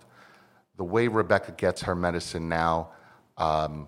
The 0.78 0.84
way 0.84 1.07
Rebecca 1.07 1.51
gets 1.51 1.82
her 1.84 1.95
medicine 1.95 2.49
now, 2.49 2.89
um, 3.38 3.88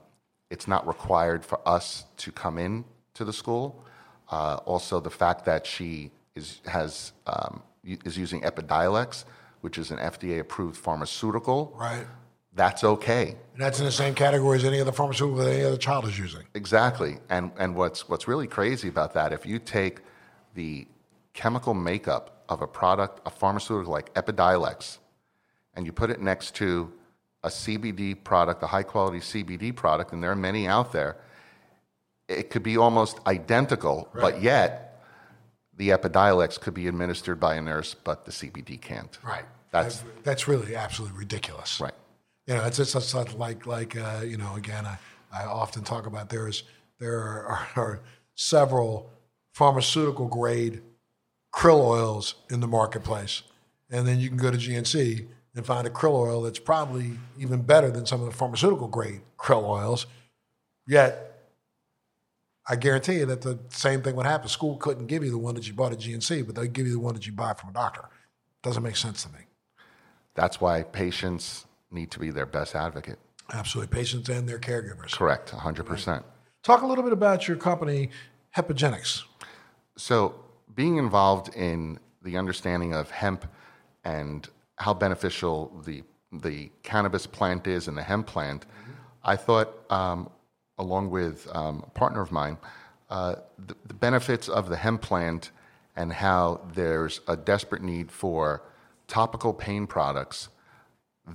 it's 0.50 0.68
not 0.68 0.88
required 0.88 1.44
for 1.44 1.60
us 1.68 2.06
to 2.18 2.32
come 2.32 2.58
in 2.58 2.86
to 3.16 3.26
the 3.26 3.34
school. 3.34 3.84
Uh, 4.30 4.60
also, 4.66 5.00
the 5.00 5.10
fact 5.10 5.46
that 5.46 5.66
she 5.66 6.12
is 6.36 6.60
has 6.66 7.14
um, 7.28 7.62
is 7.84 8.18
using 8.18 8.42
Epidiolex, 8.42 9.26
which 9.62 9.78
is 9.78 9.92
an 9.92 9.98
FDA-approved 9.98 10.78
pharmaceutical, 10.78 11.74
Right. 11.76 12.06
That's 12.56 12.84
okay. 12.84 13.36
And 13.54 13.62
that's 13.62 13.80
in 13.80 13.86
the 13.86 13.92
same 13.92 14.16
category 14.16 14.58
as 14.58 14.66
any 14.66 14.80
other 14.80 14.92
pharmaceutical 14.92 15.44
that 15.44 15.54
any 15.54 15.64
other 15.64 15.78
child 15.78 16.06
is 16.06 16.18
using. 16.18 16.44
Exactly. 16.54 17.18
And 17.30 17.52
and 17.58 17.76
what's 17.76 18.08
what's 18.10 18.28
really 18.28 18.48
crazy 18.48 18.88
about 18.88 19.14
that, 19.14 19.34
if 19.34 19.46
you 19.46 19.60
take 19.60 20.00
the 20.54 20.88
chemical 21.34 21.74
makeup 21.74 22.44
of 22.48 22.62
a 22.62 22.68
product, 22.68 23.22
a 23.26 23.30
pharmaceutical 23.30 23.92
like 23.92 24.14
Epidiolex, 24.14 25.00
and 25.76 25.86
you 25.86 25.92
put 25.92 26.10
it 26.10 26.22
next 26.22 26.56
to 26.56 26.92
a 27.44 27.50
CBD 27.50 28.24
product, 28.24 28.64
a 28.64 28.68
high 28.68 28.84
quality 28.84 29.20
CBD 29.20 29.76
product, 29.76 30.14
and 30.14 30.24
there 30.24 30.32
are 30.32 30.36
many 30.36 30.68
out 30.68 30.92
there, 30.92 31.18
it 32.28 32.50
could 32.50 32.64
be 32.64 32.78
almost 32.78 33.20
identical, 33.28 34.10
but 34.14 34.42
yet 34.42 35.04
the 35.78 35.90
Epidiolex 35.90 36.60
could 36.60 36.74
be 36.74 36.88
administered 36.88 37.40
by 37.40 37.56
a 37.56 37.62
nurse, 37.62 37.94
but 37.94 38.26
the 38.26 38.32
CBD 38.32 38.82
can't. 38.82 39.20
Right. 39.24 39.44
That's 39.72 40.04
that's 40.24 40.48
really 40.48 40.76
absolutely 40.76 41.18
ridiculous. 41.18 41.82
right. 41.82 41.94
You 42.48 42.56
know, 42.56 42.64
it's 42.66 42.78
just 42.78 42.96
it's 42.96 43.14
like 43.36 43.66
like 43.66 43.96
uh, 43.96 44.22
you 44.26 44.38
know. 44.38 44.56
Again, 44.56 44.86
I, 44.86 44.98
I 45.34 45.46
often 45.46 45.84
talk 45.84 46.06
about 46.06 46.30
there's 46.30 46.64
there 47.00 47.20
are, 47.20 47.68
are 47.76 48.02
several 48.36 49.10
pharmaceutical 49.54 50.28
grade 50.28 50.82
krill 51.54 51.80
oils 51.80 52.36
in 52.50 52.60
the 52.60 52.68
marketplace, 52.68 53.44
and 53.90 54.08
then 54.08 54.20
you 54.20 54.30
can 54.30 54.38
go 54.38 54.52
to 54.52 54.58
GNC 54.58 55.28
and 55.56 55.66
find 55.66 55.88
a 55.88 55.90
krill 55.90 56.14
oil 56.14 56.42
that's 56.42 56.60
probably 56.60 57.18
even 57.40 57.62
better 57.62 57.90
than 57.90 58.06
some 58.06 58.22
of 58.22 58.28
the 58.28 58.36
pharmaceutical 58.36 58.88
grade 58.88 59.22
krill 59.40 59.64
oils. 59.64 60.06
Yet, 60.86 61.50
I 62.68 62.76
guarantee 62.76 63.20
you 63.20 63.26
that 63.28 63.42
the 63.42 63.60
same 63.70 64.02
thing 64.02 64.16
would 64.16 64.26
happen. 64.26 64.50
School 64.50 64.76
couldn't 64.78 65.08
give 65.08 65.24
you 65.24 65.32
the 65.32 65.38
one 65.38 65.56
that 65.56 65.68
you 65.68 65.74
bought 65.74 65.94
at 65.94 66.00
GNC, 66.00 66.46
but 66.46 66.56
they'd 66.56 66.74
give 66.74 66.86
you 66.86 66.94
the 66.94 67.00
one 67.00 67.14
that 67.14 67.26
you 67.26 67.32
buy 67.32 67.54
from 67.54 67.70
a 67.70 67.74
doctor. 67.74 68.10
Doesn't 68.62 68.84
make 68.84 68.98
sense 68.98 69.24
to 69.24 69.30
me. 69.30 69.40
That's 70.34 70.60
why 70.60 70.84
patients 70.84 71.65
need 71.96 72.12
to 72.12 72.20
be 72.20 72.30
their 72.30 72.46
best 72.46 72.76
advocate. 72.76 73.18
Absolutely, 73.54 73.96
patients 73.96 74.30
and 74.30 74.48
their 74.48 74.60
caregivers. 74.60 75.14
Correct, 75.14 75.52
100%. 75.52 76.24
Talk 76.64 76.82
a 76.82 76.86
little 76.86 77.04
bit 77.04 77.14
about 77.14 77.48
your 77.48 77.58
company, 77.58 78.10
Hempagenix. 78.56 79.24
So, 79.98 80.36
being 80.74 80.98
involved 80.98 81.56
in 81.56 82.00
the 82.22 82.38
understanding 82.38 82.94
of 82.94 83.10
hemp 83.12 83.46
and 84.04 84.48
how 84.78 84.94
beneficial 84.94 85.72
the 85.86 86.04
the 86.42 86.70
cannabis 86.84 87.26
plant 87.26 87.66
is 87.66 87.88
and 87.88 87.98
the 87.98 88.04
hemp 88.04 88.28
plant, 88.28 88.66
I 89.24 89.38
thought, 89.38 89.74
um, 89.90 90.30
along 90.78 91.10
with 91.10 91.48
um, 91.54 91.84
a 91.88 91.90
partner 91.92 92.22
of 92.22 92.32
mine, 92.32 92.58
uh, 93.10 93.36
the, 93.58 93.76
the 93.86 93.94
benefits 93.94 94.50
of 94.50 94.68
the 94.68 94.76
hemp 94.76 95.02
plant 95.02 95.52
and 95.96 96.12
how 96.12 96.62
there's 96.74 97.22
a 97.28 97.38
desperate 97.38 97.82
need 97.82 98.12
for 98.12 98.64
topical 99.08 99.54
pain 99.54 99.88
products 99.88 100.50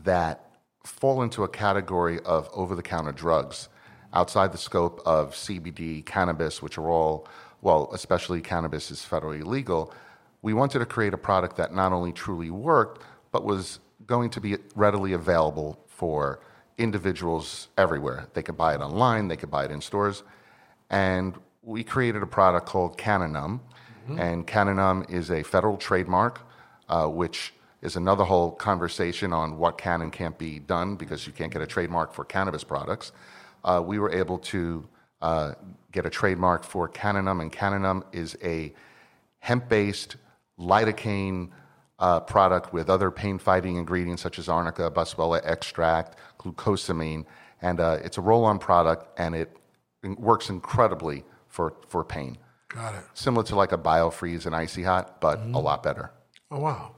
that 0.04 0.49
fall 0.84 1.22
into 1.22 1.44
a 1.44 1.48
category 1.48 2.20
of 2.20 2.48
over 2.52 2.74
the 2.74 2.82
counter 2.82 3.12
drugs 3.12 3.68
outside 4.12 4.52
the 4.52 4.58
scope 4.58 5.00
of 5.06 5.34
CBD, 5.34 6.04
cannabis, 6.04 6.62
which 6.62 6.78
are 6.78 6.88
all, 6.88 7.28
well, 7.62 7.90
especially 7.92 8.40
cannabis 8.40 8.90
is 8.90 9.00
federally 9.00 9.44
legal. 9.44 9.92
We 10.42 10.54
wanted 10.54 10.80
to 10.80 10.86
create 10.86 11.14
a 11.14 11.18
product 11.18 11.56
that 11.56 11.74
not 11.74 11.92
only 11.92 12.12
truly 12.12 12.50
worked, 12.50 13.02
but 13.30 13.44
was 13.44 13.78
going 14.06 14.30
to 14.30 14.40
be 14.40 14.56
readily 14.74 15.12
available 15.12 15.78
for 15.86 16.40
individuals 16.78 17.68
everywhere. 17.76 18.26
They 18.32 18.42
could 18.42 18.56
buy 18.56 18.74
it 18.74 18.80
online, 18.80 19.28
they 19.28 19.36
could 19.36 19.50
buy 19.50 19.66
it 19.66 19.70
in 19.70 19.80
stores. 19.80 20.22
And 20.88 21.34
we 21.62 21.84
created 21.84 22.22
a 22.22 22.26
product 22.26 22.66
called 22.66 22.98
CannaNumb. 22.98 23.60
And 24.18 24.44
CannaNumb 24.44 25.08
is 25.08 25.30
a 25.30 25.44
federal 25.44 25.76
trademark, 25.76 26.40
uh, 26.88 27.06
which 27.06 27.54
is 27.82 27.96
another 27.96 28.24
whole 28.24 28.50
conversation 28.50 29.32
on 29.32 29.58
what 29.58 29.78
can 29.78 30.02
and 30.02 30.12
can't 30.12 30.38
be 30.38 30.58
done 30.58 30.96
because 30.96 31.26
you 31.26 31.32
can't 31.32 31.52
get 31.52 31.62
a 31.62 31.66
trademark 31.66 32.12
for 32.12 32.24
cannabis 32.24 32.64
products. 32.64 33.12
Uh, 33.64 33.82
we 33.84 33.98
were 33.98 34.12
able 34.12 34.38
to 34.38 34.86
uh, 35.22 35.52
get 35.92 36.06
a 36.06 36.10
trademark 36.10 36.64
for 36.64 36.88
CannaNumb, 36.88 37.42
and 37.42 37.52
CannaNumb 37.52 38.02
is 38.12 38.36
a 38.42 38.72
hemp 39.38 39.68
based 39.68 40.16
lidocaine 40.58 41.50
uh, 41.98 42.20
product 42.20 42.72
with 42.72 42.88
other 42.88 43.10
pain 43.10 43.38
fighting 43.38 43.76
ingredients 43.76 44.22
such 44.22 44.38
as 44.38 44.48
arnica, 44.48 44.90
boswellia 44.90 45.40
extract, 45.44 46.18
glucosamine. 46.38 47.24
And 47.62 47.80
uh, 47.80 47.98
it's 48.02 48.16
a 48.18 48.22
roll 48.22 48.44
on 48.44 48.58
product 48.58 49.18
and 49.18 49.34
it 49.34 49.54
works 50.02 50.48
incredibly 50.48 51.24
for, 51.48 51.74
for 51.88 52.04
pain. 52.04 52.38
Got 52.68 52.94
it. 52.94 53.04
Similar 53.14 53.44
to 53.44 53.56
like 53.56 53.72
a 53.72 53.78
BioFreeze 53.78 54.46
and 54.46 54.54
Icy 54.54 54.82
Hot, 54.84 55.20
but 55.20 55.40
a 55.40 55.58
lot 55.58 55.82
better. 55.82 56.12
Oh 56.50 56.60
wow. 56.60 56.94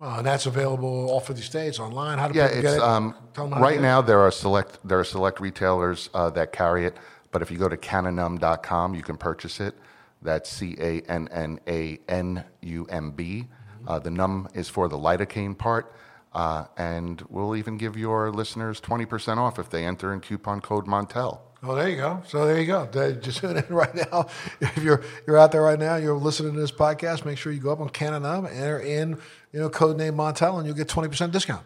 Wow, 0.00 0.18
and 0.18 0.26
that's 0.26 0.46
available 0.46 1.08
all 1.08 1.20
50 1.20 1.40
states 1.42 1.78
online. 1.78 2.18
How 2.18 2.28
do 2.28 2.38
Yeah, 2.38 2.48
people 2.48 2.62
get 2.62 2.74
it's 2.74 2.82
it? 2.82 2.88
um, 2.88 3.14
Tell 3.32 3.48
them 3.48 3.62
right 3.62 3.80
now 3.80 4.02
there 4.02 4.20
are 4.20 4.30
select 4.30 4.78
there 4.86 4.98
are 4.98 5.04
select 5.04 5.40
retailers 5.40 6.10
uh, 6.14 6.30
that 6.30 6.52
carry 6.52 6.84
it, 6.84 6.96
but 7.30 7.42
if 7.42 7.50
you 7.50 7.58
go 7.58 7.68
to 7.68 7.76
cannanumb.com, 7.76 8.94
you 8.94 9.02
can 9.02 9.16
purchase 9.16 9.60
it. 9.60 9.74
That's 10.20 10.50
C 10.50 10.76
A 10.80 11.00
N 11.02 11.28
N 11.30 11.60
A 11.68 11.98
N 12.08 12.44
U 12.62 12.86
M 12.90 13.12
B. 13.12 13.44
Mm-hmm. 13.46 13.88
Uh, 13.88 13.98
the 14.00 14.10
num 14.10 14.48
is 14.54 14.68
for 14.68 14.88
the 14.88 14.96
lidocaine 14.98 15.56
part, 15.56 15.94
uh, 16.32 16.64
and 16.76 17.22
we'll 17.28 17.54
even 17.54 17.76
give 17.76 17.96
your 17.96 18.30
listeners 18.32 18.80
twenty 18.80 19.04
percent 19.06 19.38
off 19.38 19.58
if 19.58 19.70
they 19.70 19.84
enter 19.84 20.12
in 20.12 20.20
coupon 20.20 20.60
code 20.60 20.86
Montel. 20.86 21.40
Oh, 21.66 21.74
there 21.74 21.88
you 21.88 21.96
go. 21.96 22.22
So 22.26 22.46
there 22.46 22.60
you 22.60 22.66
go. 22.66 22.86
Just 23.20 23.38
tune 23.40 23.56
in 23.56 23.64
right 23.68 23.94
now. 23.94 24.26
If 24.60 24.76
you're 24.82 25.02
you're 25.26 25.38
out 25.38 25.52
there 25.52 25.62
right 25.62 25.78
now, 25.78 25.96
you're 25.96 26.16
listening 26.16 26.54
to 26.54 26.60
this 26.60 26.72
podcast. 26.72 27.24
Make 27.24 27.38
sure 27.38 27.52
you 27.52 27.60
go 27.60 27.72
up 27.72 27.80
on 27.80 27.88
CannaNumb, 27.90 28.48
and 28.48 28.56
enter 28.56 28.80
in 28.80 29.18
you 29.54 29.60
know 29.60 29.70
code 29.70 29.96
name 29.96 30.16
Montel, 30.16 30.56
and 30.58 30.66
you'll 30.66 30.74
get 30.74 30.88
20 30.88 31.08
percent 31.08 31.32
discount. 31.32 31.64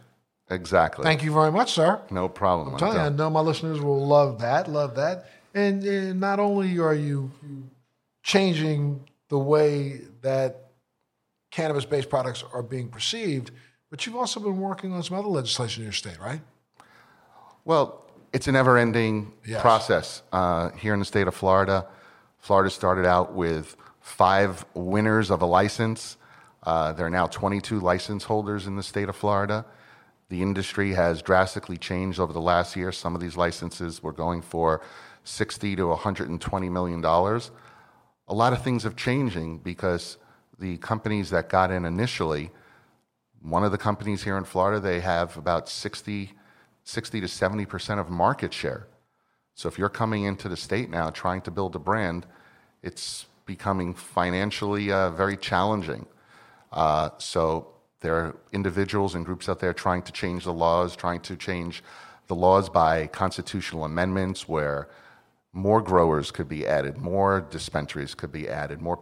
Exactly. 0.51 1.03
Thank 1.05 1.23
you 1.25 1.33
very 1.33 1.51
much, 1.51 1.73
sir. 1.73 2.01
no 2.11 2.29
problem. 2.29 2.73
I'm 2.75 2.79
telling 2.79 2.97
you, 2.97 3.03
I 3.03 3.09
know 3.09 3.29
my 3.31 3.41
listeners 3.41 3.81
will 3.81 4.07
love 4.07 4.41
that, 4.41 4.71
love 4.71 4.95
that. 4.97 5.27
And, 5.55 5.83
and 5.85 6.21
not 6.21 6.39
only 6.39 6.79
are 6.79 6.95
you 6.95 7.31
changing 8.23 9.05
the 9.29 9.39
way 9.39 10.01
that 10.23 10.71
cannabis 11.51 11.85
based 11.85 12.09
products 12.11 12.45
are 12.53 12.63
being 12.63 12.89
perceived, 12.89 13.51
but 13.91 14.05
you've 14.07 14.17
also 14.17 14.41
been 14.41 14.59
working 14.59 14.93
on 14.93 15.03
some 15.03 15.19
other 15.19 15.29
legislation 15.29 15.83
in 15.83 15.87
your 15.87 15.93
state, 15.93 16.19
right? 16.21 16.41
Well, 17.65 18.05
it's 18.33 18.49
a 18.49 18.53
never 18.53 18.77
ending 18.79 19.33
Yes. 19.47 19.61
process. 19.61 20.23
Uh, 20.33 20.71
here 20.71 20.93
in 20.95 20.99
the 21.01 21.07
state 21.07 21.27
of 21.29 21.35
Florida, 21.35 21.87
Florida 22.39 22.71
started 22.71 23.07
out 23.07 23.33
with 23.35 23.77
five 24.01 24.65
winners 24.75 25.31
of 25.31 25.43
a 25.43 25.47
license. 25.47 26.17
Uh, 26.69 26.93
there 26.93 27.07
are 27.07 27.11
now 27.11 27.27
22 27.27 27.81
license 27.81 28.25
holders 28.25 28.67
in 28.67 28.77
the 28.77 28.83
state 28.83 29.09
of 29.09 29.17
Florida. 29.17 29.65
The 30.29 30.43
industry 30.43 30.93
has 30.93 31.23
drastically 31.23 31.79
changed 31.79 32.21
over 32.21 32.35
the 32.35 32.43
last 32.43 32.77
year. 32.77 32.93
Some 32.93 33.15
of 33.15 33.23
these 33.23 33.39
licenses 33.39 34.03
were 34.03 34.13
going 34.13 34.43
for 34.43 34.83
60 35.25 35.77
to 35.77 35.87
120 35.87 36.69
million 36.69 37.01
dollars. 37.01 37.51
A 38.29 38.35
lot 38.35 38.53
of 38.53 38.63
things 38.63 38.83
have 38.83 38.97
changing 38.97 39.61
because 39.61 40.19
the 40.59 40.77
companies 40.77 41.31
that 41.31 41.49
got 41.49 41.71
in 41.71 41.87
initially 41.87 42.51
one 43.41 43.65
of 43.65 43.73
the 43.73 43.79
companies 43.79 44.25
here 44.25 44.37
in 44.37 44.45
Florida, 44.45 44.79
they 44.79 45.01
have 45.01 45.39
about 45.39 45.71
60, 45.71 46.35
60 46.85 47.21
to 47.23 47.27
70% 47.27 47.99
of 47.99 48.11
market 48.11 48.53
share. 48.53 48.89
So 49.55 49.71
if 49.71 49.79
you're 49.79 49.89
coming 49.89 50.25
into 50.25 50.51
the 50.51 50.57
state 50.57 50.91
now 50.91 51.09
trying 51.09 51.41
to 51.43 51.51
build 51.51 51.77
a 51.77 51.79
brand, 51.79 52.27
it's 52.83 53.25
becoming 53.47 53.95
financially 53.95 54.93
uh, 54.93 55.09
very 55.13 55.39
challenging. 55.39 56.05
Uh, 56.73 57.11
so 57.19 57.69
there 58.01 58.15
are 58.15 58.37
individuals 58.53 59.15
and 59.15 59.25
groups 59.25 59.49
out 59.49 59.61
there 59.61 59.73
trying 59.73 60.03
to 60.03 60.13
change 60.13 60.45
the 60.45 60.53
laws, 60.53 60.95
trying 60.95 61.21
to 61.21 61.37
change 61.37 61.83
the 62.29 62.35
laws 62.35 62.69
by 62.69 63.07
constitutional 63.09 63.85
amendments 63.85 64.49
where 64.49 64.89
more 65.53 65.81
growers 65.81 66.31
could 66.31 66.49
be 66.49 66.67
added, 66.67 66.97
more 66.99 67.41
dispensaries 67.51 68.15
could 68.15 68.31
be 68.31 68.49
added, 68.49 68.81
more, 68.81 69.01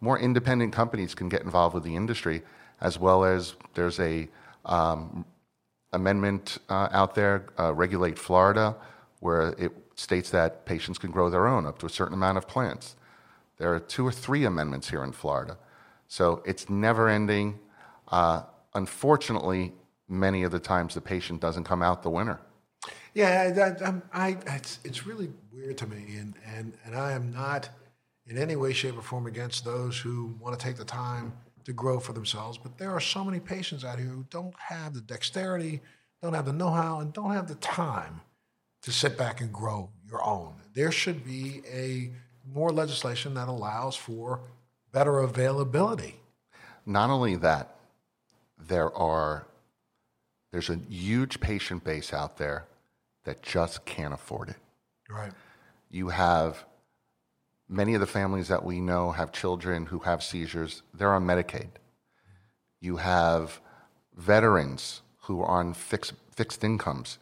more 0.00 0.18
independent 0.18 0.72
companies 0.72 1.14
can 1.14 1.28
get 1.28 1.42
involved 1.42 1.74
with 1.74 1.82
the 1.82 1.96
industry, 1.96 2.42
as 2.80 2.98
well 2.98 3.24
as 3.24 3.54
there's 3.74 3.98
a 3.98 4.28
um, 4.66 5.24
amendment 5.92 6.58
uh, 6.68 6.88
out 6.92 7.14
there, 7.14 7.46
uh, 7.58 7.72
Regulate 7.74 8.18
Florida, 8.18 8.76
where 9.20 9.54
it 9.58 9.72
states 9.94 10.30
that 10.30 10.66
patients 10.66 10.98
can 10.98 11.10
grow 11.10 11.30
their 11.30 11.46
own 11.46 11.66
up 11.66 11.78
to 11.78 11.86
a 11.86 11.90
certain 11.90 12.14
amount 12.14 12.36
of 12.36 12.46
plants. 12.46 12.94
There 13.56 13.74
are 13.74 13.80
two 13.80 14.06
or 14.06 14.12
three 14.12 14.44
amendments 14.44 14.90
here 14.90 15.02
in 15.02 15.12
Florida. 15.12 15.56
So 16.08 16.42
it's 16.44 16.68
never 16.70 17.08
ending. 17.08 17.58
Uh, 18.08 18.42
unfortunately, 18.74 19.72
many 20.08 20.42
of 20.42 20.52
the 20.52 20.58
times 20.58 20.94
the 20.94 21.00
patient 21.00 21.40
doesn't 21.40 21.64
come 21.64 21.82
out 21.82 22.02
the 22.02 22.10
winner. 22.10 22.40
Yeah, 23.14 23.74
um, 23.82 24.02
I, 24.12 24.36
it's, 24.46 24.78
it's 24.84 25.06
really 25.06 25.30
weird 25.50 25.78
to 25.78 25.86
me, 25.86 26.16
and, 26.18 26.34
and, 26.54 26.74
and 26.84 26.94
I 26.94 27.12
am 27.12 27.32
not 27.32 27.70
in 28.26 28.36
any 28.36 28.56
way, 28.56 28.72
shape, 28.72 28.98
or 28.98 29.02
form 29.02 29.26
against 29.26 29.64
those 29.64 29.98
who 29.98 30.34
want 30.38 30.58
to 30.58 30.62
take 30.62 30.76
the 30.76 30.84
time 30.84 31.32
to 31.64 31.72
grow 31.72 31.98
for 31.98 32.12
themselves. 32.12 32.58
But 32.58 32.76
there 32.76 32.90
are 32.90 33.00
so 33.00 33.24
many 33.24 33.40
patients 33.40 33.84
out 33.84 33.98
here 33.98 34.08
who 34.08 34.26
don't 34.30 34.54
have 34.58 34.94
the 34.94 35.00
dexterity, 35.00 35.80
don't 36.22 36.34
have 36.34 36.44
the 36.44 36.52
know 36.52 36.70
how, 36.70 37.00
and 37.00 37.12
don't 37.12 37.32
have 37.32 37.48
the 37.48 37.54
time 37.56 38.20
to 38.82 38.92
sit 38.92 39.16
back 39.16 39.40
and 39.40 39.52
grow 39.52 39.90
your 40.06 40.22
own. 40.22 40.54
There 40.74 40.92
should 40.92 41.24
be 41.24 41.62
a 41.72 42.12
more 42.52 42.70
legislation 42.70 43.34
that 43.34 43.48
allows 43.48 43.96
for 43.96 44.40
better 44.96 45.18
availability. 45.18 46.14
Not 46.86 47.10
only 47.10 47.36
that, 47.36 47.76
there 48.58 48.90
are 48.96 49.46
there's 50.52 50.70
a 50.70 50.78
huge 50.88 51.38
patient 51.38 51.84
base 51.84 52.14
out 52.14 52.38
there 52.38 52.64
that 53.24 53.42
just 53.42 53.84
can't 53.84 54.14
afford 54.14 54.48
it. 54.48 54.56
Right. 55.10 55.32
You 55.90 56.08
have 56.08 56.64
many 57.68 57.92
of 57.92 58.00
the 58.00 58.06
families 58.06 58.48
that 58.48 58.64
we 58.64 58.80
know 58.80 59.12
have 59.12 59.32
children 59.32 59.84
who 59.84 59.98
have 59.98 60.22
seizures, 60.22 60.82
they're 60.94 61.12
on 61.12 61.26
Medicaid. 61.26 61.72
You 62.80 62.96
have 62.96 63.60
veterans 64.16 65.02
who 65.24 65.42
are 65.42 65.60
on 65.60 65.74
fixed, 65.74 66.14
fixed 66.34 66.64
incomes. 66.64 67.18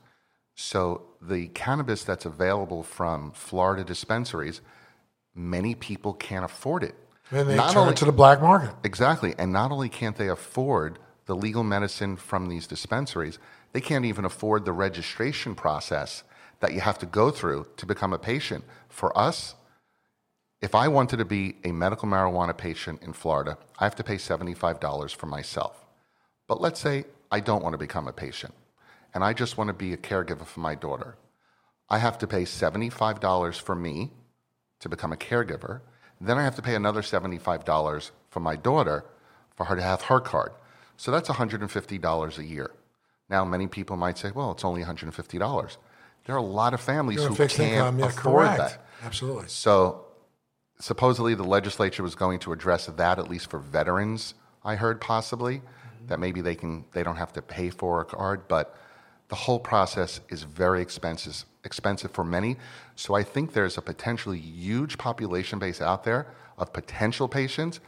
So 0.54 1.02
the 1.20 1.48
cannabis 1.48 2.04
that's 2.04 2.24
available 2.24 2.84
from 2.84 3.32
Florida 3.32 3.82
dispensaries, 3.82 4.60
many 5.34 5.74
people 5.74 6.12
can't 6.12 6.44
afford 6.44 6.84
it. 6.84 6.94
They 7.30 7.56
not 7.56 7.72
turn 7.72 7.82
only, 7.82 7.94
to 7.94 8.04
the 8.04 8.12
black 8.12 8.40
market. 8.40 8.74
Exactly. 8.84 9.34
And 9.38 9.52
not 9.52 9.70
only 9.70 9.88
can't 9.88 10.16
they 10.16 10.28
afford 10.28 10.98
the 11.26 11.34
legal 11.34 11.64
medicine 11.64 12.16
from 12.16 12.48
these 12.48 12.66
dispensaries, 12.66 13.38
they 13.72 13.80
can't 13.80 14.04
even 14.04 14.24
afford 14.24 14.64
the 14.64 14.72
registration 14.72 15.54
process 15.54 16.22
that 16.60 16.72
you 16.72 16.80
have 16.80 16.98
to 16.98 17.06
go 17.06 17.30
through 17.30 17.66
to 17.76 17.86
become 17.86 18.12
a 18.12 18.18
patient. 18.18 18.64
For 18.88 19.16
us, 19.18 19.54
if 20.60 20.74
I 20.74 20.88
wanted 20.88 21.16
to 21.16 21.24
be 21.24 21.56
a 21.64 21.72
medical 21.72 22.08
marijuana 22.08 22.56
patient 22.56 23.02
in 23.02 23.12
Florida, 23.12 23.58
I 23.78 23.84
have 23.84 23.96
to 23.96 24.04
pay 24.04 24.16
$75 24.16 25.14
for 25.14 25.26
myself. 25.26 25.84
But 26.46 26.60
let's 26.60 26.80
say 26.80 27.04
I 27.32 27.40
don't 27.40 27.62
want 27.62 27.72
to 27.74 27.78
become 27.78 28.06
a 28.06 28.12
patient 28.12 28.54
and 29.14 29.22
I 29.22 29.32
just 29.32 29.56
want 29.56 29.68
to 29.68 29.74
be 29.74 29.92
a 29.92 29.96
caregiver 29.96 30.44
for 30.44 30.60
my 30.60 30.74
daughter. 30.74 31.16
I 31.88 31.98
have 31.98 32.18
to 32.18 32.26
pay 32.26 32.42
$75 32.42 33.60
for 33.60 33.74
me 33.74 34.10
to 34.80 34.88
become 34.88 35.12
a 35.12 35.16
caregiver. 35.16 35.80
Then 36.26 36.38
I 36.38 36.44
have 36.44 36.56
to 36.56 36.62
pay 36.62 36.74
another 36.74 37.02
$75 37.02 38.10
for 38.30 38.40
my 38.40 38.56
daughter 38.56 39.04
for 39.54 39.66
her 39.66 39.76
to 39.76 39.82
have 39.82 40.02
her 40.02 40.20
card. 40.20 40.52
So 40.96 41.10
that's 41.10 41.28
$150 41.28 42.38
a 42.38 42.44
year. 42.44 42.70
Now, 43.28 43.44
many 43.44 43.66
people 43.66 43.96
might 43.96 44.18
say, 44.18 44.30
well, 44.30 44.52
it's 44.52 44.64
only 44.64 44.82
$150. 44.82 45.76
There 46.26 46.34
are 46.34 46.38
a 46.38 46.42
lot 46.42 46.74
of 46.74 46.80
families 46.80 47.22
who 47.22 47.34
can't 47.34 47.58
income, 47.58 47.98
yeah, 47.98 48.06
afford 48.06 48.46
correct. 48.46 48.58
that. 48.58 48.86
Absolutely. 49.02 49.48
So 49.48 50.04
supposedly 50.78 51.34
the 51.34 51.44
legislature 51.44 52.02
was 52.02 52.14
going 52.14 52.38
to 52.40 52.52
address 52.52 52.86
that 52.86 53.18
at 53.18 53.28
least 53.28 53.48
for 53.48 53.58
veterans 53.58 54.34
i 54.64 54.74
heard 54.74 55.00
possibly 55.00 55.58
mm-hmm. 55.58 56.06
that 56.06 56.18
maybe 56.18 56.40
they 56.40 56.54
can 56.54 56.84
they 56.92 57.02
don't 57.02 57.16
have 57.16 57.32
to 57.32 57.40
pay 57.40 57.70
for 57.70 58.00
a 58.00 58.04
card 58.04 58.46
but 58.48 58.76
the 59.34 59.40
whole 59.40 59.58
process 59.58 60.20
is 60.28 60.44
very 60.44 60.80
expensive 60.80 61.44
expensive 61.64 62.12
for 62.12 62.22
many 62.22 62.56
so 62.94 63.14
i 63.14 63.22
think 63.24 63.52
there's 63.52 63.76
a 63.76 63.82
potentially 63.82 64.38
huge 64.38 64.96
population 64.96 65.58
base 65.58 65.80
out 65.80 66.04
there 66.04 66.28
of 66.56 66.72
potential 66.72 67.26
patients 67.26 67.80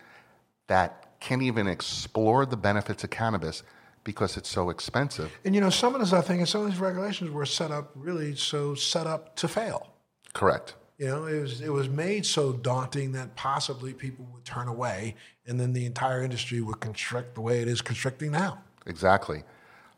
that 0.67 0.91
can't 1.21 1.43
even 1.43 1.69
explore 1.69 2.45
the 2.47 2.57
benefits 2.57 3.05
of 3.05 3.11
cannabis 3.11 3.63
because 4.03 4.37
it's 4.37 4.49
so 4.49 4.71
expensive 4.71 5.31
and 5.45 5.55
you 5.55 5.61
know 5.61 5.71
some 5.71 5.95
of 5.95 6.01
this 6.01 6.13
i 6.13 6.21
think 6.21 6.41
and 6.41 6.49
some 6.49 6.63
of 6.63 6.69
these 6.69 6.81
regulations 6.81 7.31
were 7.31 7.47
set 7.47 7.71
up 7.71 7.93
really 7.95 8.35
so 8.35 8.75
set 8.75 9.07
up 9.07 9.37
to 9.37 9.47
fail 9.47 9.87
correct 10.33 10.75
you 10.99 11.09
know, 11.09 11.27
it 11.27 11.41
was 11.43 11.61
it 11.61 11.71
was 11.71 11.91
made 11.91 12.25
so 12.25 12.55
daunting 12.55 13.13
that 13.13 13.37
possibly 13.37 13.93
people 13.93 14.27
would 14.33 14.47
turn 14.47 14.67
away, 14.67 15.15
and 15.47 15.61
then 15.61 15.75
the 15.75 15.85
entire 15.85 16.23
industry 16.23 16.63
would 16.63 16.81
constrict 16.81 17.35
the 17.35 17.43
way 17.43 17.61
it 17.61 17.69
is 17.69 17.83
constricting 17.83 18.31
now. 18.31 18.63
Exactly. 18.87 19.43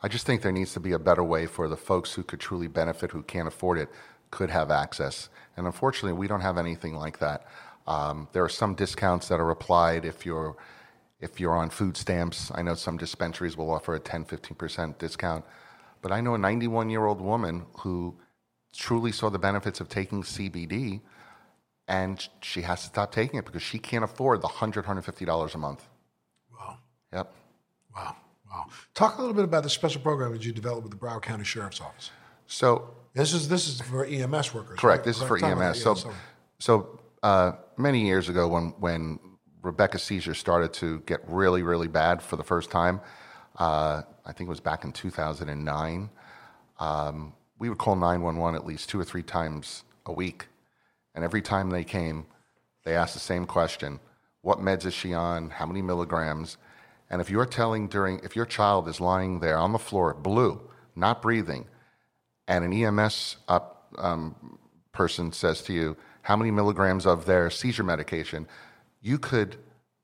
I 0.03 0.09
just 0.09 0.26
think 0.26 0.42
there 0.42 0.53
needs 0.53 0.72
to 0.74 0.80
be 0.80 0.92
a 0.92 0.99
better 0.99 1.24
way 1.24 1.46
for 1.46 1.68
the 1.68 1.76
folks 1.76 2.12
who 2.12 2.22
could 2.22 2.40
truly 2.40 2.68
benefit, 2.68 3.11
who 3.11 3.22
can't 3.22 3.49
afford 3.49 3.78
it, 3.78 3.88
could 4.30 4.51
have 4.51 4.70
access. 4.70 5.28
And 5.57 5.66
unfortunately, 5.66 6.12
we 6.12 6.28
don't 6.28 6.40
have 6.40 6.59
anything 6.59 6.94
like 6.94 7.18
that. 7.18 7.46
Um, 7.86 8.28
there 8.32 8.44
are 8.44 8.49
some 8.49 8.74
discounts 8.74 9.28
that 9.28 9.40
are 9.40 9.51
applied 9.51 10.05
if 10.05 10.24
you're 10.24 10.57
if 11.20 11.40
you're 11.40 11.57
on 11.57 11.70
food 11.70 11.96
stamps. 11.96 12.53
I 12.55 12.62
know 12.62 12.74
some 12.74 12.96
dispensaries 12.96 13.57
will 13.57 13.70
offer 13.72 13.94
a 13.94 13.99
10, 13.99 14.24
15% 14.24 14.99
discount. 14.99 15.44
But 16.01 16.12
I 16.12 16.20
know 16.20 16.34
a 16.34 16.38
91 16.38 16.90
year 16.90 17.07
old 17.07 17.20
woman 17.20 17.66
who 17.78 18.16
truly 18.72 19.11
saw 19.11 19.28
the 19.28 19.38
benefits 19.38 19.80
of 19.80 19.88
taking 19.88 20.22
CBD, 20.22 21.01
and 21.88 22.28
she 22.40 22.62
has 22.62 22.82
to 22.82 22.86
stop 22.86 23.11
taking 23.11 23.38
it 23.38 23.46
because 23.46 23.62
she 23.62 23.78
can't 23.80 24.05
afford 24.05 24.42
the 24.42 24.49
$100, 24.49 24.84
$150 24.84 25.55
a 25.55 25.59
month. 25.59 25.88
Wow. 26.53 26.78
Yep. 27.12 27.34
Wow. 27.96 28.16
Wow. 28.51 28.66
Talk 28.94 29.18
a 29.18 29.20
little 29.20 29.34
bit 29.34 29.44
about 29.44 29.62
the 29.62 29.70
special 29.70 30.01
program 30.01 30.32
that 30.32 30.44
you 30.44 30.53
developed 30.53 30.84
with 30.84 30.92
the 30.92 30.99
Broward 30.99 31.22
County 31.22 31.44
Sheriff's 31.44 31.80
Office. 31.80 32.11
So 32.46 32.90
this 33.14 33.32
is 33.32 33.49
this 33.49 33.68
is 33.68 33.80
for 33.80 34.05
EMS 34.05 34.55
workers. 34.55 34.78
Correct. 34.78 34.82
Right? 34.82 35.05
This 35.05 35.20
correct. 35.20 35.44
is 35.44 35.53
for 35.53 35.62
EMS. 35.62 35.82
So, 35.82 36.12
so 36.59 37.01
uh, 37.22 37.53
many 37.76 38.07
years 38.07 38.28
ago, 38.28 38.49
when 38.49 38.74
when 38.78 39.18
Rebecca's 39.62 40.03
seizure 40.03 40.34
started 40.34 40.72
to 40.74 41.01
get 41.01 41.20
really, 41.28 41.62
really 41.62 41.88
bad 41.88 42.22
for 42.22 42.36
the 42.36 42.44
first 42.44 42.70
time, 42.70 43.01
uh, 43.59 44.03
I 44.24 44.32
think 44.32 44.49
it 44.49 44.51
was 44.51 44.61
back 44.61 44.84
in 44.84 44.92
2009. 44.92 46.11
Um, 46.78 47.32
we 47.59 47.68
would 47.68 47.78
call 47.78 47.96
911 47.96 48.59
at 48.59 48.66
least 48.66 48.88
two 48.88 49.01
or 49.01 49.05
three 49.05 49.22
times 49.22 49.84
a 50.07 50.12
week. 50.12 50.46
And 51.14 51.24
every 51.24 51.42
time 51.42 51.70
they 51.70 51.84
came, 51.84 52.26
they 52.84 52.94
asked 52.94 53.14
the 53.14 53.20
same 53.20 53.46
question 53.46 53.99
What 54.42 54.61
meds 54.61 54.86
is 54.86 54.94
she 54.94 55.12
on? 55.12 55.51
How 55.51 55.66
many 55.66 55.82
milligrams? 55.82 56.57
And 57.11 57.21
if 57.21 57.31
you're 57.31 57.47
telling 57.47 57.89
during, 57.89 58.21
if 58.23 58.37
your 58.37 58.47
child 58.47 58.89
is 58.89 59.01
lying 59.01 59.41
there 59.41 59.59
on 59.59 59.73
the 59.73 59.79
floor, 59.79 60.15
blue, 60.15 60.61
not 60.95 61.23
breathing, 61.23 61.67
and 62.47 62.65
an 62.65 62.73
EMS 62.73 63.37
up, 63.49 63.95
um, 63.99 64.59
person 64.93 65.33
says 65.33 65.63
to 65.63 65.73
you, 65.73 65.97
How 66.23 66.37
many 66.37 66.51
milligrams 66.51 67.07
of 67.07 67.25
their 67.25 67.51
seizure 67.51 67.85
medication? 67.85 68.47
You 69.01 69.19
could 69.19 69.57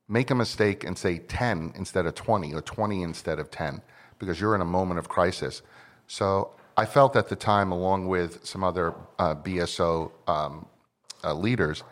make 0.09 0.31
a 0.31 0.35
mistake 0.35 0.85
and 0.85 0.97
say 0.97 1.19
10 1.19 1.73
instead 1.75 2.07
of 2.07 2.15
20 2.15 2.55
or 2.55 2.61
20 2.61 3.03
instead 3.03 3.39
of 3.39 3.51
10 3.51 3.83
because 4.19 4.41
you're 4.41 4.55
in 4.55 4.61
a 4.61 4.67
moment 4.67 4.99
of 4.99 5.09
crisis. 5.09 5.63
So 6.07 6.53
I 6.77 6.87
felt 6.87 7.17
at 7.17 7.29
the 7.29 7.37
time, 7.37 7.73
along 7.73 8.09
with 8.09 8.45
some 8.45 8.65
other 8.65 8.95
uh, 9.19 9.35
BSO 9.35 10.11
um, 10.29 10.67
uh, 11.23 11.35
leaders, 11.35 11.83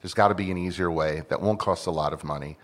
there's 0.00 0.14
got 0.14 0.28
to 0.28 0.34
be 0.34 0.50
an 0.50 0.58
easier 0.58 0.90
way 0.90 1.22
that 1.28 1.40
won't 1.40 1.58
cost 1.58 1.86
a 1.86 1.90
lot 1.90 2.12
of 2.12 2.24
money. 2.24 2.56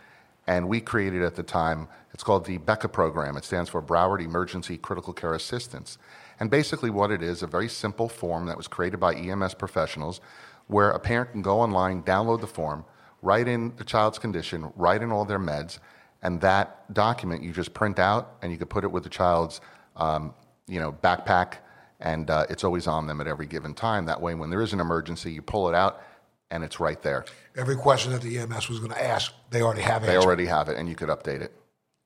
And 0.47 0.68
we 0.68 0.80
created 0.80 1.22
at 1.22 1.34
the 1.34 1.42
time, 1.42 1.88
it's 2.14 2.22
called 2.22 2.44
the 2.44 2.59
BECCA 2.59 2.92
program. 2.92 3.36
It 3.36 3.44
stands 3.44 3.68
for 3.68 3.82
Broward 3.82 4.24
Emergency 4.24 4.78
Critical 4.78 5.12
Care 5.12 5.34
Assistance. 5.34 5.99
And 6.38 6.51
basically, 6.51 6.90
what 6.90 7.11
it 7.11 7.22
is, 7.22 7.42
a 7.42 7.47
very 7.47 7.68
simple 7.68 8.09
form 8.09 8.47
that 8.47 8.57
was 8.57 8.68
created 8.68 9.01
by 9.01 9.14
EMS 9.14 9.55
professionals 9.55 10.20
where 10.68 10.90
a 10.90 11.01
parent 11.01 11.32
can 11.32 11.42
go 11.42 11.61
online, 11.61 12.03
download 12.03 12.40
the 12.40 12.47
form, 12.47 12.84
write 13.22 13.49
in 13.49 13.74
the 13.76 13.84
child's 13.84 14.18
condition, 14.18 14.72
write 14.76 15.03
in 15.03 15.11
all 15.11 15.24
their 15.24 15.38
meds, 15.38 15.78
and 16.22 16.40
that 16.40 16.92
document 16.92 17.42
you 17.42 17.53
just 17.53 17.72
print 17.72 17.99
out 17.99 18.36
and 18.42 18.53
you 18.53 18.59
can 18.59 18.66
put 18.66 18.84
it 18.84 18.90
with 18.90 19.05
the 19.05 19.09
child's 19.09 19.61
um, 19.97 20.34
you 20.66 20.80
know, 20.80 20.92
backpack 20.92 21.55
and 22.01 22.30
uh, 22.30 22.44
it's 22.51 22.64
always 22.64 22.86
on 22.86 23.07
them 23.07 23.20
at 23.20 23.26
every 23.26 23.47
given 23.47 23.74
time. 23.74 24.05
That 24.05 24.20
way, 24.20 24.34
when 24.34 24.51
there 24.51 24.61
is 24.61 24.72
an 24.72 24.80
emergency, 24.80 25.32
you 25.32 25.42
pull 25.42 25.68
it 25.68 25.74
out 25.74 26.03
and 26.51 26.62
it's 26.64 26.80
right 26.80 27.01
there. 27.03 27.24
Every 27.57 27.76
question 27.76 28.12
that 28.12 28.22
the 28.22 28.38
EMS 28.38 28.68
was 28.68 28.78
going 28.78 28.92
to 28.92 29.05
ask, 29.05 29.32
they 29.51 29.62
already 29.62 29.82
have 29.82 30.05
it. 30.05 30.07
They 30.07 30.16
already 30.16 30.47
have 30.47 30.68
it, 30.68 30.78
and 30.78 30.88
you 30.88 30.94
could 30.94 31.09
update 31.09 31.40
it. 31.40 31.53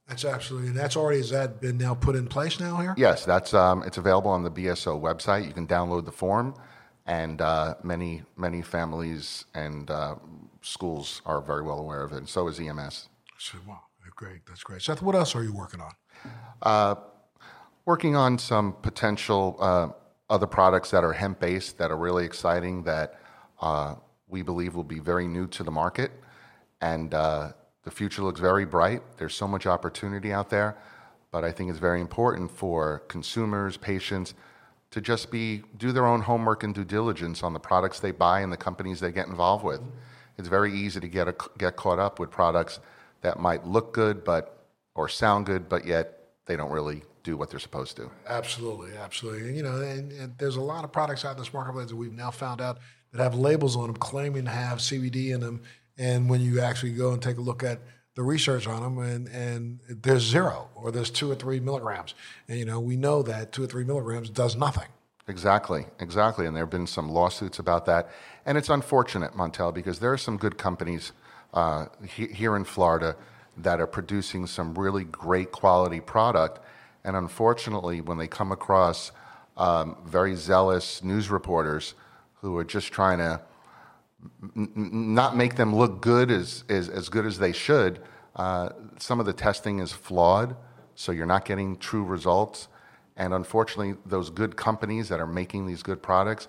That's 0.08 0.24
absolutely, 0.24 0.70
and 0.70 0.76
that's 0.76 0.96
already 0.96 1.18
has 1.18 1.30
that 1.30 1.60
been 1.60 1.78
now 1.78 1.94
put 1.94 2.16
in 2.16 2.26
place 2.26 2.58
now 2.58 2.78
here? 2.78 2.94
Yes, 2.96 3.24
that's 3.24 3.54
um, 3.54 3.84
it's 3.84 3.96
available 3.96 4.30
on 4.30 4.42
the 4.42 4.50
BSO 4.50 5.00
website. 5.00 5.46
You 5.46 5.52
can 5.52 5.68
download 5.68 6.04
the 6.04 6.12
form, 6.12 6.54
and 7.06 7.40
uh, 7.40 7.74
many 7.84 8.22
many 8.36 8.60
families 8.60 9.44
and 9.54 9.88
uh, 9.88 10.16
schools 10.62 11.22
are 11.26 11.40
very 11.40 11.62
well 11.62 11.78
aware 11.78 12.02
of 12.02 12.12
it. 12.12 12.16
And 12.16 12.28
so 12.28 12.48
is 12.48 12.58
EMS. 12.58 13.08
So, 13.38 13.58
wow, 13.68 13.82
great, 14.16 14.44
that's 14.46 14.64
great. 14.64 14.82
Seth, 14.82 15.00
what 15.00 15.14
else 15.14 15.34
are 15.36 15.44
you 15.44 15.52
working 15.52 15.80
on? 15.80 15.92
Uh, 16.60 16.94
working 17.86 18.16
on 18.16 18.36
some 18.36 18.74
potential 18.82 19.56
uh, 19.60 19.88
other 20.28 20.46
products 20.46 20.90
that 20.90 21.04
are 21.04 21.12
hemp 21.12 21.40
based 21.40 21.78
that 21.78 21.90
are 21.90 21.96
really 21.96 22.24
exciting 22.24 22.82
that 22.82 23.20
uh, 23.60 23.94
we 24.30 24.42
believe 24.42 24.74
will 24.74 24.84
be 24.84 25.00
very 25.00 25.26
new 25.26 25.46
to 25.48 25.64
the 25.64 25.70
market, 25.70 26.10
and 26.80 27.12
uh, 27.14 27.52
the 27.82 27.90
future 27.90 28.22
looks 28.22 28.40
very 28.40 28.64
bright. 28.64 29.02
There's 29.16 29.34
so 29.34 29.48
much 29.48 29.66
opportunity 29.66 30.32
out 30.32 30.50
there, 30.50 30.76
but 31.30 31.44
I 31.44 31.52
think 31.52 31.70
it's 31.70 31.78
very 31.78 32.00
important 32.00 32.50
for 32.50 33.00
consumers, 33.08 33.76
patients, 33.76 34.34
to 34.90 35.00
just 35.00 35.30
be 35.30 35.62
do 35.76 35.92
their 35.92 36.06
own 36.06 36.22
homework 36.22 36.62
and 36.64 36.74
due 36.74 36.84
diligence 36.84 37.42
on 37.42 37.52
the 37.52 37.60
products 37.60 38.00
they 38.00 38.10
buy 38.10 38.40
and 38.40 38.52
the 38.52 38.56
companies 38.56 39.00
they 39.00 39.12
get 39.12 39.28
involved 39.28 39.64
with. 39.64 39.80
It's 40.36 40.48
very 40.48 40.72
easy 40.72 41.00
to 41.00 41.08
get 41.08 41.28
a, 41.28 41.34
get 41.58 41.76
caught 41.76 41.98
up 41.98 42.18
with 42.18 42.30
products 42.30 42.80
that 43.20 43.38
might 43.38 43.66
look 43.66 43.92
good, 43.92 44.24
but 44.24 44.66
or 44.94 45.08
sound 45.08 45.46
good, 45.46 45.68
but 45.68 45.86
yet 45.86 46.24
they 46.46 46.56
don't 46.56 46.70
really 46.70 47.02
do 47.22 47.36
what 47.36 47.50
they're 47.50 47.60
supposed 47.60 47.96
to. 47.96 48.10
Absolutely, 48.26 48.96
absolutely. 48.96 49.48
And, 49.48 49.56
you 49.56 49.62
know, 49.62 49.76
and, 49.80 50.12
and 50.12 50.38
there's 50.38 50.56
a 50.56 50.60
lot 50.60 50.84
of 50.84 50.92
products 50.92 51.24
out 51.24 51.32
in 51.32 51.38
this 51.38 51.52
marketplace 51.52 51.88
that 51.88 51.96
we've 51.96 52.12
now 52.12 52.30
found 52.30 52.60
out 52.60 52.78
that 53.12 53.22
have 53.22 53.34
labels 53.34 53.76
on 53.76 53.86
them 53.88 53.96
claiming 53.96 54.44
to 54.44 54.50
have 54.50 54.78
CBD 54.78 55.34
in 55.34 55.40
them, 55.40 55.62
and 55.98 56.30
when 56.30 56.40
you 56.40 56.60
actually 56.60 56.92
go 56.92 57.12
and 57.12 57.20
take 57.20 57.36
a 57.36 57.40
look 57.40 57.62
at 57.62 57.80
the 58.14 58.22
research 58.22 58.66
on 58.66 58.82
them, 58.82 58.98
and, 58.98 59.28
and 59.28 59.80
there's 59.88 60.22
zero 60.22 60.68
or 60.74 60.90
there's 60.90 61.10
two 61.10 61.30
or 61.30 61.34
three 61.34 61.60
milligrams. 61.60 62.14
And, 62.48 62.58
you 62.58 62.64
know, 62.64 62.80
we 62.80 62.96
know 62.96 63.22
that 63.22 63.52
two 63.52 63.64
or 63.64 63.66
three 63.66 63.84
milligrams 63.84 64.30
does 64.30 64.56
nothing. 64.56 64.88
Exactly, 65.28 65.86
exactly. 66.00 66.46
And 66.46 66.56
there 66.56 66.64
have 66.64 66.70
been 66.70 66.86
some 66.86 67.08
lawsuits 67.08 67.58
about 67.58 67.86
that. 67.86 68.10
And 68.44 68.58
it's 68.58 68.68
unfortunate, 68.68 69.34
Montel, 69.34 69.72
because 69.72 70.00
there 70.00 70.12
are 70.12 70.18
some 70.18 70.36
good 70.36 70.58
companies 70.58 71.12
uh, 71.54 71.86
he, 72.06 72.26
here 72.26 72.56
in 72.56 72.64
Florida 72.64 73.16
that 73.56 73.80
are 73.80 73.86
producing 73.86 74.46
some 74.46 74.74
really 74.74 75.04
great 75.04 75.52
quality 75.52 76.00
product. 76.00 76.60
And 77.04 77.16
unfortunately, 77.16 78.00
when 78.00 78.18
they 78.18 78.26
come 78.26 78.52
across 78.52 79.12
um, 79.56 79.96
very 80.04 80.34
zealous 80.34 81.02
news 81.02 81.30
reporters 81.30 81.94
who 82.40 82.56
are 82.56 82.64
just 82.64 82.92
trying 82.92 83.18
to 83.18 83.40
n- 84.56 84.70
not 85.14 85.36
make 85.36 85.56
them 85.56 85.74
look 85.74 86.00
good 86.00 86.30
as, 86.30 86.64
as, 86.68 86.88
as 86.88 87.08
good 87.08 87.26
as 87.26 87.38
they 87.38 87.52
should, 87.52 88.00
uh, 88.36 88.70
some 88.98 89.20
of 89.20 89.26
the 89.26 89.32
testing 89.32 89.80
is 89.80 89.92
flawed, 89.92 90.56
so 90.94 91.12
you're 91.12 91.26
not 91.26 91.44
getting 91.44 91.76
true 91.76 92.04
results. 92.04 92.68
And 93.16 93.34
unfortunately, 93.34 93.96
those 94.06 94.30
good 94.30 94.56
companies 94.56 95.08
that 95.08 95.20
are 95.20 95.26
making 95.26 95.66
these 95.66 95.82
good 95.82 96.02
products 96.02 96.48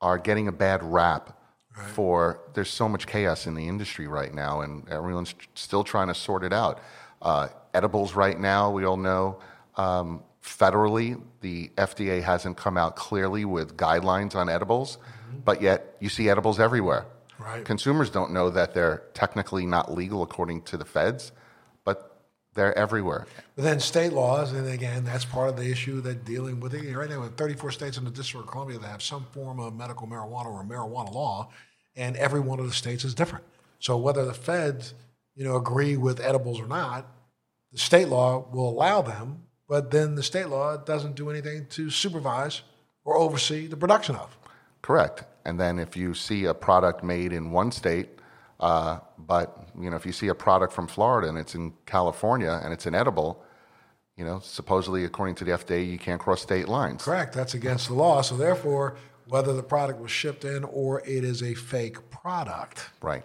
are 0.00 0.16
getting 0.16 0.48
a 0.48 0.52
bad 0.52 0.82
rap 0.82 1.38
right. 1.76 1.86
for 1.88 2.40
there's 2.54 2.70
so 2.70 2.88
much 2.88 3.06
chaos 3.06 3.46
in 3.46 3.54
the 3.54 3.66
industry 3.66 4.06
right 4.06 4.32
now, 4.32 4.60
and 4.60 4.88
everyone's 4.88 5.34
still 5.54 5.84
trying 5.84 6.08
to 6.08 6.14
sort 6.14 6.44
it 6.44 6.52
out. 6.52 6.80
Uh, 7.20 7.48
edibles 7.74 8.14
right 8.14 8.38
now, 8.38 8.70
we 8.70 8.84
all 8.84 8.96
know. 8.96 9.38
Um, 9.78 10.22
federally, 10.42 11.20
the 11.40 11.70
FDA 11.76 12.22
hasn't 12.22 12.56
come 12.56 12.76
out 12.76 12.96
clearly 12.96 13.44
with 13.44 13.76
guidelines 13.76 14.34
on 14.34 14.48
edibles, 14.48 14.96
mm-hmm. 14.96 15.38
but 15.44 15.62
yet 15.62 15.96
you 16.00 16.08
see 16.08 16.28
edibles 16.28 16.60
everywhere. 16.60 17.06
Right. 17.38 17.64
Consumers 17.64 18.10
don't 18.10 18.32
know 18.32 18.50
that 18.50 18.74
they're 18.74 19.04
technically 19.14 19.64
not 19.64 19.92
legal 19.94 20.22
according 20.22 20.62
to 20.62 20.76
the 20.76 20.84
feds, 20.84 21.30
but 21.84 22.18
they're 22.54 22.76
everywhere. 22.76 23.26
But 23.54 23.62
then 23.62 23.78
state 23.78 24.12
laws, 24.12 24.52
and 24.52 24.68
again, 24.68 25.04
that's 25.04 25.24
part 25.24 25.48
of 25.48 25.56
the 25.56 25.70
issue 25.70 26.00
that 26.00 26.24
dealing 26.24 26.58
with 26.58 26.74
it. 26.74 26.92
Right 26.96 27.08
now, 27.08 27.20
with 27.20 27.36
34 27.36 27.70
states 27.70 27.96
in 27.96 28.04
the 28.04 28.10
District 28.10 28.44
of 28.44 28.50
Columbia 28.50 28.78
that 28.78 28.88
have 28.88 29.02
some 29.02 29.26
form 29.32 29.60
of 29.60 29.76
medical 29.76 30.08
marijuana 30.08 30.46
or 30.46 30.64
marijuana 30.64 31.14
law, 31.14 31.50
and 31.94 32.16
every 32.16 32.40
one 32.40 32.58
of 32.58 32.66
the 32.66 32.72
states 32.72 33.04
is 33.04 33.14
different. 33.14 33.44
So 33.78 33.96
whether 33.96 34.24
the 34.24 34.34
feds, 34.34 34.94
you 35.36 35.44
know, 35.44 35.54
agree 35.54 35.96
with 35.96 36.20
edibles 36.20 36.60
or 36.60 36.66
not, 36.66 37.06
the 37.72 37.78
state 37.78 38.08
law 38.08 38.48
will 38.50 38.68
allow 38.68 39.02
them, 39.02 39.44
but 39.68 39.90
then 39.90 40.14
the 40.14 40.22
state 40.22 40.48
law 40.48 40.76
doesn't 40.76 41.14
do 41.14 41.30
anything 41.30 41.66
to 41.70 41.90
supervise 41.90 42.62
or 43.04 43.16
oversee 43.16 43.66
the 43.66 43.76
production 43.76 44.16
of. 44.16 44.36
Correct. 44.82 45.24
And 45.44 45.58
then 45.58 45.78
if 45.78 45.96
you 45.96 46.14
see 46.14 46.44
a 46.44 46.54
product 46.54 47.04
made 47.04 47.32
in 47.32 47.52
one 47.52 47.70
state, 47.70 48.08
uh, 48.60 48.98
but 49.18 49.68
you 49.78 49.90
know, 49.90 49.96
if 49.96 50.04
you 50.04 50.12
see 50.12 50.28
a 50.28 50.34
product 50.34 50.72
from 50.72 50.86
Florida 50.86 51.28
and 51.28 51.38
it's 51.38 51.54
in 51.54 51.72
California 51.86 52.60
and 52.62 52.72
it's 52.72 52.86
inedible, 52.86 53.42
you 54.16 54.24
know, 54.24 54.40
supposedly 54.40 55.04
according 55.04 55.36
to 55.36 55.44
the 55.44 55.52
FDA, 55.52 55.88
you 55.88 55.98
can't 55.98 56.20
cross 56.20 56.42
state 56.42 56.68
lines. 56.68 57.04
Correct. 57.04 57.34
That's 57.34 57.54
against 57.54 57.88
the 57.88 57.94
law. 57.94 58.20
So 58.20 58.36
therefore, 58.36 58.96
whether 59.28 59.52
the 59.52 59.62
product 59.62 60.00
was 60.00 60.10
shipped 60.10 60.44
in 60.44 60.64
or 60.64 61.00
it 61.00 61.22
is 61.24 61.42
a 61.42 61.54
fake 61.54 62.10
product. 62.10 62.90
Right. 63.00 63.24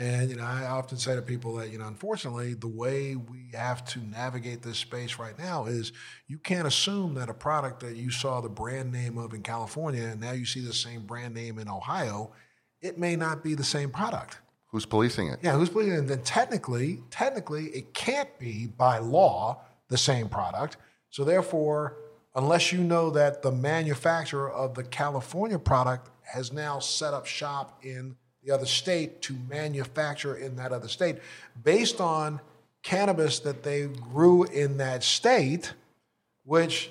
And 0.00 0.30
you 0.30 0.36
know, 0.36 0.44
I 0.44 0.64
often 0.64 0.96
say 0.96 1.14
to 1.14 1.20
people 1.20 1.56
that 1.56 1.70
you 1.70 1.76
know, 1.76 1.86
unfortunately, 1.86 2.54
the 2.54 2.68
way 2.68 3.16
we 3.16 3.50
have 3.52 3.84
to 3.88 3.98
navigate 4.00 4.62
this 4.62 4.78
space 4.78 5.18
right 5.18 5.38
now 5.38 5.66
is 5.66 5.92
you 6.26 6.38
can't 6.38 6.66
assume 6.66 7.14
that 7.16 7.28
a 7.28 7.34
product 7.34 7.80
that 7.80 7.96
you 7.96 8.10
saw 8.10 8.40
the 8.40 8.48
brand 8.48 8.90
name 8.90 9.18
of 9.18 9.34
in 9.34 9.42
California 9.42 10.04
and 10.04 10.18
now 10.18 10.32
you 10.32 10.46
see 10.46 10.60
the 10.60 10.72
same 10.72 11.02
brand 11.02 11.34
name 11.34 11.58
in 11.58 11.68
Ohio, 11.68 12.32
it 12.80 12.96
may 12.96 13.14
not 13.14 13.44
be 13.44 13.54
the 13.54 13.62
same 13.62 13.90
product. 13.90 14.38
Who's 14.68 14.86
policing 14.86 15.28
it? 15.28 15.40
Yeah, 15.42 15.52
who's 15.52 15.68
policing 15.68 15.92
it? 15.92 15.98
And 15.98 16.08
then 16.08 16.22
technically, 16.22 17.02
technically, 17.10 17.66
it 17.66 17.92
can't 17.92 18.38
be 18.38 18.68
by 18.68 18.98
law 18.98 19.60
the 19.88 19.98
same 19.98 20.30
product. 20.30 20.78
So 21.10 21.24
therefore, 21.24 21.98
unless 22.34 22.72
you 22.72 22.78
know 22.78 23.10
that 23.10 23.42
the 23.42 23.52
manufacturer 23.52 24.50
of 24.50 24.74
the 24.74 24.84
California 24.84 25.58
product 25.58 26.08
has 26.22 26.54
now 26.54 26.78
set 26.78 27.12
up 27.12 27.26
shop 27.26 27.80
in 27.82 28.16
the 28.44 28.52
other 28.52 28.66
state 28.66 29.22
to 29.22 29.34
manufacture 29.48 30.36
in 30.36 30.56
that 30.56 30.72
other 30.72 30.88
state 30.88 31.18
based 31.62 32.00
on 32.00 32.40
cannabis 32.82 33.40
that 33.40 33.62
they 33.62 33.86
grew 33.86 34.44
in 34.44 34.78
that 34.78 35.04
state, 35.04 35.74
which 36.44 36.90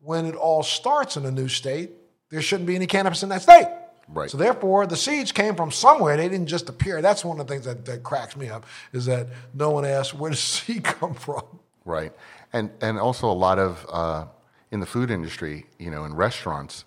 when 0.00 0.26
it 0.26 0.34
all 0.34 0.62
starts 0.62 1.16
in 1.16 1.24
a 1.24 1.30
new 1.30 1.48
state, 1.48 1.90
there 2.28 2.42
shouldn't 2.42 2.66
be 2.66 2.76
any 2.76 2.86
cannabis 2.86 3.22
in 3.22 3.30
that 3.30 3.42
state. 3.42 3.68
Right. 4.06 4.30
So 4.30 4.36
therefore, 4.36 4.86
the 4.86 4.96
seeds 4.96 5.32
came 5.32 5.54
from 5.54 5.70
somewhere. 5.70 6.18
They 6.18 6.28
didn't 6.28 6.48
just 6.48 6.68
appear. 6.68 7.00
That's 7.00 7.24
one 7.24 7.40
of 7.40 7.46
the 7.46 7.54
things 7.54 7.64
that, 7.64 7.86
that 7.86 8.02
cracks 8.02 8.36
me 8.36 8.50
up 8.50 8.66
is 8.92 9.06
that 9.06 9.28
no 9.54 9.70
one 9.70 9.86
asks 9.86 10.12
where 10.12 10.30
does 10.30 10.40
seed 10.40 10.84
come 10.84 11.14
from. 11.14 11.42
Right 11.86 12.12
and 12.54 12.70
and 12.80 12.98
also 12.98 13.30
a 13.30 13.34
lot 13.34 13.58
of 13.58 13.84
uh, 13.90 14.24
in 14.70 14.80
the 14.80 14.86
food 14.86 15.10
industry, 15.10 15.66
you 15.78 15.90
know, 15.90 16.04
in 16.04 16.14
restaurants, 16.14 16.86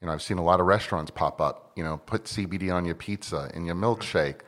you 0.00 0.06
know, 0.06 0.12
I've 0.12 0.22
seen 0.22 0.38
a 0.38 0.44
lot 0.44 0.60
of 0.60 0.66
restaurants 0.66 1.10
pop 1.10 1.40
up. 1.40 1.72
You 1.76 1.84
know, 1.84 1.98
put 1.98 2.24
CBD 2.24 2.72
on 2.72 2.84
your 2.84 2.94
pizza, 2.94 3.50
in 3.54 3.64
your 3.64 3.74
milkshake. 3.74 4.40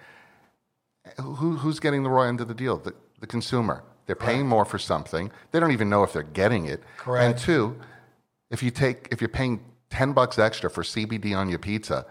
Who, 1.16 1.56
who's 1.56 1.80
getting 1.80 2.02
the 2.02 2.10
raw 2.10 2.24
end 2.24 2.40
of 2.40 2.48
the 2.48 2.54
deal? 2.54 2.76
The, 2.76 2.94
the 3.20 3.26
consumer. 3.26 3.82
They're 4.06 4.16
paying 4.16 4.46
more 4.46 4.64
for 4.64 4.78
something. 4.78 5.30
They 5.52 5.60
don't 5.60 5.72
even 5.72 5.90
know 5.90 6.02
if 6.02 6.14
they're 6.14 6.22
getting 6.22 6.64
it. 6.66 6.82
Correct. 6.96 7.24
And 7.24 7.38
two, 7.38 7.78
if 8.50 8.62
you 8.62 8.70
take 8.70 9.08
if 9.10 9.20
you're 9.20 9.28
paying 9.28 9.60
ten 9.90 10.12
bucks 10.14 10.38
extra 10.38 10.70
for 10.70 10.82
CBD 10.82 11.36
on 11.36 11.50
your 11.50 11.58
pizza, 11.58 12.06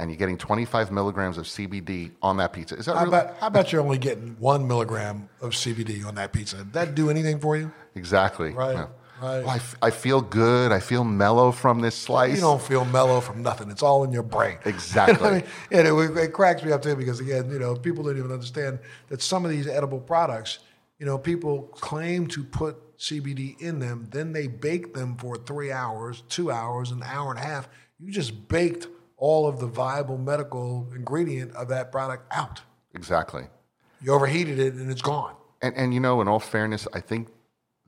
and 0.00 0.10
you're 0.10 0.16
getting 0.16 0.38
25 0.38 0.90
milligrams 0.90 1.36
of 1.36 1.44
CBD 1.44 2.10
on 2.22 2.38
that 2.38 2.54
pizza. 2.54 2.74
Is 2.74 2.86
that 2.86 2.96
how, 2.96 3.04
really? 3.04 3.18
about, 3.18 3.36
how 3.36 3.46
about 3.48 3.70
you're 3.70 3.82
only 3.82 3.98
getting 3.98 4.34
one 4.38 4.66
milligram 4.66 5.28
of 5.42 5.52
CBD 5.52 6.06
on 6.06 6.14
that 6.14 6.32
pizza? 6.32 6.56
Did 6.56 6.72
that 6.72 6.94
do 6.94 7.10
anything 7.10 7.38
for 7.38 7.54
you? 7.58 7.70
Exactly. 7.94 8.52
Right. 8.52 8.76
Yeah. 8.76 8.86
Right. 9.20 9.44
I, 9.46 9.56
f- 9.56 9.76
I 9.82 9.90
feel 9.90 10.20
good. 10.20 10.72
I 10.72 10.80
feel 10.80 11.04
mellow 11.04 11.52
from 11.52 11.80
this 11.80 11.94
slice. 11.94 12.34
You 12.36 12.40
don't 12.40 12.62
feel 12.62 12.84
mellow 12.86 13.20
from 13.20 13.42
nothing. 13.42 13.70
It's 13.70 13.82
all 13.82 14.04
in 14.04 14.12
your 14.12 14.22
brain. 14.22 14.58
Exactly. 14.64 15.28
I 15.28 15.32
mean, 15.32 15.44
and 15.72 15.88
it, 15.88 16.16
it 16.16 16.32
cracks 16.32 16.62
me 16.62 16.72
up 16.72 16.82
too 16.82 16.96
because 16.96 17.20
again, 17.20 17.50
you 17.50 17.58
know, 17.58 17.74
people 17.74 18.04
don't 18.04 18.16
even 18.16 18.32
understand 18.32 18.78
that 19.08 19.20
some 19.20 19.44
of 19.44 19.50
these 19.50 19.66
edible 19.66 20.00
products, 20.00 20.60
you 20.98 21.06
know, 21.06 21.18
people 21.18 21.62
claim 21.72 22.26
to 22.28 22.44
put 22.44 22.96
CBD 22.98 23.60
in 23.60 23.78
them, 23.78 24.06
then 24.10 24.32
they 24.32 24.46
bake 24.46 24.94
them 24.94 25.16
for 25.16 25.36
three 25.36 25.72
hours, 25.72 26.22
two 26.28 26.50
hours, 26.50 26.90
an 26.90 27.02
hour 27.02 27.30
and 27.30 27.38
a 27.38 27.42
half. 27.42 27.68
You 27.98 28.12
just 28.12 28.48
baked 28.48 28.86
all 29.16 29.46
of 29.46 29.58
the 29.60 29.66
viable 29.66 30.18
medical 30.18 30.88
ingredient 30.94 31.52
of 31.54 31.68
that 31.68 31.92
product 31.92 32.26
out. 32.32 32.62
Exactly. 32.94 33.44
You 34.02 34.12
overheated 34.12 34.58
it 34.58 34.74
and 34.74 34.90
it's 34.90 35.02
gone. 35.02 35.34
And, 35.62 35.74
and 35.76 35.92
you 35.92 36.00
know, 36.00 36.20
in 36.20 36.28
all 36.28 36.40
fairness, 36.40 36.88
I 36.94 37.00
think 37.00 37.28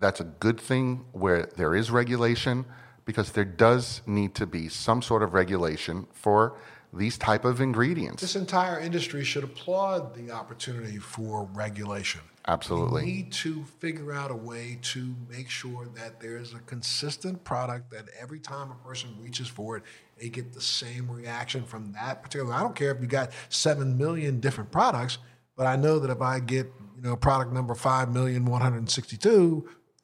that's 0.03 0.21
a 0.21 0.25
good 0.25 0.61
thing 0.61 1.05
where 1.13 1.49
there 1.57 1.75
is 1.75 1.91
regulation 1.91 2.67
because 3.05 3.33
there 3.33 3.45
does 3.45 4.03
need 4.07 4.35
to 4.35 4.47
be 4.47 4.69
some 4.69 5.01
sort 5.01 5.23
of 5.23 5.33
regulation 5.33 6.07
for 6.13 6.59
these 6.93 7.17
type 7.17 7.45
of 7.45 7.61
ingredients. 7.61 8.21
This 8.21 8.37
entire 8.37 8.79
industry 8.79 9.25
should 9.25 9.45
applaud 9.45 10.15
the 10.15 10.31
opportunity 10.31 10.99
for 10.99 11.49
regulation. 11.55 12.21
Absolutely. 12.49 13.05
We 13.05 13.13
need 13.13 13.33
to 13.33 13.65
figure 13.79 14.13
out 14.13 14.33
a 14.33 14.37
way 14.37 14.79
to 14.83 15.15
make 15.31 15.49
sure 15.49 15.89
that 15.95 16.21
there's 16.21 16.53
a 16.53 16.59
consistent 16.59 17.45
product 17.45 17.93
that 17.93 18.07
every 18.21 18.41
time 18.41 18.73
a 18.73 18.87
person 18.87 19.11
reaches 19.21 19.47
for 19.47 19.77
it, 19.77 19.85
they 20.19 20.29
get 20.29 20.53
the 20.53 20.61
same 20.61 21.09
reaction 21.09 21.65
from 21.65 21.93
that 21.93 22.23
particular. 22.23 22.53
I 22.53 22.61
don't 22.61 22.75
care 22.75 22.91
if 22.91 23.01
you 23.01 23.07
got 23.07 23.31
seven 23.49 23.97
million 23.97 24.41
different 24.41 24.73
products, 24.73 25.19
but 25.57 25.67
I 25.67 25.77
know 25.77 26.01
that 26.01 26.11
if 26.11 26.21
I 26.21 26.41
get 26.41 26.67
you 26.97 27.03
know, 27.03 27.17
product 27.17 27.53
number 27.53 27.75
five 27.75 28.13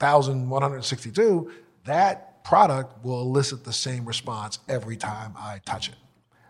million 0.01 0.49
one 0.49 0.62
hundred 0.62 0.84
sixty-two 0.84 1.20
thousand 1.20 1.51
one 1.51 1.51
hundred 1.51 1.51
sixty-two, 1.51 1.51
that 1.84 2.44
product 2.44 3.05
will 3.05 3.20
elicit 3.20 3.64
the 3.64 3.72
same 3.72 4.05
response 4.05 4.59
every 4.68 4.96
time 4.96 5.34
I 5.36 5.61
touch 5.66 5.88
it. 5.88 5.96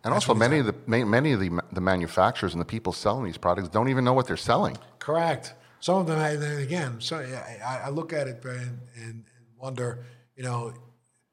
And 0.04 0.14
also, 0.14 0.34
many 0.34 0.58
of 0.58 0.66
the 0.66 0.74
many 0.86 1.32
of 1.32 1.40
the, 1.40 1.60
the 1.72 1.80
manufacturers 1.80 2.54
and 2.54 2.60
the 2.60 2.64
people 2.66 2.92
selling 2.92 3.24
these 3.24 3.36
products 3.36 3.68
don't 3.68 3.88
even 3.88 4.04
know 4.04 4.12
what 4.12 4.26
they're 4.26 4.36
selling. 4.36 4.76
Correct. 4.98 5.54
Some 5.80 5.98
of 5.98 6.06
them, 6.06 6.18
then 6.40 6.60
again, 6.60 6.96
so 7.00 7.18
I, 7.18 7.82
I 7.84 7.88
look 7.90 8.12
at 8.12 8.26
it 8.26 8.44
and, 8.44 8.80
and, 8.96 9.04
and 9.04 9.24
wonder, 9.60 10.04
you 10.36 10.42
know, 10.42 10.72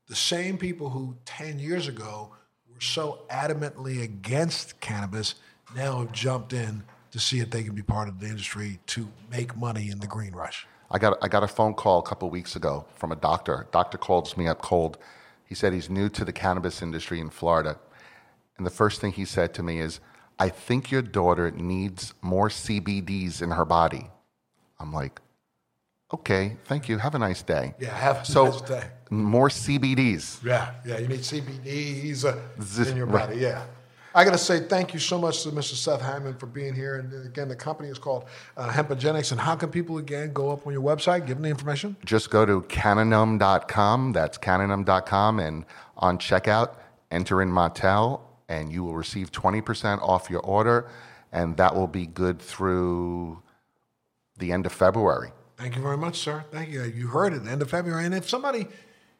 the 0.07 0.15
same 0.15 0.57
people 0.59 0.89
who 0.89 1.17
10 1.25 1.57
years 1.57 1.87
ago 1.87 2.31
were 2.71 2.79
so 2.79 3.25
adamantly 3.31 4.03
against 4.03 4.79
cannabis 4.79 5.35
now 5.75 5.99
have 5.99 6.11
jumped 6.11 6.53
in 6.53 6.83
to 7.09 7.19
see 7.19 7.39
if 7.39 7.49
they 7.49 7.63
can 7.63 7.73
be 7.73 7.81
part 7.81 8.07
of 8.07 8.19
the 8.19 8.27
industry 8.27 8.77
to 8.87 9.07
make 9.31 9.57
money 9.57 9.89
in 9.89 9.99
the 9.99 10.07
green 10.07 10.33
rush. 10.33 10.67
I 10.91 10.99
got 10.99 11.17
I 11.21 11.27
got 11.27 11.43
a 11.43 11.47
phone 11.47 11.73
call 11.73 11.99
a 11.99 12.03
couple 12.03 12.29
weeks 12.29 12.55
ago 12.55 12.85
from 12.95 13.11
a 13.11 13.15
doctor. 13.15 13.67
Doctor 13.71 13.97
calls 13.97 14.37
me 14.37 14.47
up 14.47 14.61
cold. 14.61 14.97
He 15.45 15.55
said 15.55 15.73
he's 15.73 15.89
new 15.89 16.09
to 16.09 16.25
the 16.25 16.33
cannabis 16.33 16.81
industry 16.81 17.19
in 17.19 17.29
Florida, 17.29 17.77
and 18.57 18.65
the 18.65 18.71
first 18.71 19.01
thing 19.01 19.11
he 19.11 19.25
said 19.25 19.53
to 19.55 19.63
me 19.63 19.79
is, 19.79 19.99
"I 20.39 20.49
think 20.49 20.91
your 20.91 21.01
daughter 21.01 21.51
needs 21.51 22.13
more 22.21 22.49
CBDs 22.49 23.41
in 23.41 23.51
her 23.51 23.65
body." 23.65 24.09
I'm 24.79 24.91
like, 24.93 25.21
"Okay, 26.13 26.57
thank 26.65 26.87
you. 26.89 26.97
Have 26.99 27.15
a 27.15 27.19
nice 27.19 27.41
day." 27.43 27.73
Yeah, 27.79 27.95
have 27.95 28.21
a 28.21 28.25
so 28.25 28.45
nice 28.49 28.61
day. 28.61 28.83
more 29.09 29.49
CBDs. 29.49 30.43
Yeah, 30.43 30.73
yeah, 30.85 30.97
you 30.99 31.07
need 31.07 31.21
CBDs 31.21 32.25
uh, 32.25 32.37
This- 32.57 32.89
in 32.89 32.97
your 32.97 33.05
right. 33.07 33.27
body. 33.27 33.39
Yeah. 33.41 33.63
I 34.15 34.23
got 34.23 34.31
to 34.31 34.37
say 34.37 34.61
thank 34.61 34.93
you 34.93 34.99
so 34.99 35.19
much 35.19 35.43
to 35.43 35.49
Mr. 35.49 35.73
Seth 35.73 36.01
Hyman 36.01 36.35
for 36.35 36.45
being 36.45 36.73
here. 36.73 36.95
And 36.95 37.25
again, 37.25 37.49
the 37.49 37.55
company 37.55 37.89
is 37.89 37.99
called 37.99 38.23
uh, 38.55 38.69
Hempagenix. 38.69 39.33
And 39.33 39.41
how 39.41 39.57
can 39.57 39.69
people 39.69 39.97
again 39.97 40.31
go 40.31 40.51
up 40.51 40.65
on 40.65 40.71
your 40.71 40.81
website, 40.81 41.27
give 41.27 41.35
them 41.35 41.43
the 41.43 41.49
information? 41.49 41.97
Just 42.05 42.29
go 42.29 42.45
to 42.45 42.61
cannanumb.com. 42.61 44.13
That's 44.13 44.37
cannanumb.com, 44.37 45.39
and 45.41 45.65
on 45.97 46.17
checkout, 46.17 46.75
enter 47.11 47.41
in 47.41 47.51
Montel, 47.51 48.21
and 48.47 48.71
you 48.71 48.85
will 48.85 48.95
receive 48.95 49.33
20% 49.33 50.01
off 50.01 50.29
your 50.29 50.41
order, 50.41 50.89
and 51.33 51.57
that 51.57 51.75
will 51.75 51.87
be 51.87 52.05
good 52.05 52.39
through 52.39 53.43
the 54.37 54.53
end 54.53 54.65
of 54.65 54.71
February. 54.71 55.31
Thank 55.57 55.75
you 55.75 55.81
very 55.81 55.97
much, 55.97 56.19
sir. 56.19 56.45
Thank 56.51 56.69
you. 56.69 56.83
You 56.83 57.07
heard 57.07 57.33
it, 57.33 57.45
end 57.45 57.61
of 57.61 57.69
February. 57.69 58.05
And 58.05 58.13
if 58.13 58.29
somebody, 58.29 58.67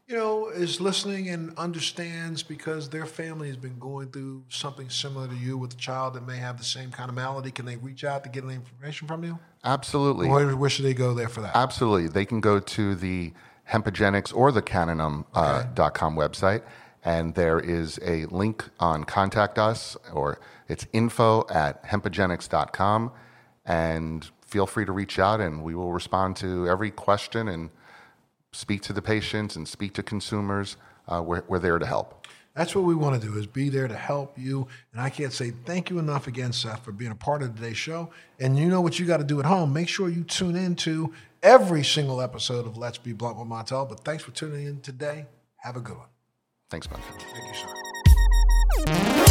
you 0.07 0.15
know, 0.15 0.49
is 0.49 0.79
listening 0.79 1.29
and 1.29 1.57
understands 1.57 2.43
because 2.43 2.89
their 2.89 3.05
family 3.05 3.47
has 3.47 3.57
been 3.57 3.79
going 3.79 4.09
through 4.09 4.43
something 4.49 4.89
similar 4.89 5.27
to 5.27 5.35
you 5.35 5.57
with 5.57 5.73
a 5.73 5.77
child 5.77 6.13
that 6.13 6.27
may 6.27 6.37
have 6.37 6.57
the 6.57 6.63
same 6.63 6.91
kind 6.91 7.09
of 7.09 7.15
malady, 7.15 7.49
can 7.49 7.65
they 7.65 7.77
reach 7.77 8.03
out 8.03 8.23
to 8.23 8.29
get 8.29 8.43
any 8.43 8.53
information 8.53 9.07
from 9.07 9.23
you? 9.23 9.39
Absolutely. 9.63 10.27
Or 10.27 10.55
where 10.55 10.69
should 10.69 10.85
they 10.85 10.93
go 10.93 11.15
there 11.15 11.27
for 11.27 11.41
that? 11.41 11.55
Absolutely. 11.55 12.07
They 12.07 12.25
can 12.25 12.39
go 12.39 12.59
to 12.59 12.93
the 12.93 13.33
Hempagenix 13.71 14.35
or 14.35 14.51
the 14.51 14.61
CannaNumb 14.61 15.25
uh, 15.33 15.63
dot 15.73 15.95
com 15.95 16.15
website, 16.15 16.61
and 17.03 17.33
there 17.33 17.59
is 17.59 17.99
a 18.03 18.25
link 18.25 18.69
on 18.79 19.05
Contact 19.05 19.57
Us, 19.57 19.97
or 20.13 20.39
it's 20.67 20.85
info 20.93 21.47
at 21.49 21.83
hempagenix.com. 21.83 23.11
And 23.65 24.29
feel 24.45 24.67
free 24.67 24.85
to 24.85 24.91
reach 24.91 25.17
out, 25.17 25.41
and 25.41 25.63
we 25.63 25.73
will 25.73 25.91
respond 25.91 26.35
to 26.37 26.69
every 26.69 26.91
question 26.91 27.47
and 27.47 27.71
speak 28.55 28.81
to 28.83 28.93
the 28.93 29.01
patients 29.01 29.55
and 29.55 29.67
speak 29.67 29.93
to 29.93 30.03
consumers. 30.03 30.77
Uh, 31.07 31.21
we're, 31.21 31.43
we're 31.47 31.59
there 31.59 31.77
to 31.77 31.85
help. 31.85 32.27
That's 32.55 32.73
what 32.73 32.85
we 32.85 32.95
want 32.95 33.21
to 33.21 33.27
do 33.27 33.37
is 33.37 33.45
be 33.45 33.67
there 33.67 33.87
to 33.87 33.95
help 33.95 34.37
you. 34.37 34.67
And 34.93 35.01
I 35.01 35.09
can't 35.09 35.33
say 35.33 35.51
thank 35.65 35.89
you 35.89 35.99
enough 35.99 36.27
again, 36.27 36.53
Seth, 36.53 36.85
for 36.85 36.93
being 36.93 37.11
a 37.11 37.15
part 37.15 37.43
of 37.43 37.53
today's 37.53 37.77
show. 37.77 38.11
And 38.39 38.57
you 38.57 38.67
know 38.67 38.79
what 38.79 38.97
you 38.97 39.05
got 39.05 39.17
to 39.17 39.25
do 39.25 39.41
at 39.41 39.45
home. 39.45 39.73
Make 39.73 39.89
sure 39.89 40.07
you 40.07 40.23
tune 40.23 40.55
in 40.55 40.75
to 40.77 41.13
every 41.43 41.83
single 41.83 42.21
episode 42.21 42.65
of 42.65 42.77
Let's 42.77 42.97
Be 42.97 43.11
Blunt 43.11 43.37
with 43.37 43.47
Montel. 43.47 43.87
But 43.87 44.05
thanks 44.05 44.23
for 44.23 44.31
tuning 44.31 44.65
in 44.67 44.79
today. 44.79 45.25
Have 45.57 45.75
a 45.75 45.81
good 45.81 45.97
one. 45.97 46.07
Thanks, 46.69 46.87
Ben. 46.87 46.99
Thank 47.33 47.47
you, 47.47 47.53
sir. 48.87 49.24